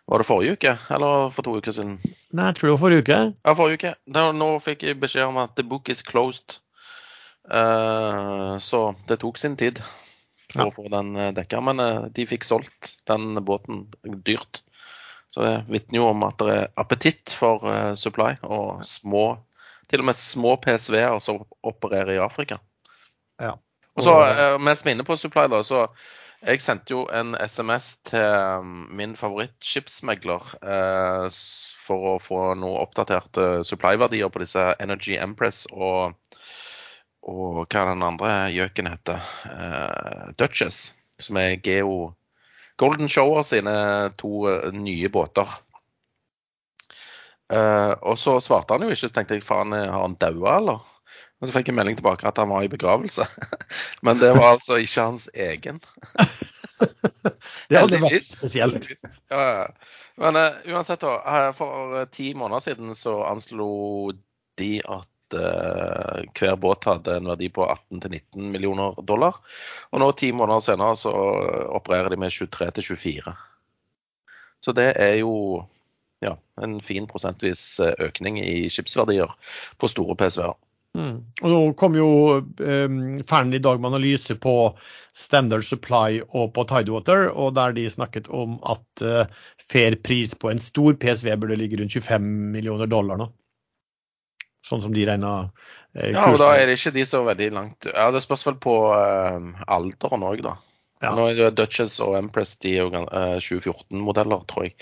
[0.08, 1.94] var det forrige uke, eller for to uker siden?
[2.32, 3.20] Nei, jeg tror det var forrige uke.
[3.32, 3.94] Ja, forrige uke.
[4.16, 6.58] Da, nå fikk jeg beskjed om at the book is closed.
[7.44, 9.80] Uh, så det tok sin tid
[10.50, 10.68] for ja.
[10.68, 11.60] å få den dekka.
[11.64, 13.86] Men uh, de fikk solgt den båten
[14.28, 14.63] dyrt.
[15.34, 19.24] Så det vitner jo om at det er appetitt for uh, supply, og små,
[19.90, 22.60] til og med små PSV-er som opererer i Afrika.
[23.42, 23.56] Ja.
[23.98, 25.88] Og så, uh, Mens vi er inne på supply, da, så
[26.44, 28.22] jeg sendte jo en SMS til
[28.60, 31.26] um, min favorittskipsmegler uh,
[31.82, 36.14] for å få noe oppdaterte supply-verdier på disse Energy Empress og,
[37.26, 42.12] og hva den andre gjøken heter, uh, Duchess, som er geo
[42.76, 43.74] Golden Shower sine
[44.18, 45.50] to eh, nye båter.
[47.52, 50.80] Uh, og så svarte han jo ikke, så tenkte jeg faen, har han daua, eller?
[51.38, 53.26] Men så fikk jeg melding tilbake at han var i begravelse.
[54.06, 55.80] Men det var altså ikke hans egen.
[57.68, 58.88] det hadde vært spesielt.
[59.30, 59.66] Ja,
[60.18, 61.50] Men uh, uansett, da.
[61.58, 63.68] For ti måneder siden så anslo
[64.58, 69.40] de at hver båt hadde en verdi på 18-19 millioner dollar.
[69.90, 71.14] Og nå ti måneder senere så
[71.78, 73.32] opererer de med 23-24.
[74.64, 75.64] Så det er jo
[76.24, 79.32] ja, en fin prosentvis eh, økning i skipsverdier
[79.80, 80.54] på store PSV-er.
[80.94, 81.16] Mm.
[81.42, 82.08] Og Nå kom jo
[82.38, 84.54] um, Fern i dag med analyse på
[85.18, 89.26] Standard Supply og på Tidewater, og der de snakket om at uh,
[89.66, 93.28] fair pris på en stor PSV burde ligge rundt 25 millioner dollar nå
[94.64, 95.50] sånn som de regner
[95.94, 98.56] eh, Ja, og da er det ikke de så veldig langt Ja, Det spørs vel
[98.62, 100.56] på eh, alderen òg, da.
[101.04, 101.12] Ja.
[101.16, 104.76] Nå er Duchess og Empress de er jo eh, 2014-modeller, tror jeg.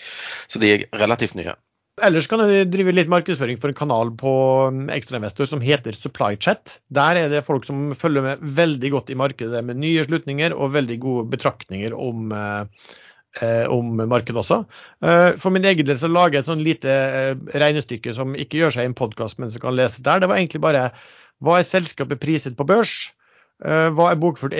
[0.46, 1.56] Så de er relativt nye.
[2.02, 4.32] Ellers kan jeg drive litt markedsføring for en kanal på
[4.72, 6.78] mm, Ekstrainvestor som heter SupplyChat.
[6.94, 10.72] Der er det folk som følger med veldig godt i markedet med nye slutninger og
[10.78, 12.86] veldig gode betraktninger om Eh,
[13.72, 14.62] om markedet også.
[15.04, 18.60] Eh, for min egen del så lager jeg et sånn lite eh, regnestykke som ikke
[18.60, 20.20] gjør seg i en podkast, men som kan lese der.
[20.22, 20.90] Det var egentlig bare
[21.42, 22.94] hva er selskapet priset på børs?
[23.62, 24.56] Hva er bokført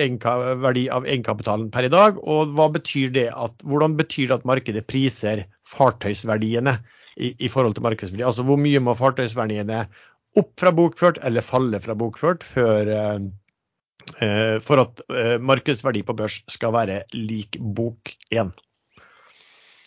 [0.63, 2.15] verdi av egenkapitalen per i dag?
[2.23, 6.77] Og betyr at, hvordan betyr det at markedet priser fartøysverdiene
[7.19, 8.23] i, i forhold til markedsverdi?
[8.23, 9.81] Altså hvor mye må fartøysverdiene
[10.39, 13.27] opp fra bokført eller falle fra bokført før, Eh,
[14.63, 18.53] for at eh, markedsverdi på børs skal være lik bok 1.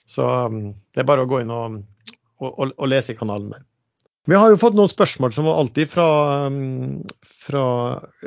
[0.06, 1.80] Så mm, det er bare å gå inn og,
[2.42, 3.64] og, og lese i kanalen der.
[4.26, 6.06] Vi har jo fått noen spørsmål som alltid fra,
[6.50, 7.04] mm,
[7.46, 7.66] fra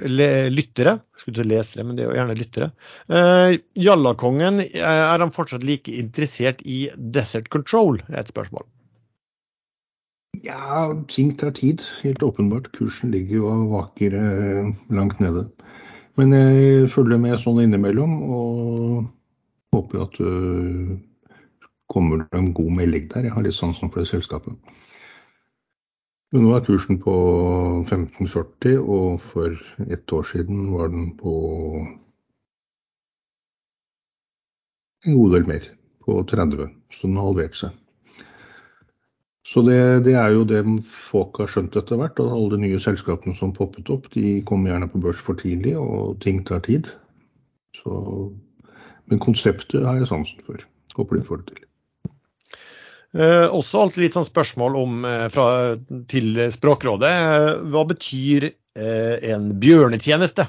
[0.08, 0.96] lyttere.
[1.20, 2.70] Skulle lese det, men det er jo gjerne lyttere.
[3.12, 8.00] Uh, Jallakongen, er han fortsatt like interessert i Desert Control?
[8.08, 8.64] er et spørsmål.
[10.46, 11.84] Ja, ting tar tid.
[12.00, 12.72] Helt åpenbart.
[12.78, 14.16] Kursen ligger jo og vaker
[14.88, 15.50] langt nede.
[16.20, 19.06] Men jeg følger med sånn innimellom og
[19.72, 20.98] håper at du
[21.88, 23.30] kommer en god melding der.
[23.30, 24.58] Jeg har litt sansen for det selskapet.
[26.34, 27.14] Men nå er kursen på
[27.86, 29.56] 1540, og for
[29.88, 31.36] ett år siden var den på
[35.08, 35.72] en god del mer.
[36.04, 37.79] På 30, så den har halvert seg.
[39.50, 40.62] Så det, det, er jo det
[40.94, 42.20] folk har skjønt etter hvert.
[42.22, 45.74] og Alle de nye selskapene som poppet opp, de kommer gjerne på børs for tidlig,
[45.80, 46.92] og ting tar tid.
[47.80, 47.96] Så,
[49.10, 50.62] men konseptet har jeg sansen for.
[51.00, 51.66] Håper de får det til.
[53.18, 55.48] Eh, også alltid litt sånn spørsmål om, eh, fra,
[56.12, 57.10] til Språkrådet.
[57.10, 60.46] Eh, hva betyr eh, en bjørnetjeneste?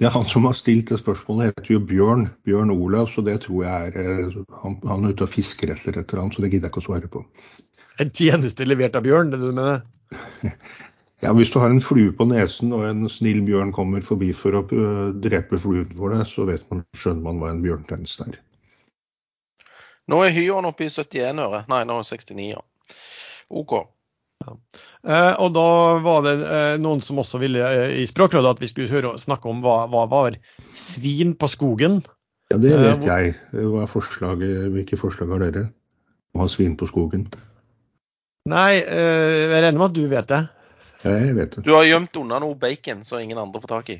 [0.00, 3.66] Ja, Han som har stilt det spørsmålet, heter jo Bjørn Bjørn Olav, så det tror
[3.66, 6.52] jeg er eh, Han, han er ute og fisker etter et eller annet, så det
[6.54, 7.24] gidder jeg ikke å svare på.
[8.00, 9.84] En tjeneste levert av bjørn, det du mener?
[11.20, 14.56] Ja, Hvis du har en flue på nesen og en snill bjørn kommer forbi for
[14.56, 18.38] å uh, drepe fluen for deg, så vet man, skjønner man hva en bjørntjeneste er.
[20.08, 21.60] Nå er hyen oppe i 71 øre.
[21.68, 22.46] Nei, nå er det 69.
[22.54, 22.62] Ja.
[23.52, 23.76] OK.
[24.40, 24.54] Ja.
[25.04, 25.66] Eh, og da
[26.04, 29.50] var det eh, noen som også ville eh, i Språkrådet at vi skulle høre, snakke
[29.50, 30.38] om hva, hva var
[30.76, 32.00] svin på skogen.
[32.50, 33.34] Ja, det vet eh, jeg.
[33.52, 35.66] Hva er forslaget, hvilke forslag har dere?
[36.34, 37.28] Å ha svin på skogen?
[38.50, 40.44] Nei, eh, jeg regner med at du vet det.
[41.04, 41.64] Ja, jeg vet det.
[41.66, 43.98] Du har gjemt unna noe bacon så ingen andre får tak i.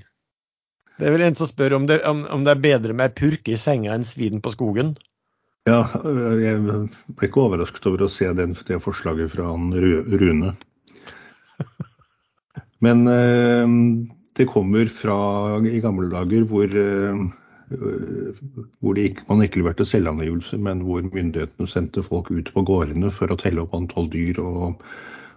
[1.00, 3.54] Det er vel en som spør om det, om, om det er bedre med purke
[3.54, 4.96] i senga enn svin på skogen?
[5.70, 5.84] Ja,
[6.40, 10.54] jeg ble ikke overrasket over å se den, det forslaget fra Rune.
[12.84, 13.74] Men eh,
[14.38, 15.18] det kommer fra
[15.68, 17.20] i gamle dager hvor, eh,
[18.80, 23.30] hvor ikke, man ikke leverte selvangivelse, men hvor myndighetene sendte folk ut på gårdene for
[23.30, 24.82] å telle opp antall dyr og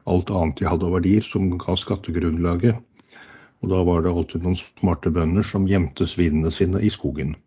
[0.10, 2.80] alt annet de hadde av verdier som ga skattegrunnlaget.
[3.64, 7.38] Og da var det alltid noen smarte bønder som gjemte svinene sine i skogen.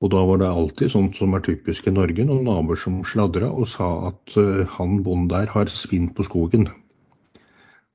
[0.00, 3.50] Og da var det alltid sånt som er typisk i Norge, noen naboer som sladra
[3.52, 6.70] og sa at uh, han bonden der har svinn på skogen.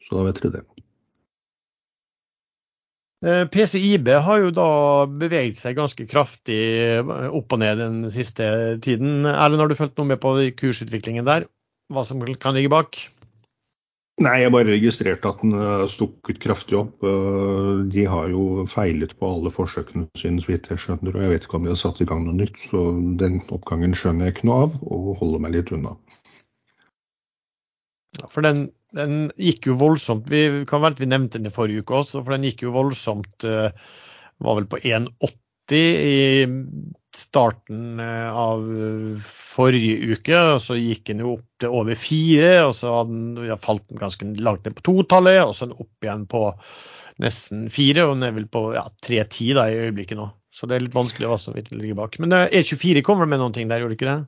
[0.06, 0.66] Så da vet dere det.
[3.26, 4.70] Eh, PCIB har jo da
[5.10, 8.46] beveget seg ganske kraftig eh, opp og ned den siste
[8.86, 9.26] tiden.
[9.26, 11.48] Erlend, har du fulgt noe med på kursutviklingen der?
[11.90, 13.00] Hva som kan ligge bak?
[14.24, 15.56] Nei, jeg bare registrerte at den
[15.92, 17.04] stukket kraftig opp.
[17.04, 21.18] Eh, de har jo feilet på alle forsøkene sine, så vidt jeg skjønner.
[21.18, 22.56] Og jeg vet ikke om de har satt i gang noe nytt.
[22.70, 22.86] Så
[23.20, 25.98] den oppgangen skjønner jeg ikke noe av, og holder meg litt unna.
[28.32, 30.32] For den, den, gikk jo voldsomt.
[30.32, 33.44] Vi kan vel vi nevnte den i forrige uke også, for den gikk jo voldsomt.
[33.44, 33.68] Eh,
[34.40, 38.64] var vel på 1,80 i starten eh, av
[39.56, 40.36] forrige uke.
[40.36, 43.86] og Så gikk den jo opp til over fire, og så hadde den, ja, falt
[43.90, 45.42] den ganske langt ned på totallet.
[45.46, 46.46] Og så opp igjen på
[47.24, 50.30] nesten fire, og den er vel på ja, 3,10 i øyeblikket nå.
[50.56, 52.16] Så det er litt vanskelig hva som ligger bak.
[52.24, 54.22] Men eh, E24 kommer med noen ting der, gjorde det ikke det?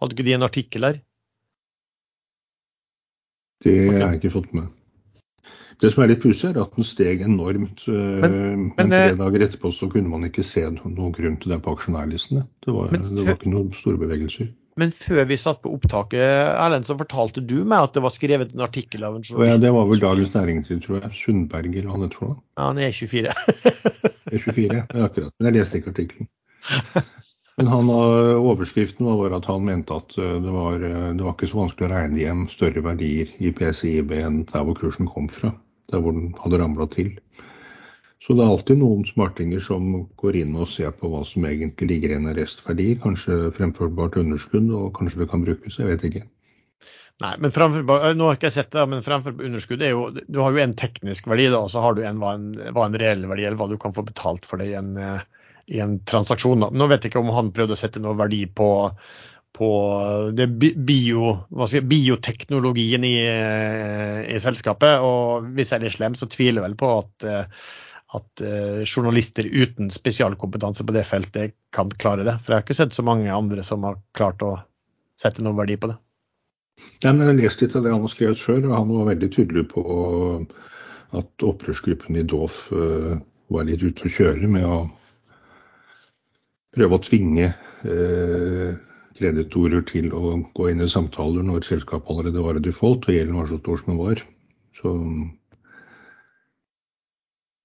[0.00, 1.00] Hadde ikke de en artikkel der?
[3.60, 4.70] Det har jeg ikke fått med.
[5.80, 7.86] Det som er litt pussig, er at den steg enormt.
[7.88, 11.54] Men, men, men, tre eh, dager etterpå så kunne man ikke se noen grunn til
[11.54, 12.44] det på aksjonærlistene.
[12.66, 14.50] Det var, det var ikke noen store bevegelser.
[14.80, 18.52] Men før vi satt på opptaket, Erlend, så fortalte du meg at det var skrevet
[18.54, 19.56] en artikkel av en journalist.
[19.56, 21.10] Ja, det var vel Dagens Næringsliv, tror jeg.
[21.16, 22.42] Sundberg eller hva han heter for noe.
[22.56, 23.34] Ja, han er 24.
[24.30, 25.32] E24, ja, akkurat.
[25.36, 26.30] Men jeg leste ikke artikkelen.
[27.60, 31.48] Men han, overskriften var at han mente at eh, det var, eh, det var ikke
[31.50, 35.50] så vanskelig å regne hjem større verdier i PCIB enn der hvor kursen kom fra.
[35.90, 37.14] Der hvor den hadde ramla til.
[38.20, 39.86] Så det er alltid noen smartinger som
[40.20, 42.98] går inn og ser på hva som egentlig ligger igjen av restverdier.
[43.02, 45.78] Kanskje fremførbart underskudd, og kanskje det kan brukes.
[45.80, 46.26] Jeg vet ikke.
[47.20, 47.84] Nei, men fremfor,
[48.16, 50.76] nå har ikke jeg sett det, men fremfor underskudd er jo Du har jo en
[50.78, 53.60] teknisk verdi, da, og så har du en hva, en hva en reell verdi, eller
[53.60, 55.26] hva du kan få betalt for det i en, eh,
[55.74, 56.64] i en transaksjon.
[56.72, 58.70] Nå vet jeg ikke om han prøvde å sette noe verdi på,
[59.56, 59.68] på
[60.76, 61.30] bio,
[61.68, 63.14] si, bioteknologien i,
[64.24, 65.02] i, selskapet.
[65.04, 67.26] Og hvis jeg er litt slem, så tviler jeg vel på at,
[68.18, 72.38] at uh, journalister uten spesialkompetanse på det feltet kan klare det.
[72.40, 74.54] For jeg har ikke sett så mange andre som har klart å
[75.20, 75.98] sette noen verdi på det.
[77.02, 79.66] Jeg har lest litt av det han har skrevet før, og han var veldig tydelig
[79.74, 79.82] på
[81.18, 83.18] at opprørsgruppen i uh,
[83.50, 84.78] var litt ute å kjøre med å
[86.74, 88.76] prøve å tvinge eh,
[89.18, 93.38] kreditorer til å gå inn i samtaler når selskapet allerede var i default og gjelden
[93.40, 94.22] var så stor som den var.
[94.80, 94.94] Så,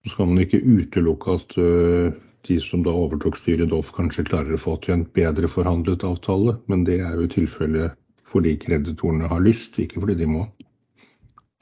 [0.04, 2.16] så skal man ikke utelukke at uh,
[2.46, 6.58] de som da overtok styret Doff, kanskje klarer å få til en bedre forhandlet avtale,
[6.72, 10.43] men det er jo tilfellet fordi kreditorene har lyst, ikke fordi de må.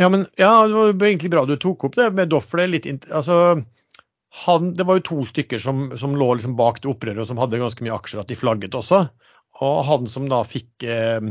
[0.01, 2.53] Ja, men ja, det var egentlig bra du tok opp det med Doff.
[2.55, 3.63] altså
[4.73, 7.61] det var jo to stykker som, som lå liksom bak det opprøret og som hadde
[7.61, 9.05] ganske mye aksjer, at de flagget også.
[9.61, 11.21] Og han som da fikk eh,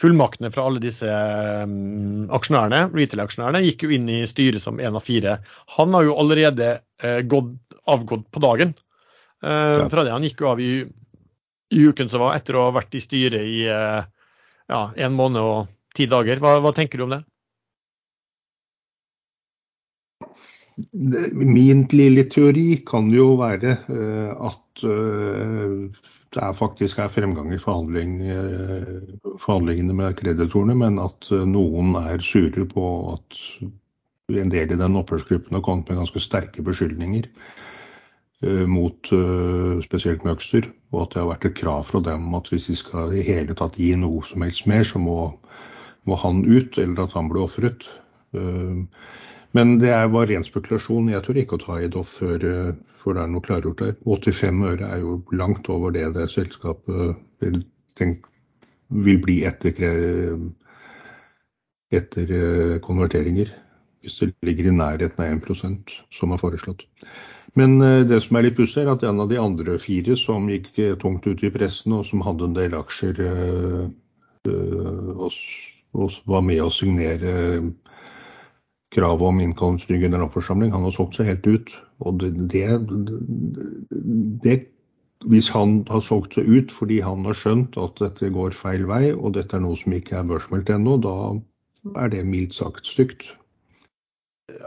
[0.00, 1.74] fullmaktene fra alle disse eh,
[2.36, 5.38] aksjonærene, retail-aksjonærene, gikk jo inn i styret som én av fire.
[5.78, 7.54] Han har jo allerede eh, gått,
[7.88, 8.74] avgått på dagen.
[9.42, 10.12] Eh, fra det.
[10.12, 10.72] Han gikk jo av i,
[11.72, 15.70] i uken som var, etter å ha vært i styret i ja, en måned og
[15.96, 16.42] ti dager.
[16.44, 17.22] Hva, hva tenker du om det?
[20.92, 23.74] Min lille teori kan jo være
[24.32, 24.84] at
[26.32, 28.18] det er faktisk er fremgang i forhandling,
[29.40, 33.40] forhandlingene med kreditorene, men at noen er sure på at
[34.32, 37.26] en del i den opphørsgruppen har kommet med ganske sterke beskyldninger
[38.46, 39.12] uh, mot
[39.84, 43.12] spesielt Møgster, og at det har vært et krav fra dem at hvis de skal
[43.12, 45.18] i hele tatt gi noe som helst mer, så må,
[46.08, 47.90] må han ut, eller at han blir ofret.
[49.52, 51.10] Men det bare ren spekulasjon.
[51.12, 52.46] Jeg tør ikke å ta i Doff før,
[53.02, 53.96] før, det er noe klargjort der.
[54.06, 57.62] 85 øre er jo langt over det det selskapet vil,
[57.98, 58.26] tenk,
[58.88, 59.82] vil bli etter,
[61.92, 62.32] etter
[62.86, 63.52] konverteringer
[64.02, 66.82] hvis det ligger i nærheten av 1% som er foreslått.
[67.58, 70.48] Men eh, det som er litt pussig, er at en av de andre fire som
[70.50, 73.22] gikk eh, tungt ut i pressen, og som hadde en del aksjer
[74.42, 75.38] og,
[75.94, 77.34] og, var med å signere
[78.92, 81.74] kravet om til ny generalforsamling, han har solgt seg helt ut.
[82.02, 82.32] Og det,
[84.44, 84.56] det,
[85.30, 89.12] hvis han har solgt det ut fordi han har skjønt at dette går feil vei,
[89.12, 91.16] og dette er noe som ikke er børsmeldt ennå, da
[91.98, 93.32] er det mildt sagt stygt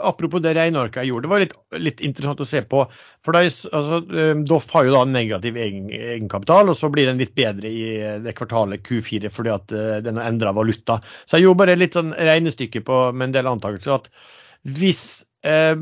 [0.02, 2.86] apropos det Reinorka gjorde, det var litt, litt interessant å se på.
[3.26, 7.36] for altså, eh, Doff har jo da negativ egen, egenkapital, og så blir den litt
[7.38, 11.00] bedre i eh, det kvartalet Q4 fordi at uh, den har endra valuta.
[11.26, 14.00] Så jeg gjorde bare litt sånn regnestykke på, med en del antakelser.
[14.00, 15.76] at hvis, eh,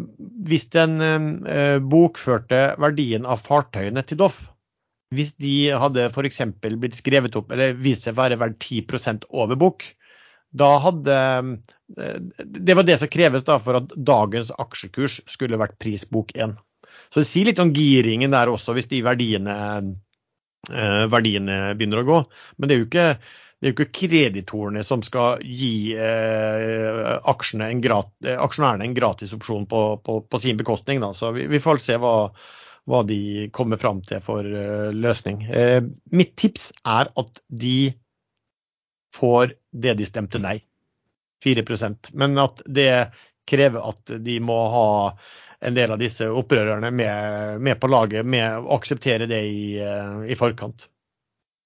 [0.47, 4.43] hvis den eh, bokførte verdien av fartøyene til Doff
[5.13, 6.41] hvis de hadde f.eks.
[6.63, 9.85] blitt skrevet opp eller vist seg være verdt 10 over bok,
[10.53, 11.17] da hadde
[11.97, 16.55] eh, Det var det som kreves da for at dagens aksjekurs skulle vært prisbok 1.
[17.13, 19.55] Så det sier litt om giringen der også, hvis de verdiene,
[20.69, 22.19] eh, verdiene begynner å gå.
[22.57, 23.07] Men det er jo ikke,
[23.63, 27.13] det er jo ikke kreditorene som skal gi eh,
[27.63, 30.99] en gratis, aksjonærene en gratis opsjon på, på, på sin bekostning.
[30.99, 31.13] Da.
[31.15, 32.27] Så vi, vi, får se hva,
[32.91, 35.45] hva de kommer fram til for uh, løsning.
[35.47, 35.79] Eh,
[36.11, 37.93] mitt tips er at de
[39.15, 40.57] får det de stemte nei.
[41.47, 42.91] 4% Men at det
[43.47, 44.87] krever at de må ha
[45.63, 50.25] en del av disse opprørerne med, med på laget, med å akseptere det i, eh,
[50.27, 50.89] i forkant.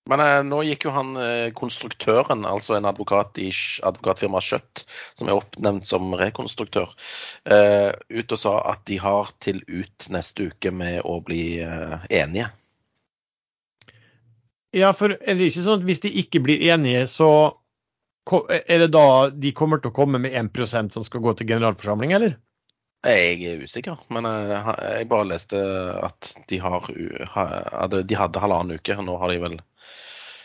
[0.08, 3.50] Men eh, nå gikk jo han eh, konstruktøren, altså en advokat i
[3.88, 4.84] advokatfirmaet Skjøtt,
[5.20, 6.94] som er oppnevnt som rekonstruktør,
[7.50, 12.08] eh, ut og sa at de har til ut neste uke med å bli eh,
[12.22, 12.50] enige.
[14.76, 17.30] Ja, for er det ikke sånn at hvis de ikke blir enige, så
[18.28, 22.14] er det da de kommer til å komme med 1% som skal gå til generalforsamling,
[22.18, 22.36] eller?
[23.08, 25.60] Jeg er usikker, men eh, jeg bare leste
[26.04, 28.98] at de, har, de hadde halvannen uke.
[29.06, 29.60] Nå har de vel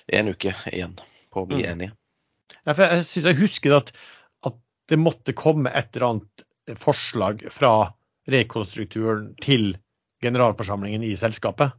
[0.09, 0.97] én uke igjen
[1.33, 1.69] på å bli mm.
[1.73, 1.95] enige.
[2.63, 3.93] Ja, for jeg syns jeg husker at,
[4.47, 4.59] at,
[4.91, 7.93] det måtte komme et eller annet forslag fra
[8.31, 9.73] rekonstrukturen til
[10.23, 11.73] generalforsamlingen i selskapet.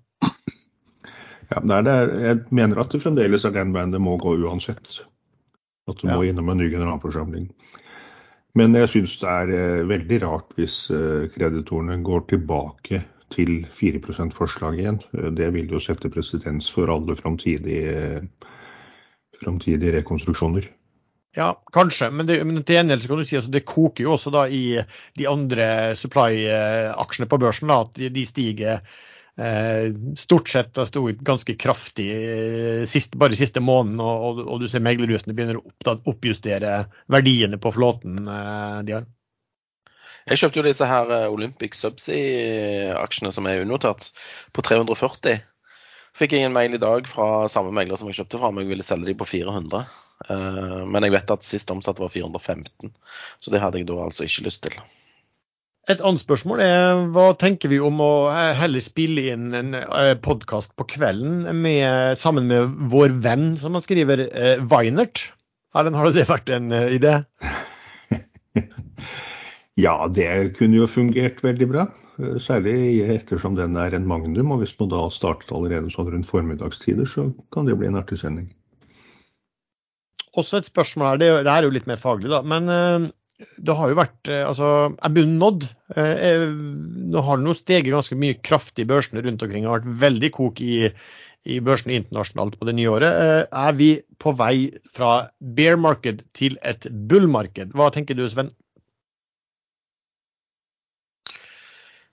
[1.51, 1.95] Ja, det er det.
[2.23, 5.03] Jeg mener at det fremdeles er den veien det må gå uansett.
[5.91, 6.15] At du ja.
[6.15, 7.49] må innom en ny generalforsamling.
[8.57, 13.01] Men jeg syns det er eh, veldig rart hvis eh, kreditorene går tilbake
[13.33, 15.01] til 4 %-forslag igjen.
[15.37, 18.21] Det vil jo sette presedens for alle framtidige,
[19.97, 20.69] rekonstruksjoner.
[21.33, 24.29] Ja, kanskje, men, det, men til gjengjeld kan du si at det koker jo også
[24.33, 24.77] da i
[25.17, 27.73] de andre supply-aksjene på børsen.
[27.73, 28.83] da, At de stiger
[29.35, 34.67] Eh, stort sett stått ganske kraftig eh, siste, bare siste måneden, og, og, og du
[34.69, 39.07] ser meglerhusene begynner å oppjustere verdiene på flåten eh, de har.
[40.29, 44.11] Jeg kjøpte jo disse her Olympic Subsea-aksjene som er unnotert,
[44.55, 45.41] på 340.
[46.15, 48.69] Fikk jeg en mail i dag fra samme megler som jeg kjøpte fra, om jeg
[48.69, 49.83] ville selge de på 400.
[50.87, 52.93] Men jeg vet at sist omsatt var 415,
[53.41, 54.77] så det hadde jeg da altså ikke lyst til.
[55.91, 58.13] Et annet spørsmål er hva tenker vi om å
[58.55, 63.83] heller spille inn en eh, podkast på kvelden med, sammen med vår venn, som han
[63.83, 64.63] skriver, Vinert?
[64.71, 65.25] Weinert?
[65.75, 67.17] Erlend, har det vært en eh, idé?
[69.83, 71.87] ja, det kunne jo fungert veldig bra.
[72.41, 74.53] Særlig ettersom den er en magnum.
[74.55, 78.21] Og hvis man da startet allerede sånn rundt formiddagstider, så kan det bli en artig
[78.21, 78.47] sending.
[80.39, 82.41] Også et spørsmål her, det, det er jo litt mer faglig, da.
[82.41, 83.11] Men
[83.57, 85.67] det har jo vært eh, altså, er bunnen nådd?
[85.97, 86.45] Eh,
[87.13, 89.65] nå har det jo steget ganske mye kraftig i børsene rundt omkring.
[89.65, 90.75] Det har vært veldig kok i,
[91.49, 93.21] i børsene internasjonalt på det nye året.
[93.23, 93.89] Eh, er vi
[94.23, 94.55] på vei
[94.93, 95.13] fra
[95.57, 97.73] bear market til et bull market?
[97.77, 98.53] Hva tenker du, Sven?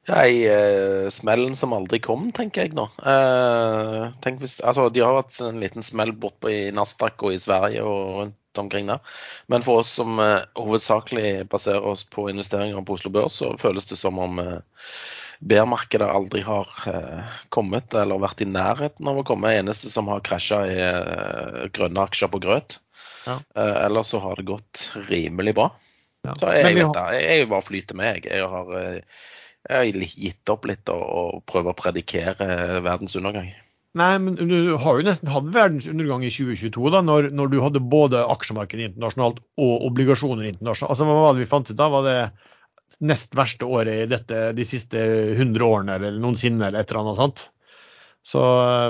[0.09, 2.86] Ja, i eh, smellen som aldri kom, tenker jeg nå.
[3.05, 7.40] Uh, tenk hvis, altså, de har hatt en liten smell bortpå i Nasdaq og i
[7.40, 9.02] Sverige og rundt omkring der.
[9.52, 13.86] Men for oss som uh, hovedsakelig baserer oss på investeringer på Oslo Børs, så føles
[13.93, 14.56] det som om eh,
[15.40, 16.68] Bærmarkedet aldri har
[17.48, 19.55] kommet eller vært i nærheten av å komme.
[19.56, 22.77] Eneste som har krasja, er grønne aksjer på grøt.
[23.24, 23.39] Ja.
[23.86, 25.70] Ellers så har det gått rimelig bra.
[26.28, 26.35] Ja.
[26.36, 28.35] Så jeg, jeg, vet har- det, jeg, jeg bare flyter med, jeg.
[28.36, 29.01] Jeg har,
[29.68, 32.46] jeg har gitt opp litt og, og prøver å predikere
[32.84, 33.50] verdens undergang.
[33.98, 37.56] Nei, men du har jo nesten hatt verdens undergang i 2022, da, når, når du
[37.58, 40.94] hadde både aksjemarkedet internasjonalt og obligasjoner internasjonalt.
[40.94, 41.88] Altså, Hva var det vi fant ut da?
[41.90, 42.18] Var det
[43.10, 45.00] nest verste året i dette de siste
[45.34, 47.44] 100 årene eller noensinne, eller et eller annet sånt?
[48.26, 48.40] Så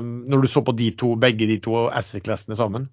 [0.02, 2.88] um, når du så på de to, begge de to asset-klassene sammen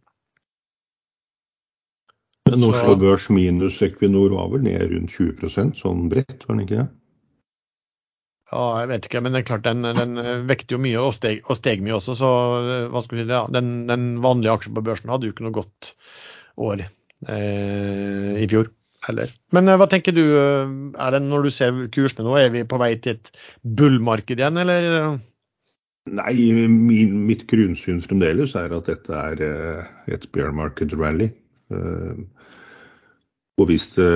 [2.48, 6.64] Men Så- Oslo Børs minus Equinor var vel ned rundt 20 sånn bredt, var den
[6.64, 6.88] ikke det?
[8.48, 11.16] Ja, jeg vet ikke, men det er klart den, den eh, vekter jo mye og
[11.18, 12.16] steg, og steg mye også.
[12.16, 12.30] Så
[12.62, 15.48] eh, hva skal vi si, ja, den, den vanlige aksjen på børsen hadde jo ikke
[15.48, 15.90] noe godt
[16.64, 18.72] år eh, i fjor
[19.10, 19.34] heller.
[19.56, 22.80] Men eh, hva tenker du, er det når du ser kursene nå, er vi på
[22.80, 23.34] vei til et
[23.82, 25.20] bullmarked igjen, eller?
[26.08, 26.38] Nei,
[26.72, 29.44] min, mitt grunnsyn fremdeles er at dette er
[30.08, 31.34] et bear rally.
[33.58, 34.10] Og hvis, det,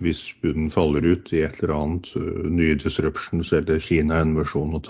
[0.00, 4.72] hvis bunnen faller ut i et eller annet, eh, nye disruptions eller Kina en versjon
[4.78, 4.86] av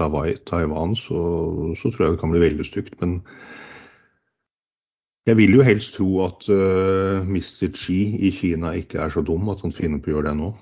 [0.47, 1.23] Taiwan, så,
[1.81, 2.95] så tror jeg det kan bli veldig stygt.
[3.01, 3.19] Men
[5.27, 7.73] jeg vil jo helst tro at uh, Mr.
[7.73, 7.99] Xi
[8.29, 10.53] i Kina ikke er så dum at han finner på å gjøre det nå.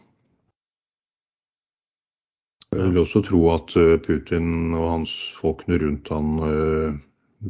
[2.73, 6.95] Jeg vil også tro at eh, Putin og hans folkene rundt han eh,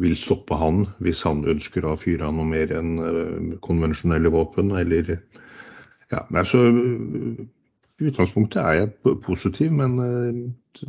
[0.03, 4.73] vil stoppe han hvis han ønsker å fyre av noe mer enn eh, konvensjonelle våpen.
[4.81, 5.15] Eller
[6.13, 10.41] ja, nei, så I utgangspunktet er jeg positiv, men eh,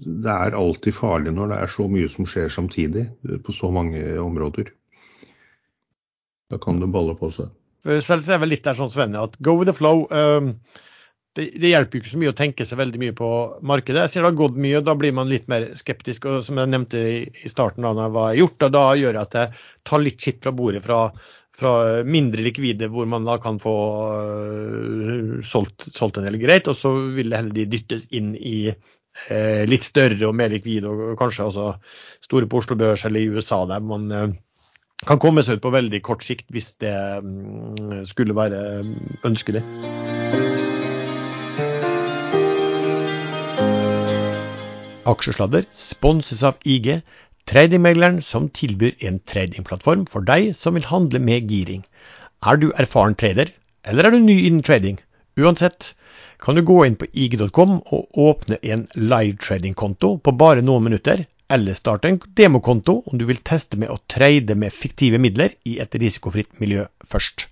[0.04, 3.72] det er alltid farlig når det er så mye som skjer samtidig eh, på så
[3.74, 4.72] mange områder.
[6.52, 7.52] Da kan det balle på seg.
[7.84, 10.06] Selv ser er jeg vel litt der sånn Svenne, at go with the flow.
[10.08, 10.54] Um,
[11.36, 13.30] det, det hjelper jo ikke så mye å tenke seg veldig mye på
[13.66, 14.06] markedet.
[14.06, 16.28] Jeg sier det har gått mye, og da blir man litt mer skeptisk.
[16.30, 19.22] og Som jeg nevnte i, starten da når jeg var gjort, og da gjør jeg
[19.24, 21.00] at jeg tar litt skitt fra bordet fra,
[21.58, 21.74] fra
[22.06, 23.76] mindre likvide, hvor man da kan få
[24.14, 25.13] øh,
[25.48, 29.86] solgt, solgt en del greit, og så vil heller de dyttes inn i eh, litt
[29.86, 31.70] større og mer likvide, og kanskje også
[32.26, 34.34] store på Oslo Børs eller i USA, der man eh,
[35.08, 38.96] kan komme seg ut på veldig kort sikt hvis det mm, skulle være mm,
[39.30, 39.64] ønskelig.
[45.04, 47.02] Aksjesladder sponses av IG,
[47.50, 51.84] tradingmegleren som tilbyr en tradingplattform for deg som vil handle med giring.
[52.48, 53.52] Er du erfaren trader,
[53.84, 55.02] eller er du ny innen trading?
[55.36, 55.96] Uansett
[56.38, 61.24] kan du gå inn på ig.com og åpne en live trading-konto på bare noen minutter,
[61.50, 65.80] eller starte en demokonto om du vil teste med å trade med fiktive midler i
[65.82, 67.48] et risikofritt miljø først.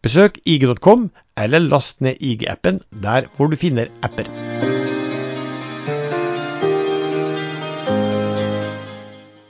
[0.00, 4.32] Besøk ig.com, eller last ned IG-appen der hvor du finner apper.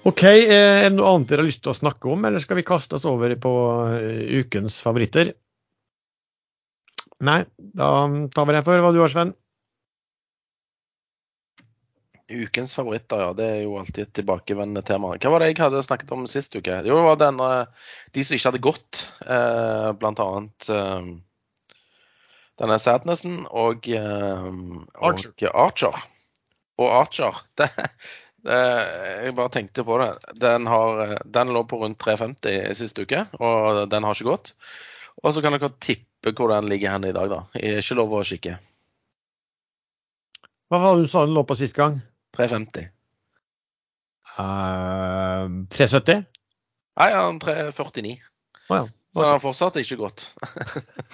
[0.06, 2.58] Ok, eh, er det noe annet dere har lyst til å snakke om, eller skal
[2.58, 3.52] vi kaste oss over på
[3.94, 5.36] eh, ukens favoritter?
[7.24, 7.90] Nei, da
[8.34, 9.32] tar vi den for hva du har, Sven.
[12.26, 13.30] Ukens favoritter, ja.
[13.38, 15.12] Det er jo alltid et tilbakevendende tema.
[15.14, 16.80] Hva var det jeg hadde snakket om sist uke?
[16.82, 17.50] Jo, det var denne,
[18.12, 21.12] de som ikke hadde gått, eh, blant annet eh,
[22.60, 24.50] denne Sadnessen og, eh,
[25.06, 25.32] Archer.
[25.52, 26.02] og Archer.
[26.82, 27.70] Og Archer, det,
[28.44, 28.60] det,
[29.22, 30.10] jeg bare tenkte på det.
[30.42, 34.52] Den, har, den lå på rundt 350 sist uke, og den har ikke gått.
[35.22, 37.42] Og så kan dere tippe hvor den ligger hen i dag, da.
[37.54, 38.56] Jeg er ikke lov å kikke.
[40.66, 42.00] Hva var det du sa den lå på sist gang?
[42.36, 42.88] 350.
[44.36, 46.26] Uh, 370?
[46.96, 48.16] Nei, ja, 349.
[48.68, 48.82] Oh, ja.
[49.14, 50.26] Så den har fortsatt ikke gått.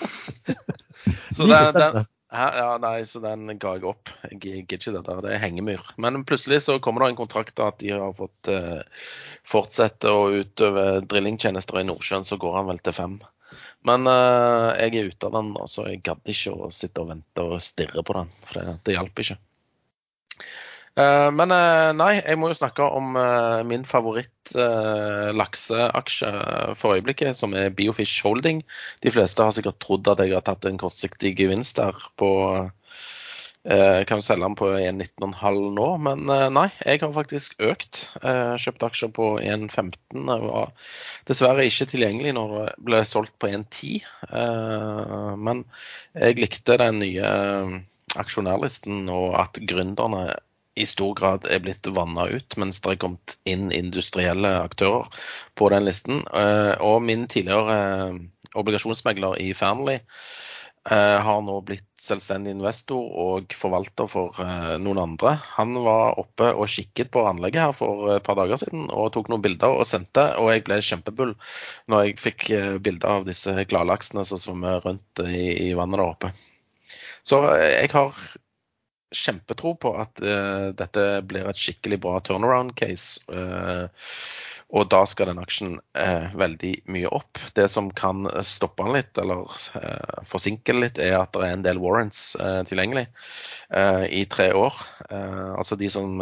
[1.37, 2.07] så den, den.
[2.33, 4.11] Ja, nei, så den ga jeg opp.
[4.24, 5.20] Jeg gidder ikke det der.
[5.23, 5.85] Det er hengemyr.
[6.01, 8.81] Men plutselig så kommer det en kontrakt at de har fått eh,
[9.47, 13.19] fortsette å utøve drillingtjenester i Nordsjøen, så går han vel til fem.
[13.88, 17.10] Men uh, jeg er ute av den, og så jeg gadd ikke å sitte og
[17.10, 18.30] vente og stirre på den.
[18.46, 19.38] For det, det hjalp ikke.
[20.92, 23.16] Uh, men uh, nei, jeg må jo snakke om
[23.66, 26.30] min favoritt eh, lakseaksje
[26.78, 28.62] for øyeblikket, som er Biofish Holding.
[29.02, 32.30] De fleste har sikkert trodd at jeg har tatt en kortsiktig gevinst der på
[33.62, 38.01] Kan jo selge den på 1,19,5 nå, men eh, nei, jeg har faktisk økt.
[38.18, 40.24] Eh, kjøpt aksjer på 1,15.
[40.34, 40.72] og var
[41.30, 44.02] Dessverre ikke tilgjengelig når det ble solgt på 1,10.
[44.26, 45.62] Eh, men
[46.18, 47.76] jeg likte den nye eh,
[48.18, 50.26] aksjonærlisten og at gründerne
[50.74, 55.10] i stor grad er blitt vanna ut, mens det er kommet inn industrielle aktører
[55.59, 56.22] på den listen.
[56.34, 58.22] Eh, og min tidligere eh,
[58.59, 60.32] obligasjonsmegler i Fearnley eh,
[60.90, 64.34] har nå blitt selvstendig investor og forvalter for
[64.82, 65.36] noen andre.
[65.54, 69.30] Han var oppe og kikket på anlegget her for et par dager siden og tok
[69.30, 71.36] noen bilder og sendte, og jeg ble kjempebull
[71.86, 72.48] når jeg fikk
[72.82, 76.32] bilder av disse gladlaksene som svømmer rundt i, i vannet der oppe.
[77.22, 78.18] Så jeg har
[79.12, 83.20] kjempetro på at uh, dette blir et skikkelig bra turnaround case.
[83.28, 83.86] Uh,
[84.73, 87.40] og da skal den aksjen eh, veldig mye opp.
[87.57, 89.44] Det som kan stoppe den litt, eller
[90.28, 92.32] forsinke den litt, er at det er en del warrants
[92.69, 93.07] tilgjengelig
[94.12, 94.77] i tre år.
[95.09, 96.19] altså de som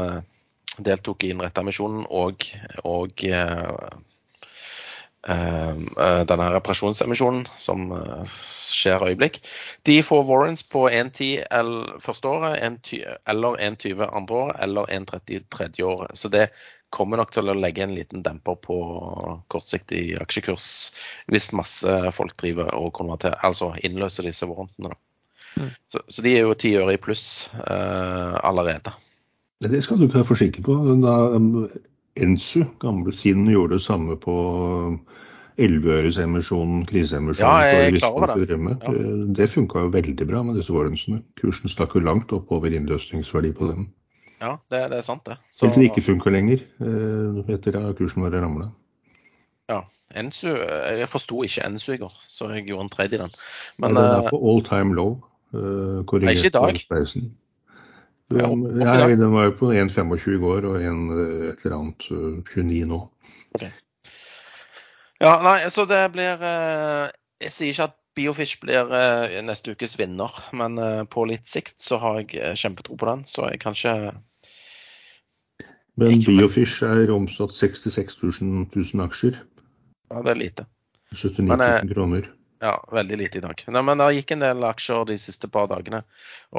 [0.78, 2.46] deltok i innrettemisjonen og,
[2.86, 3.24] og
[5.28, 8.30] Eh, eh, denne reparasjonsemisjonen som eh,
[8.72, 9.42] skjer øyeblikk.
[9.84, 12.94] De får warrants på 1,10 første året,
[13.28, 16.16] eller 1,20 andre året, eller 1,30 tredje året.
[16.16, 16.48] Så det
[16.94, 18.78] kommer nok til å legge en liten demper på
[19.52, 20.66] kortsiktig aksjekurs
[21.30, 24.96] hvis masse folk driver og konverterer, altså innløser disse warrantene.
[25.56, 25.70] Mm.
[25.90, 27.24] Så, så, de er jo ti øre i pluss
[27.58, 28.92] uh, allerede.
[29.60, 30.76] Det skal du ikke være for sikker på.
[31.02, 31.16] Da,
[32.20, 34.36] Ensu, gamle Sinn, gjorde det samme på
[35.60, 37.44] 11-øresemisjonen, kriseemisjonen.
[37.44, 38.56] Ja, jeg er klar over det.
[38.56, 38.94] Ja.
[39.36, 41.20] Det funka jo veldig bra med disse warrantsene.
[41.40, 43.88] Kursen stakk jo langt oppover innløsningsverdi på dem.
[44.40, 45.36] Ja, det, det er sant, det.
[45.52, 45.66] Så...
[45.66, 48.70] Helt til det ikke funker lenger, eh, etter at kursen vår ramla.
[49.70, 49.82] Ja.
[50.18, 53.36] Ensu Jeg forsto ikke Ensu i går, så jeg gjorde en tredje i den.
[53.78, 55.20] Men, ja, den er eh, på all time low.
[55.54, 56.80] Uh, Nei, ikke i dag.
[58.30, 61.00] Ja, Nei, den var jo på 1,25 i går og en,
[61.50, 62.04] et eller annet
[62.46, 63.00] 29 nå.
[63.54, 63.72] Okay.
[65.20, 67.10] Ja, nei, så det blir eh,
[67.44, 71.76] Jeg sier ikke at Biofish blir eh, neste ukes vinner, men eh, på litt sikt
[71.84, 74.14] så har jeg kjempetro på den, så jeg kan ikke
[76.00, 79.40] Men Biofish er omsatt 66 000, 000 aksjer.
[80.10, 80.68] Ja, det er lite.
[81.12, 82.30] 79 000 kroner.
[82.60, 83.62] Ja, veldig lite i dag.
[83.72, 86.02] Nei, men det gikk en del aksjer de siste par dagene.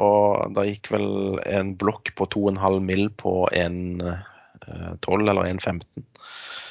[0.02, 1.10] Og det gikk vel
[1.46, 3.04] en blokk på 2,5 mill.
[3.10, 4.08] på 1,12
[4.66, 5.84] eh, eller 1,15.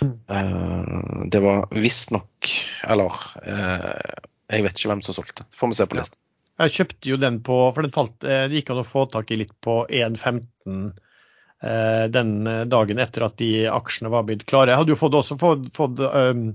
[0.02, 0.16] Mm.
[0.32, 2.48] Uh, det var visstnok
[2.90, 4.16] Eller uh,
[4.50, 5.46] jeg vet ikke hvem som solgte.
[5.56, 6.18] Får vi se på listen.
[6.18, 6.66] Ja.
[6.66, 9.40] Jeg kjøpte jo den på For den falt, det gikk an å få tak i
[9.40, 10.92] litt på 1,15
[11.62, 12.32] den
[12.72, 14.72] dagen etter at de aksjene var blitt klare.
[14.74, 16.48] Jeg hadde jo fått, også fått, fått um,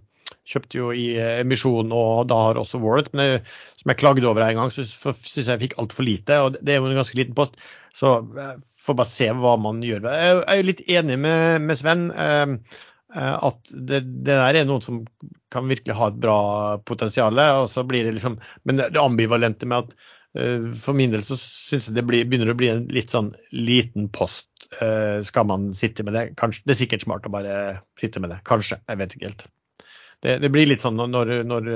[0.47, 3.13] kjøpte jo i emisjon og da har også Warrant.
[3.15, 3.43] Men jeg,
[3.81, 6.41] som jeg klagde over en gang, så syns jeg jeg fikk altfor lite.
[6.43, 7.59] Og det er jo en ganske liten post.
[7.97, 10.11] Så jeg får bare se hva man gjør.
[10.11, 12.09] Jeg er jo litt enig med, med Sven.
[12.13, 12.45] Eh,
[13.17, 15.03] eh, at det, det, der er noen som
[15.53, 16.41] kan virkelig ha et bra
[16.87, 17.43] potensial.
[17.63, 18.39] Og så blir det liksom,
[18.69, 20.13] men det ambivalente med at eh,
[20.83, 24.11] for min del så syns jeg det blir, begynner å bli en litt sånn liten
[24.13, 24.51] post.
[25.25, 26.25] Skal man sitte med det?
[26.41, 27.55] Kanskje, det er sikkert smart å bare
[28.01, 28.41] sitte med det.
[28.49, 28.81] Kanskje.
[28.91, 29.47] Jeg vet ikke helt
[30.23, 31.67] det, det, blir litt sånn når, når,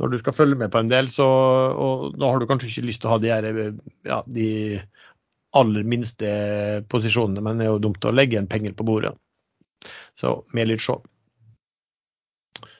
[0.00, 1.26] når, du skal følge med på en del, så
[1.72, 3.48] og nå har du kanskje ikke lyst til å ha de, her,
[4.08, 4.48] ja, de
[5.58, 6.28] aller minste
[6.92, 9.14] posisjonene, men det er jo dumt å legge en penger på bordet.
[10.18, 11.02] Så med litt show.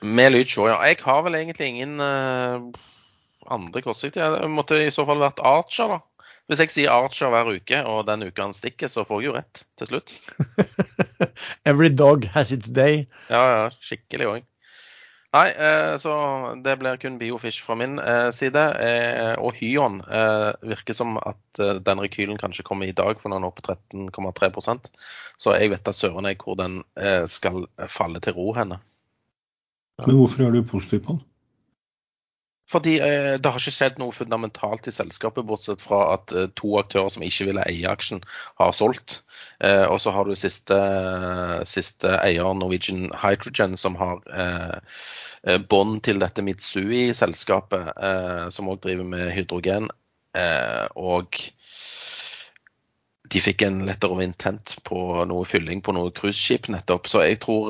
[0.03, 0.79] Med sjå, ja.
[0.87, 2.63] Jeg har vel egentlig ingen uh,
[3.51, 4.29] andre kortsiktige.
[4.37, 6.29] Det måtte i så fall vært Archer, da.
[6.51, 9.35] Hvis jeg sier Archer hver uke, og den uka han stikker, så får jeg jo
[9.37, 10.15] rett til slutt.
[11.69, 13.05] Every dog has its day.
[13.29, 13.69] Ja, ja.
[13.83, 14.49] Skikkelig òg.
[15.33, 16.13] Nei, eh, så
[16.61, 18.63] det blir kun Biofish fra min eh, side.
[18.77, 20.01] Eh, og Hyon
[20.61, 24.91] virker som at den rekylen kanskje kommer i dag, for den er oppe 13,3%
[25.41, 26.81] Så jeg vet da søren jeg hvor den
[27.29, 28.77] skal falle til ro henne.
[30.05, 31.25] Men hvorfor er du positiv på den?
[32.73, 36.73] Fordi eh, det har ikke skjedd noe fundamentalt i selskapet, bortsett fra at eh, to
[36.79, 38.23] aktører som ikke ville eie aksjen,
[38.61, 39.19] har solgt.
[39.61, 40.79] Eh, og så har du siste,
[41.69, 44.77] siste eier, Norwegian Hydrogen, som har eh,
[45.45, 49.91] eh, bånd til dette Mitsui-selskapet, eh, som òg driver med hydrogen.
[50.97, 51.37] og
[53.33, 54.97] de fikk en letter of intent på
[55.29, 57.05] noe fylling på noe cruiseskip nettopp.
[57.07, 57.69] Så jeg tror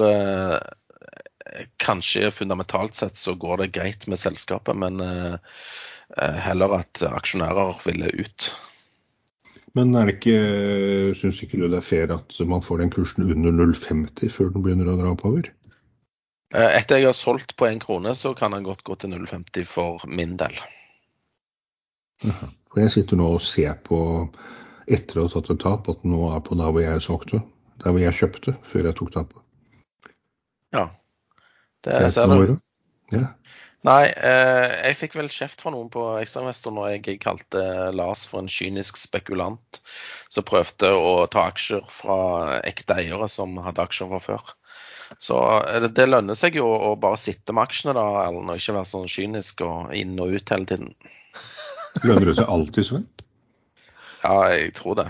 [1.77, 5.33] kanskje fundamentalt sett så går det greit med selskapet, men eh,
[6.17, 8.51] eh, heller at aksjonærer ville ut.
[9.73, 13.25] Men er det ikke, syns ikke du det er fair at man får den kursen
[13.25, 15.49] under 0,50 før den begynner å dra oppover?
[16.53, 19.65] Eh, etter jeg har solgt på én krone, så kan den godt gå til 0,50
[19.69, 20.57] for min del.
[22.23, 23.97] For jeg sitter nå og ser på,
[24.85, 27.41] etter å ha tatt et tap, at nå er på der hvor jeg solgte.
[27.81, 29.39] Der hvor jeg kjøpte før jeg tok tapet.
[30.73, 30.87] Ja,
[31.85, 32.57] det ser du.
[33.13, 33.27] Ja.
[33.83, 38.39] Nei, eh, jeg fikk vel kjeft fra noen på Ekstrainvestor når jeg kalte Lars for
[38.39, 39.81] en kynisk spekulant.
[40.33, 42.15] som prøvde å ta aksjer fra
[42.65, 44.53] ekte eiere som hadde aksjer fra før.
[45.21, 45.35] Så
[45.83, 48.89] det, det lønner seg jo å bare sitte med aksjene, da, Ellen, og ikke være
[48.89, 50.89] sånn kynisk og inn og ut hele tiden.
[52.01, 53.05] Lønner det seg alltid, sånn?
[54.23, 55.07] Ja, jeg tror det.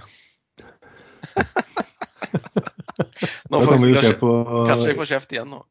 [3.53, 4.33] nå får jeg, kanskje,
[4.67, 5.61] kanskje jeg får kjeft igjen nå.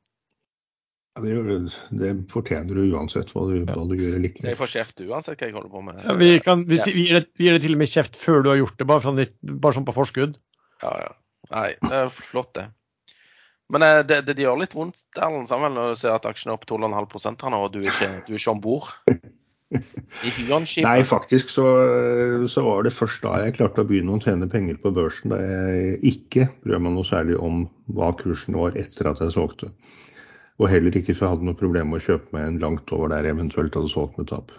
[1.13, 1.57] Ja, det,
[2.01, 4.47] det fortjener du uansett hva du, hva du gjør eller ikke.
[4.49, 5.99] Jeg får kjeft uansett hva jeg holder på med.
[6.01, 6.87] Ja, vi, kan, vi, Ja.
[6.89, 8.87] vi, gir det, vi gir det til og med kjeft før du har gjort det,
[8.89, 9.21] bare sånn,
[9.53, 10.39] bare sånn på forskudd.
[10.81, 11.11] Ja, ja.
[11.53, 12.71] Nei, det er flott, det.
[13.73, 16.53] Men eh, det, det, det gjør litt vondt Erlend, sammen når du ser at aksjen
[16.53, 18.91] er opp 12,5 her nå, og du er ikke, du er ikke om bord.
[19.73, 21.65] Nei, faktisk så,
[22.53, 25.39] så var det først da jeg klarte å begynne å tjene penger på børsen, da
[25.41, 27.65] jeg ikke brød meg noe særlig om
[27.97, 29.71] hva kursen var etter at jeg solgte.
[30.61, 33.27] Og heller ikke så hadde noe problem med å kjøpe meg en langt over der
[33.27, 34.53] jeg eventuelt hadde solgt med tap.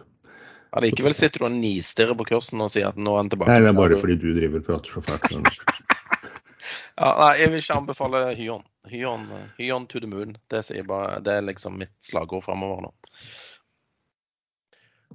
[0.74, 3.54] Ja, likevel sitter du og nistirrer på kursen og sier at nå er den tilbake.
[3.54, 5.62] Nei, det er bare fordi du driver og prater så fælt.
[6.94, 8.62] Ja, nei, jeg vil ikke anbefale Hyon.
[8.92, 9.24] Hyon,
[9.58, 10.36] Hyon to the moon.
[10.54, 12.92] Det, sier bare, det er liksom mitt slagord framover nå.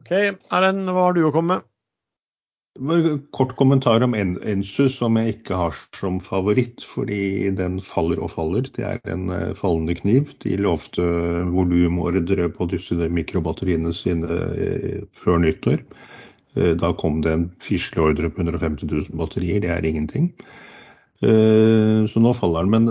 [0.01, 1.69] OK, Erlend, hva har du å komme med?
[3.35, 8.31] Kort kommentar om En- Ensus, som jeg ikke har som favoritt, fordi den faller og
[8.31, 8.63] faller.
[8.77, 10.31] Det er en eh, fallende kniv.
[10.45, 11.03] De lovte
[11.51, 15.83] volumordre på disse mikrobatteriene sine eh, før nyttår.
[16.57, 19.61] Eh, Da kom det en fisleordre på 150 000 batterier.
[19.61, 20.33] Det er ingenting.
[21.21, 22.71] Så nå faller den.
[22.71, 22.87] Men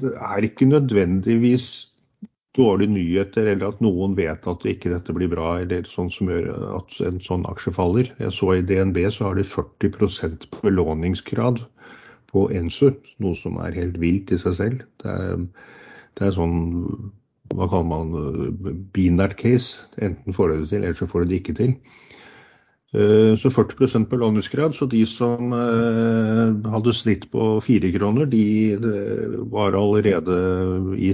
[0.00, 1.92] det er ikke nødvendigvis
[2.58, 6.48] dårlige nyheter, eller at noen vet at ikke dette blir bra, eller sånn som gjør
[6.80, 8.10] at en sånn aksje faller.
[8.18, 11.62] Jeg så i DNB så har de 40% belåningsgrad
[12.28, 12.90] på Ensu,
[13.22, 14.82] noe som er helt vilt i seg selv.
[15.02, 15.46] Det er,
[16.18, 16.58] det er sånn
[17.54, 18.58] hva kaller man
[18.92, 19.78] binært case.
[20.04, 21.74] Enten får du det til, eller så får du det ikke til.
[22.92, 24.74] Eh, Så 40% belåningsgrad.
[24.74, 30.38] Så de som eh, hadde snitt på fire kroner, de eh, var allerede
[30.96, 31.12] i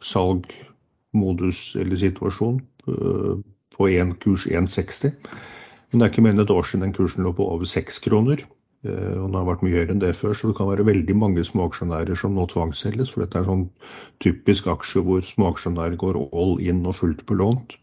[0.00, 3.38] tvangssalgmodus eller situasjon eh,
[3.76, 5.14] på en kurs 1,60.
[5.90, 7.98] Men det er ikke mer enn et år siden den kursen lå på over seks
[8.02, 8.42] kroner.
[8.84, 11.16] Eh, Og den har vært mye høyere enn det før, så det kan være veldig
[11.16, 13.12] mange småaksjonærer som nå tvangsselges.
[13.12, 13.68] For dette er en sånn
[14.24, 17.78] typisk aksje hvor småaksjonærer går all in og fullt belånt.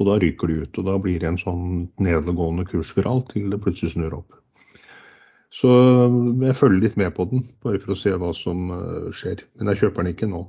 [0.00, 0.78] Og da ryker de ut.
[0.78, 4.40] Og da blir det en sånn nedadgående kursspiral til det plutselig snur opp.
[5.54, 5.70] Så
[6.42, 9.44] jeg følger litt med på den, bare for å se hva som eh, skjer.
[9.54, 10.42] Men jeg kjøper den ikke nå.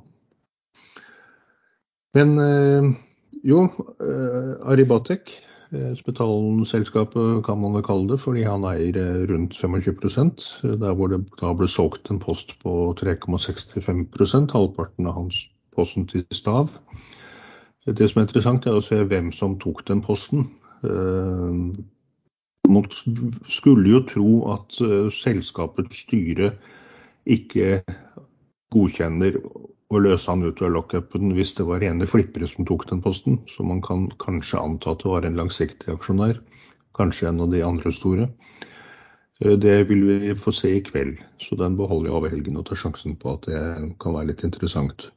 [2.16, 2.94] Men eh,
[3.44, 3.66] jo,
[4.00, 5.32] eh, Aribatek,
[5.72, 10.00] eh, Spetalen-selskapet kan man vel kalle det, fordi han eier rundt 25
[10.64, 15.42] eh, Der hvor det da ble solgt en post på 3,65% halvparten av hans
[15.76, 16.72] posten til Stav.
[17.86, 20.48] Det som er interessant, er å se hvem som tok den posten.
[22.66, 22.86] Man
[23.52, 24.80] skulle jo tro at
[25.14, 26.50] selskapets styre
[27.30, 27.84] ikke
[28.74, 29.38] godkjenner
[29.96, 33.40] å løse han ut av lockupen hvis det var rene flippere som tok den posten.
[33.52, 36.40] Så man kan kanskje anta at det var en langsiktig aksjonær.
[36.96, 38.30] Kanskje en av de andre store.
[39.42, 42.66] Eh, Det vil vi få se i kveld, så den beholder jeg over helgen og
[42.66, 45.10] tar sjansen på at det kan være litt interessant.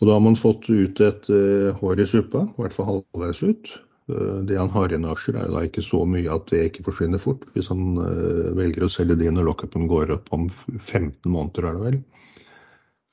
[0.00, 3.42] Og da har man fått ut et uh, hår i suppa, i hvert fall halvveis
[3.44, 3.68] ut.
[4.10, 6.64] Uh, Det han har igjen av aksjer er jo da ikke så mye at det
[6.70, 10.48] ikke forsvinner fort, hvis han uh, velger å selge de når lockupen går opp om
[10.80, 12.00] 15 måneder, er det vel.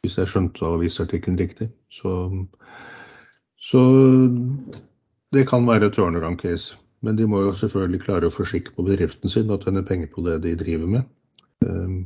[0.02, 1.70] Hvis jeg skjønte avisartikkelen riktig.
[1.94, 2.14] Så,
[3.62, 3.82] så
[5.34, 6.78] det kan være et turnaround-case.
[7.02, 10.26] Men de må jo selvfølgelig klare å forsikre på bedriften sin og tjene penger på
[10.26, 11.08] det de driver med.
[11.66, 12.02] Eh,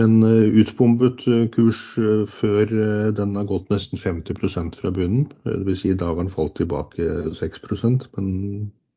[0.00, 2.70] Men eh, utbombet eh, kurs eh, før
[3.16, 5.26] den har gått nesten 50 fra bunnen.
[5.44, 5.82] Dvs.
[5.82, 8.30] Si i dag har den falt tilbake 6% men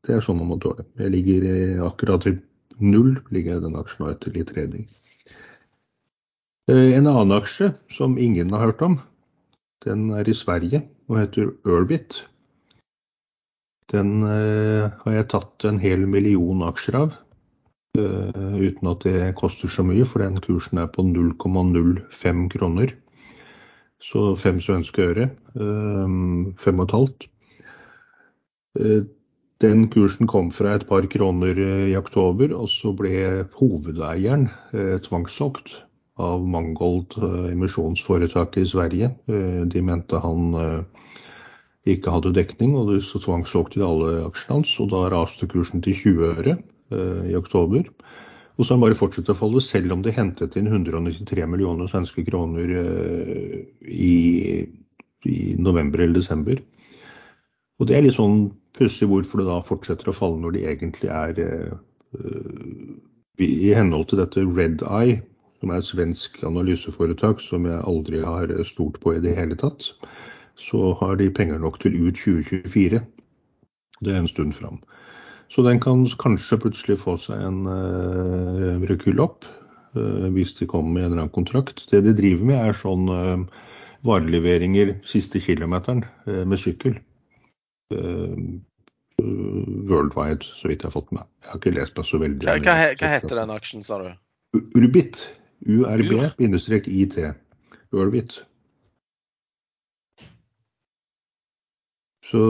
[0.06, 0.86] det er sånn man må tåle.
[1.00, 2.38] Jeg ligger akkurat til
[2.80, 4.86] null, ligger den aksjen etter litt trading.
[6.64, 8.94] Eh, En annen aksje som ingen har hørt om,
[9.84, 10.80] den er i Sverige
[11.10, 12.22] og heter Urbit.
[13.92, 17.12] Den eh, har jeg tatt en hel million aksjer av.
[18.00, 22.96] eh, uten at det koster så mye, for den kursen er på 0,05 kroner.
[24.00, 25.30] Så fem svenske øre.
[25.54, 27.26] Fem og et halvt.
[29.64, 31.56] Den kursen kom fra et par kroner
[31.88, 34.50] i oktober, og så ble hovedeieren
[35.06, 35.78] tvangssolgt
[36.22, 39.10] av Mangold eh, emisjonsforetaket i Sverige.
[39.26, 41.08] Eh, De mente han eh,
[41.90, 44.76] ikke hadde dekning, og så tvangssolgte de alle aksjene hans.
[44.80, 46.56] Og da raste kursen til 20 øre
[46.94, 47.88] i oktober.
[48.54, 51.88] Og så har han bare fortsatt å falle, selv om de hentet inn 193 millioner
[51.90, 52.70] svenske kroner
[53.82, 54.12] i,
[55.26, 56.60] i november eller desember.
[57.80, 61.10] Og det er litt sånn pussig hvorfor det da fortsetter å falle når de egentlig
[61.10, 61.40] er
[63.42, 65.18] I henhold til dette Red Eye,
[65.64, 69.94] som er et svensk analyseforetak som jeg aldri har stolt på i det hele tatt,
[70.60, 73.00] så har de penger nok til ut 2024.
[74.04, 74.82] Det er en stund fram.
[75.48, 79.46] Så den kan kanskje plutselig få seg en uh, rekyll opp
[79.96, 81.86] uh, hvis de kommer med en eller annen kontrakt.
[81.90, 83.64] Det de driver med, er sånn uh,
[84.04, 86.98] vareleveringer siste kilometeren uh, med sykkel.
[89.24, 91.22] worldwide, så vidt jeg har fått med.
[91.44, 92.48] Jeg har ikke lest meg så veldig.
[92.48, 94.08] Hva, hva, hva heter den aksjen, sa du?
[94.74, 95.20] Urbit.
[95.66, 97.18] URB-IT.
[97.94, 98.40] Urbit.
[102.24, 102.42] Så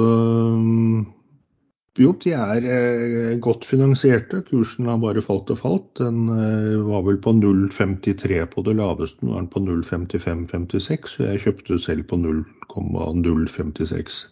[1.94, 4.40] jo, de er eh, godt finansierte.
[4.48, 5.92] Kursen har bare falt og falt.
[6.00, 9.22] Den eh, var vel på 0,53 på det laveste.
[9.22, 11.12] Nå er den på 0,55-56.
[11.12, 14.24] Så jeg kjøpte selv på 0,056.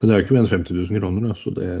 [0.00, 1.80] Men det er jo ikke mer enn 50 000 kroner, da, så det er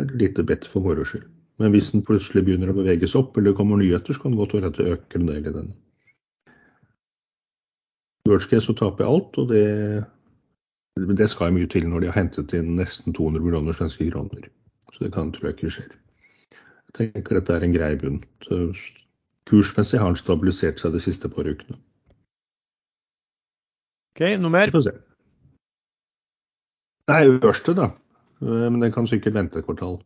[0.00, 1.28] et lite bedt for moro skyld.
[1.62, 4.34] Men hvis den plutselig begynner å bevege seg opp, eller det kommer nyheter, så kan
[4.34, 5.70] det godt være at det øker en del i den.
[8.28, 9.64] Worst case så taper jeg alt, og det
[10.94, 14.46] det skal mye til når de har hentet inn nesten 200 millioner svenske kroner.
[14.94, 15.96] Så det kan tror jeg ikke skjer.
[16.54, 18.20] Jeg tenker dette er en grei bunn.
[18.46, 18.70] Så
[19.50, 21.80] kursmessig har den stabilisert seg de siste par ukene.
[24.14, 24.70] Ok, noe mer?
[27.10, 27.90] Nei, Ørsted, da.
[28.38, 29.98] Men den kan sikkert vente et kvartal.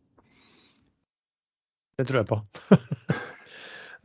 [1.99, 2.39] Det tror jeg på.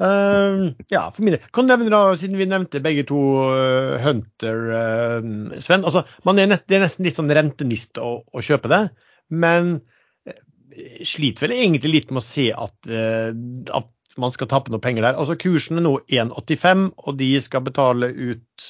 [0.03, 1.49] Uh, ja, for min del.
[1.55, 5.87] Kan nevne da, siden vi nevnte begge to uh, Hunter, uh, Sven.
[5.87, 8.85] altså er nett, Det er nesten litt sånn rentenist å, å kjøpe det,
[9.31, 9.77] men
[11.07, 15.15] sliter vel egentlig litt med å se at, at man skal tappe noe penger der.
[15.15, 18.67] Altså Kursen er nå 1,85, og de skal betale ut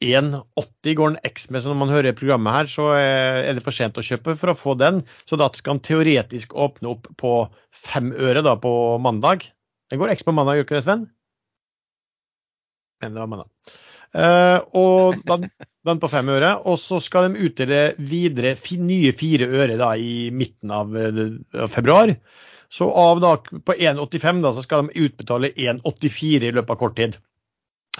[0.00, 1.62] 1,80 går den X med.
[1.62, 4.58] Så når man hører programmet her, så er det for sent å kjøpe for å
[4.58, 5.02] få den.
[5.28, 7.34] Så da skal den teoretisk åpne opp på
[7.74, 8.72] fem øre da på
[9.02, 9.44] mandag.
[9.92, 11.06] Den går X på mandag, gjør ikke det, Sven?
[13.00, 13.50] Men det var mandag.
[14.10, 15.46] Uh, og den,
[15.86, 16.54] den, på fem øre.
[16.64, 22.16] Og så skal de utdele videre nye fire øre da, i midten av, uh, februar.
[22.70, 26.96] Så av da på 1,85 da, så skal de utbetale 1,84 i løpet av kort
[26.98, 27.18] tid.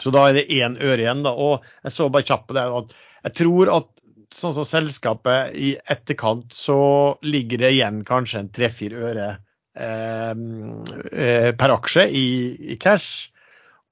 [0.00, 1.24] Så da er det én øre igjen.
[1.26, 2.94] da, og Jeg så bare kjapt på det at
[3.24, 3.88] jeg tror at
[4.32, 9.30] sånn som selskapet i etterkant, så ligger det igjen kanskje en tre-fire øre
[9.80, 10.30] Eh,
[11.12, 12.26] eh, per aksje i,
[12.72, 13.30] i cash.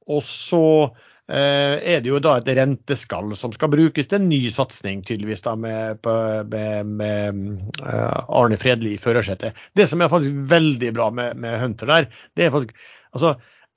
[0.09, 4.41] Og så eh, er det jo da et renteskall som skal brukes til en ny
[4.53, 6.09] satsing, tydeligvis, da, med,
[6.51, 9.59] med, med Arne Fredli i førersetet.
[9.77, 12.75] Det som er faktisk veldig bra med, med Hunter der, det er faktisk
[13.13, 13.37] altså,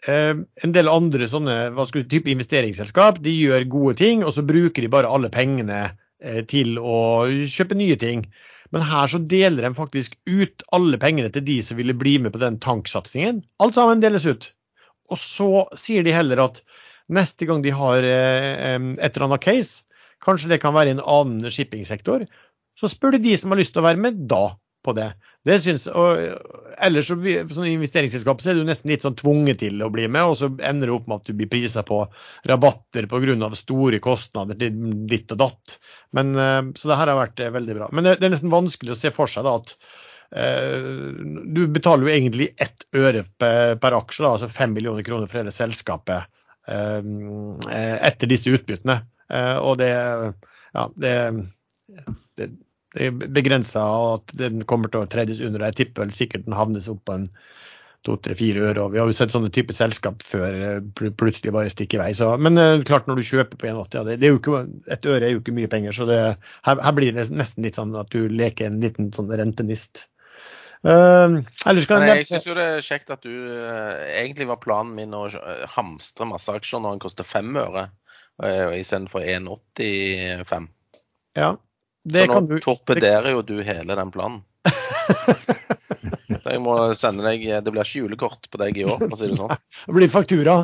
[0.10, 4.82] en del andre sånne hva skulle, type investeringsselskap de gjør gode ting, og så bruker
[4.82, 5.92] de bare alle pengene
[6.50, 8.24] til å kjøpe nye ting.
[8.72, 12.34] Men her så deler de faktisk ut alle pengene til de som ville bli med
[12.34, 13.44] på den tanksatsingen.
[13.64, 14.48] Alt sammen deles ut.
[15.12, 16.62] Og så sier de heller at
[17.12, 19.84] neste gang de har eh, et eller annet case,
[20.24, 22.24] kanskje det kan være i en annen shippingsektor,
[22.80, 24.54] så spør de de som har lyst til å være med da
[24.84, 25.12] på det.
[25.46, 26.20] Det synes, og
[26.82, 30.38] ellers som investeringsselskap så er du nesten litt sånn tvunget til å bli med, og
[30.40, 32.04] så ender det opp med at du blir prisa på
[32.50, 33.50] rabatter pga.
[33.58, 34.78] store kostnader til
[35.10, 35.78] ditt og datt.
[36.12, 37.90] Men, eh, så det her har vært eh, veldig bra.
[37.92, 39.76] Men det, er nesten vanskelig å se for seg da at
[40.36, 40.78] eh,
[41.56, 45.42] du betaler jo egentlig ett øre per, per aksje, da, altså fem millioner kroner for
[45.42, 46.30] hele selskapet
[46.70, 47.02] eh
[48.06, 49.02] etter disse utbyttene.
[49.32, 49.92] Eh, og det,
[50.74, 51.16] ja, det,
[52.38, 52.52] det
[52.96, 53.44] det
[53.80, 55.64] og at den kommer til å tredes under.
[55.70, 57.30] Jeg tipper vel sikkert den havnes opp på en
[58.08, 58.84] to-tre-fire øre.
[58.84, 62.12] og Vi har jo sett sånne typer selskap før pl plutselig bare stikke i vei.
[62.18, 64.64] Så, men uh, klart når du kjøper på 1,80 ja, det, det ikke,
[64.96, 65.96] Et øre er jo ikke mye penger.
[65.96, 66.20] så det,
[66.68, 70.08] her, her, blir det nesten litt sånn at du leker en liten sånn rentenist.
[70.82, 75.12] Uh, kan jeg syns jo det er kjekt at du uh, Egentlig var planen min
[75.14, 75.28] å
[75.76, 77.92] hamstre masse aksjer når den koster fem øre,
[78.42, 80.72] uh, istedenfor 1,85.
[81.38, 81.54] Ja,
[82.04, 82.58] det så nå du...
[82.64, 84.42] torpederer jo du hele den planen.
[86.42, 89.32] jeg må sende deg Det blir ikke julekort på deg i år, for å si
[89.32, 89.56] det sånn.
[89.86, 90.58] Det blir faktura.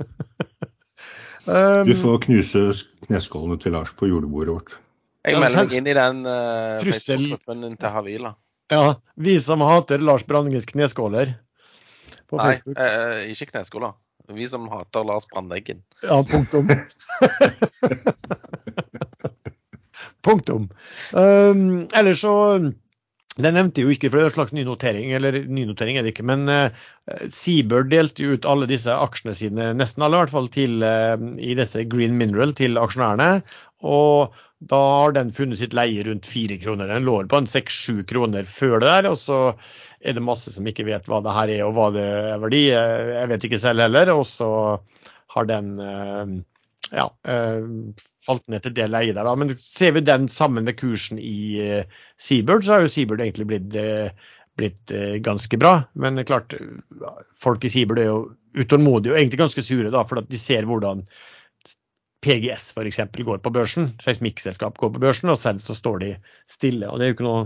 [1.46, 2.64] um, du får knuse
[3.06, 4.78] kneskålene til Lars på julebordet vårt.
[5.26, 8.34] Jeg melder meg inn i den uh, Facebook-gruppen til Havila.
[8.70, 11.34] Ja, vi som hater Lars Brandeggens kneskåler
[12.30, 12.76] på Nei, Facebook.
[12.78, 13.96] Nei, eh, ikke kneskåler.
[14.30, 15.82] Vi som hater Lars Brandeggen.
[16.06, 16.70] Ja, punktum.
[20.26, 20.68] Punktum.
[21.12, 22.34] Um, ellers så
[23.40, 26.26] det nevnte jo ikke, for det er en slags nynotering, eller nynotering er det ikke.
[26.28, 26.88] Men uh,
[27.32, 31.16] Seabird delte jo ut alle disse aksjene sine, nesten alle i hvert fall, til, uh,
[31.40, 33.44] i disse Green Mineral til aksjonærene.
[33.86, 34.36] Og
[34.70, 36.90] da har den funnet sitt leie rundt fire kroner.
[36.90, 39.08] Den lå på en seks-sju kroner før det der.
[39.14, 39.40] Og så
[40.00, 42.66] er det masse som ikke vet hva det her er og hva det er verdi.
[42.68, 44.12] Jeg vet ikke selv heller.
[44.12, 44.50] Og så
[45.32, 45.72] har den
[46.92, 47.06] ja,
[48.26, 49.30] falt ned til det leiet der.
[49.40, 51.82] Men ser vi den sammen med kursen i
[52.20, 53.78] Seabird, så har jo Seabird egentlig blitt,
[54.60, 54.94] blitt
[55.24, 55.78] ganske bra.
[55.94, 56.54] Men klart,
[57.38, 58.20] folk i Seabird er jo
[58.58, 61.04] utålmodige og egentlig ganske sure, da, for de ser hvordan
[62.20, 63.00] PGS f.eks.
[63.24, 66.10] går på børsen, seismikkselskap går på børsen, og selv så står de
[66.50, 66.88] stille.
[66.88, 67.44] og Det er jo ikke noe,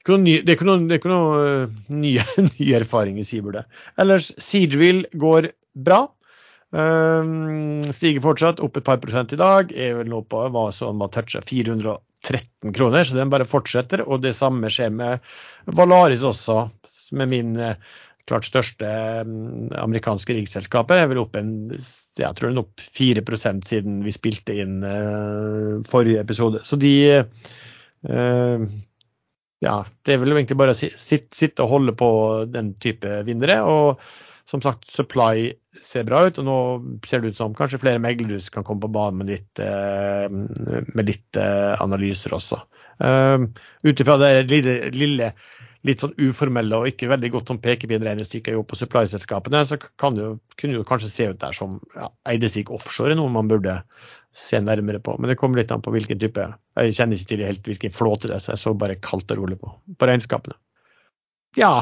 [0.00, 2.14] ikke noe, ny, det er ikke noe, det er ikke noe ny,
[2.48, 3.60] ny, erfaring i Seabird.
[4.00, 5.52] Ellers, Seedrill går
[5.86, 6.02] bra.
[6.70, 9.72] Um, stiger fortsatt opp et par prosent i dag.
[9.74, 14.04] Er vel nå på hva som har toucha 413 kroner, så den bare fortsetter.
[14.06, 15.26] Og det samme skjer med
[15.66, 16.62] Valaris også,
[17.18, 17.74] med min uh,
[18.30, 18.90] klart største
[19.26, 24.54] mm, amerikanske riksselskapet er vel opp en, jeg tror den opp 4% siden vi spilte
[24.62, 26.62] inn uh, forrige episode.
[26.66, 28.70] Så de uh,
[29.60, 29.76] Ja,
[30.06, 32.10] det er vel egentlig bare å sitte og holde på
[32.48, 33.58] den type vinnere.
[33.68, 34.00] Og
[34.50, 35.52] som sagt, supply
[35.86, 36.58] ser bra ut, og nå
[37.06, 40.26] ser det ut som kanskje flere meglere kan komme på banen med litt, uh,
[40.90, 41.38] med litt
[41.78, 42.58] analyser også.
[43.00, 45.30] Ut ifra det lille, lille
[45.88, 50.76] litt sånn uformelle og ikke veldig godt som pekepinregnestykke på supply-selskapene, så det jo, kunne
[50.76, 53.78] det kanskje se ut der som ja, Eidesvik offshore er noe man burde
[54.36, 55.16] se nærmere på.
[55.18, 56.44] Men det kommer litt an på hvilken type
[56.78, 59.40] Jeg kjenner ikke til helt hvilken flåte det er, så jeg så bare kaldt og
[59.40, 60.58] rolig på, på regnskapene.
[61.58, 61.72] Ja,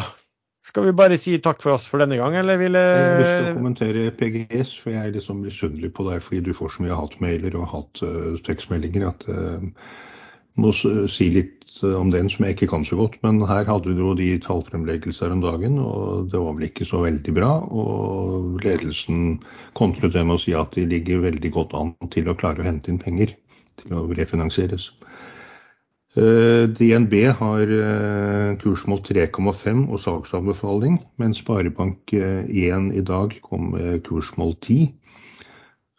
[0.69, 3.31] skal vi bare si takk for oss for denne gang, eller vil Jeg har lyst
[3.33, 6.85] til å kommentere PGS, for jeg er liksom misunnelig på deg fordi du får så
[6.85, 9.65] mye hatmailer og hat-tekstmeldinger at uh,
[10.61, 11.55] må si litt
[11.87, 13.17] om den som jeg ikke kan så godt.
[13.23, 17.05] Men her hadde vi jo de tallfremleggelser om dagen, og det var vel ikke så
[17.05, 17.53] veldig bra.
[17.71, 19.39] Og ledelsen
[19.79, 22.91] kontret med å si at de ligger veldig godt an til å klare å hente
[22.91, 23.37] inn penger
[23.79, 24.91] til å refinansieres.
[26.17, 34.57] Eh, DNB har eh, kursmål 3,5 og saksanbefaling, mens Sparebank1 i dag kom med kursmål
[34.57, 34.89] 10.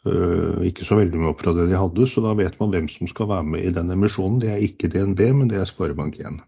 [0.10, 2.90] Eh, ikke så veldig mye opp fra det de hadde, så da vet man hvem
[2.90, 4.42] som skal være med i den emisjonen.
[4.42, 6.42] Det er ikke DNB, men det er Sparebank1.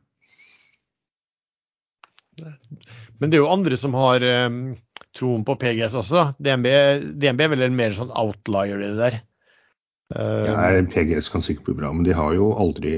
[3.21, 4.23] Men det er jo andre som har
[5.13, 6.31] troen på PGS også.
[6.41, 6.71] DNB,
[7.21, 9.21] DNB er vel en mer sånn outlier i det der?
[10.11, 12.95] Uh, ja, PGS kan sikkert bli bra, men de har jo aldri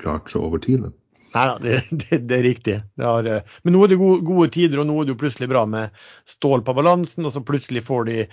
[0.00, 0.88] klart så over tid.
[1.36, 2.76] Nei det, det, det, er riktig.
[2.96, 5.20] Det har, eh, men nå er det gode, gode, tider, og nå er det jo
[5.20, 5.96] plutselig bra med
[6.28, 7.26] stål på balansen.
[7.26, 8.26] Og så plutselig får de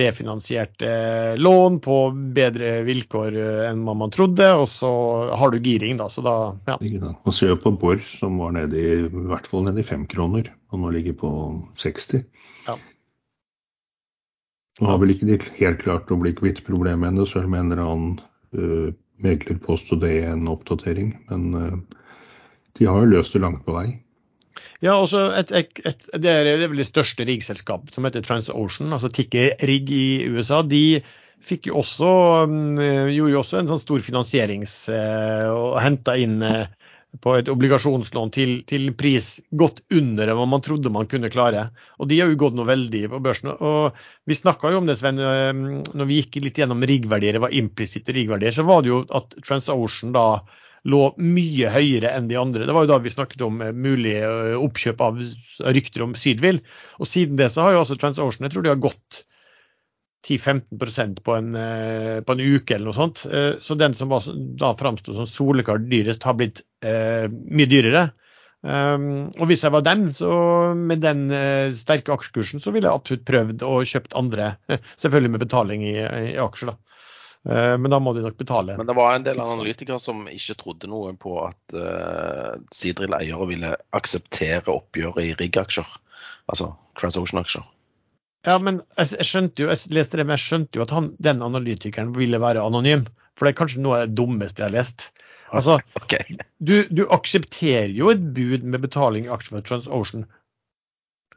[0.00, 1.98] refinansiert eh, lån på
[2.36, 4.50] bedre vilkår eh, enn hva man trodde.
[4.60, 4.92] Og så
[5.40, 6.10] har du giring, da.
[6.12, 6.36] Så da,
[6.68, 6.78] ja.
[7.24, 10.52] Og se på Borr, som var nede i, i hvert fall nede i fem kroner,
[10.74, 11.32] og nå ligger på
[11.80, 12.24] 60.
[12.68, 12.76] Ja.
[14.80, 17.72] Nå har vel ikke de helt klart å bli kvitt problemet ennå, selv med en
[17.74, 18.12] eller annen
[18.56, 21.12] uh, meglerpost og det er en oppdatering.
[21.28, 22.06] Men uh,
[22.80, 23.90] de har jo løst det langt på vei.
[24.80, 28.92] Ja, også et, et, et, det, er, det vel det største riggselskapet som heter TransOcean,
[28.96, 30.62] altså Tikke Rigg i USA.
[30.64, 31.02] De
[31.44, 32.08] fikk jo også,
[32.48, 36.68] um, gjorde jo også en sånn stor finansierings Uh, og henta inn eh,
[37.18, 41.66] på et obligasjonslån til, til, pris godt under hva man trodde man kunne klare.
[41.98, 43.50] Og de har jo gått noe veldig på børsen.
[43.50, 43.98] Og
[44.30, 48.14] vi snakka jo om det, Sven, når vi gikk litt gjennom riggverdier, det var implisitte
[48.16, 50.26] riggverdier, så var det jo at TransOcean da
[50.88, 52.64] lå mye høyere enn de andre.
[52.64, 54.14] Det var jo da vi snakket om eh, mulig
[54.56, 55.18] oppkjøp av
[55.76, 56.62] rykter om Sydvill.
[57.02, 59.24] Og siden det så har jo altså TransOcean jeg tror de har gått
[60.30, 63.26] 10-15% på, en, eh, på en uke eller noe sånt.
[63.26, 68.08] Så den som var, da framsto som soleklart dyrest, har blitt eh, mye dyrere.
[68.60, 70.28] Um, og hvis jeg var dem, så
[70.76, 74.52] med den uh, sterke aksjekursen, så ville jeg absolutt prøvd å kjøpt andre.
[75.00, 76.76] Selvfølgelig med betaling i, i aksjer, da.
[77.48, 78.76] Uh, men da må de nok betale.
[78.76, 83.72] Men det var en del analytikere som ikke trodde noe på at uh, Sidril-eiere ville
[83.96, 85.96] akseptere oppgjøret i rigg-aksjer,
[86.52, 87.64] altså TransOcean-aksjer.
[88.48, 91.42] Ja, men jeg, skjønte jo, jeg leste det, men jeg skjønte jo at han, den
[91.44, 93.04] analytikeren ville være anonym.
[93.36, 95.10] For det er kanskje noe av det dummeste jeg har lest.
[95.50, 96.36] Altså, okay.
[96.58, 100.28] du, du, aksepterer jo et bud med betaling i aksjer for TransOcean.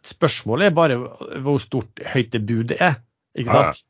[0.04, 1.00] Spørsmålet er bare
[1.44, 3.00] hvor stort høyt det budet er.
[3.40, 3.84] ikke sant?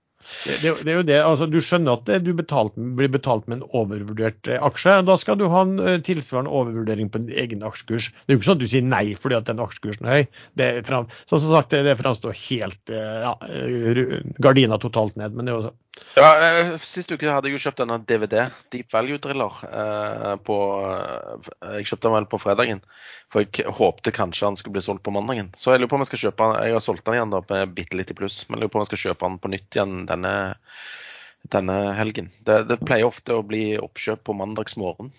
[0.46, 3.60] Det, det, det, er jo det, altså Du skjønner at du betalt, blir betalt med
[3.60, 4.96] en overvurdert eh, aksje.
[5.08, 8.10] Da skal du ha en eh, tilsvarende overvurdering på din egen aksjekurs.
[8.14, 10.42] Det er jo ikke sånn at du sier nei fordi at den aksjekursen er høy.
[10.60, 13.34] Det, fram, så som sagt, det, det framstår helt eh, ja,
[14.44, 15.36] gardina totalt ned.
[15.36, 15.80] men det er jo sånn.
[16.18, 16.30] Ja,
[16.82, 19.60] Sist uke hadde jeg jo kjøpt denne DVD, Deep Value Driller.
[20.42, 20.56] på,
[21.76, 22.82] jeg kjøpte den vel på fredagen,
[23.30, 25.52] for jeg håpte kanskje han skulle bli solgt på mandagen.
[25.54, 26.66] Så jeg lurer på om jeg skal kjøpe den.
[26.66, 28.82] Jeg har solgt den igjen da, med bitte litt i pluss, men jeg lurer på
[28.82, 30.34] om jeg skal kjøpe den på nytt igjen denne,
[31.54, 32.32] denne helgen.
[32.46, 35.12] Det, det, pleier ofte å bli oppkjøp på mandagsmorgen.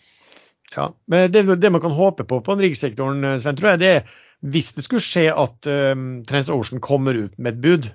[0.74, 4.14] Ja, men det, det, man kan håpe på på rikssektoren, Sven, tror jeg, det er
[4.44, 7.86] hvis det skulle skje at um, TransOcean kommer ut med et bud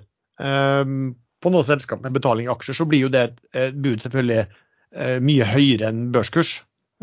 [0.42, 4.02] um, på noe selskap med betaling i aksjer, så blir jo det et, et bud
[4.02, 6.56] selvfølgelig uh, mye høyere enn børskurs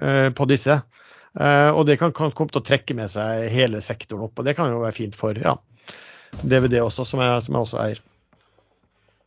[0.04, 0.82] uh, på disse.
[1.38, 4.48] Uh, og det kan, kan, komme til å trekke med seg hele sektoren opp, og
[4.48, 5.56] det kan jo være fint for ja,
[6.42, 8.04] DVD også, som jeg, som jeg også eier.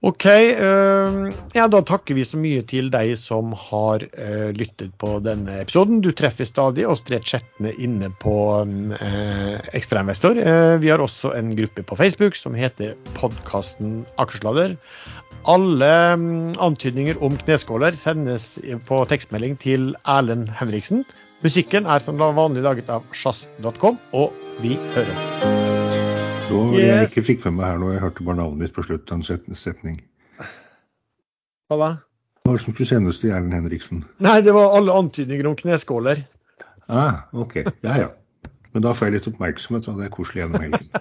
[0.01, 0.24] OK.
[0.24, 5.59] Uh, ja, da takker vi så mye til deg som har uh, lyttet på denne
[5.60, 6.01] episoden.
[6.01, 10.40] Du treffer stadig oss tre chattene inne på uh, Ekstrainvestor.
[10.40, 14.78] Uh, vi har også en gruppe på Facebook som heter podkasten Aksjesladder.
[15.48, 18.55] Alle um, antydninger om kneskåler sendes
[18.89, 21.05] på tekstmelding til Erlend Henriksen.
[21.44, 24.32] Musikken er som vanlig laget av sjazz.com, og
[24.64, 25.60] vi høres.
[26.51, 26.86] Det yes.
[26.89, 27.90] jeg ikke fikk med meg her nå.
[27.94, 30.01] Jeg hørte bare navnet mitt på slutt av en setning.
[31.70, 31.90] Hva da?
[32.48, 34.01] Hva som skulle sendes til Erlend Henriksen?
[34.24, 36.24] Nei, det var alle antydninger om kneskåler.
[36.90, 37.60] Ah, OK.
[37.86, 38.09] Ja ja.
[38.74, 40.90] Men da får jeg litt oppmerksomhet, og det er koselig gjennom helgen.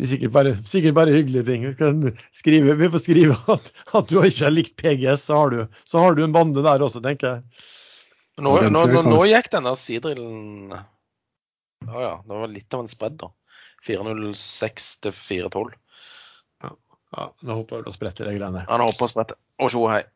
[0.00, 1.64] Det er sikkert bare, sikkert bare hyggelige ting.
[1.66, 1.98] Vi, kan
[2.32, 6.00] skrive, vi får skrive at, at, du ikke har likt PGS, så har, du, så
[6.00, 7.66] har du en bande der også, tenker jeg.
[8.40, 10.72] Nå, nå, nå, nå gikk denne sidrillen
[11.88, 13.30] Å ja, det var litt av en spredd, da.
[13.86, 15.78] 406 til 412.
[17.10, 18.62] Ja, nå håper jeg du spretter de greiene.
[18.68, 19.38] Ja, nå håper jeg spretter.
[19.58, 20.02] Og tjo hei.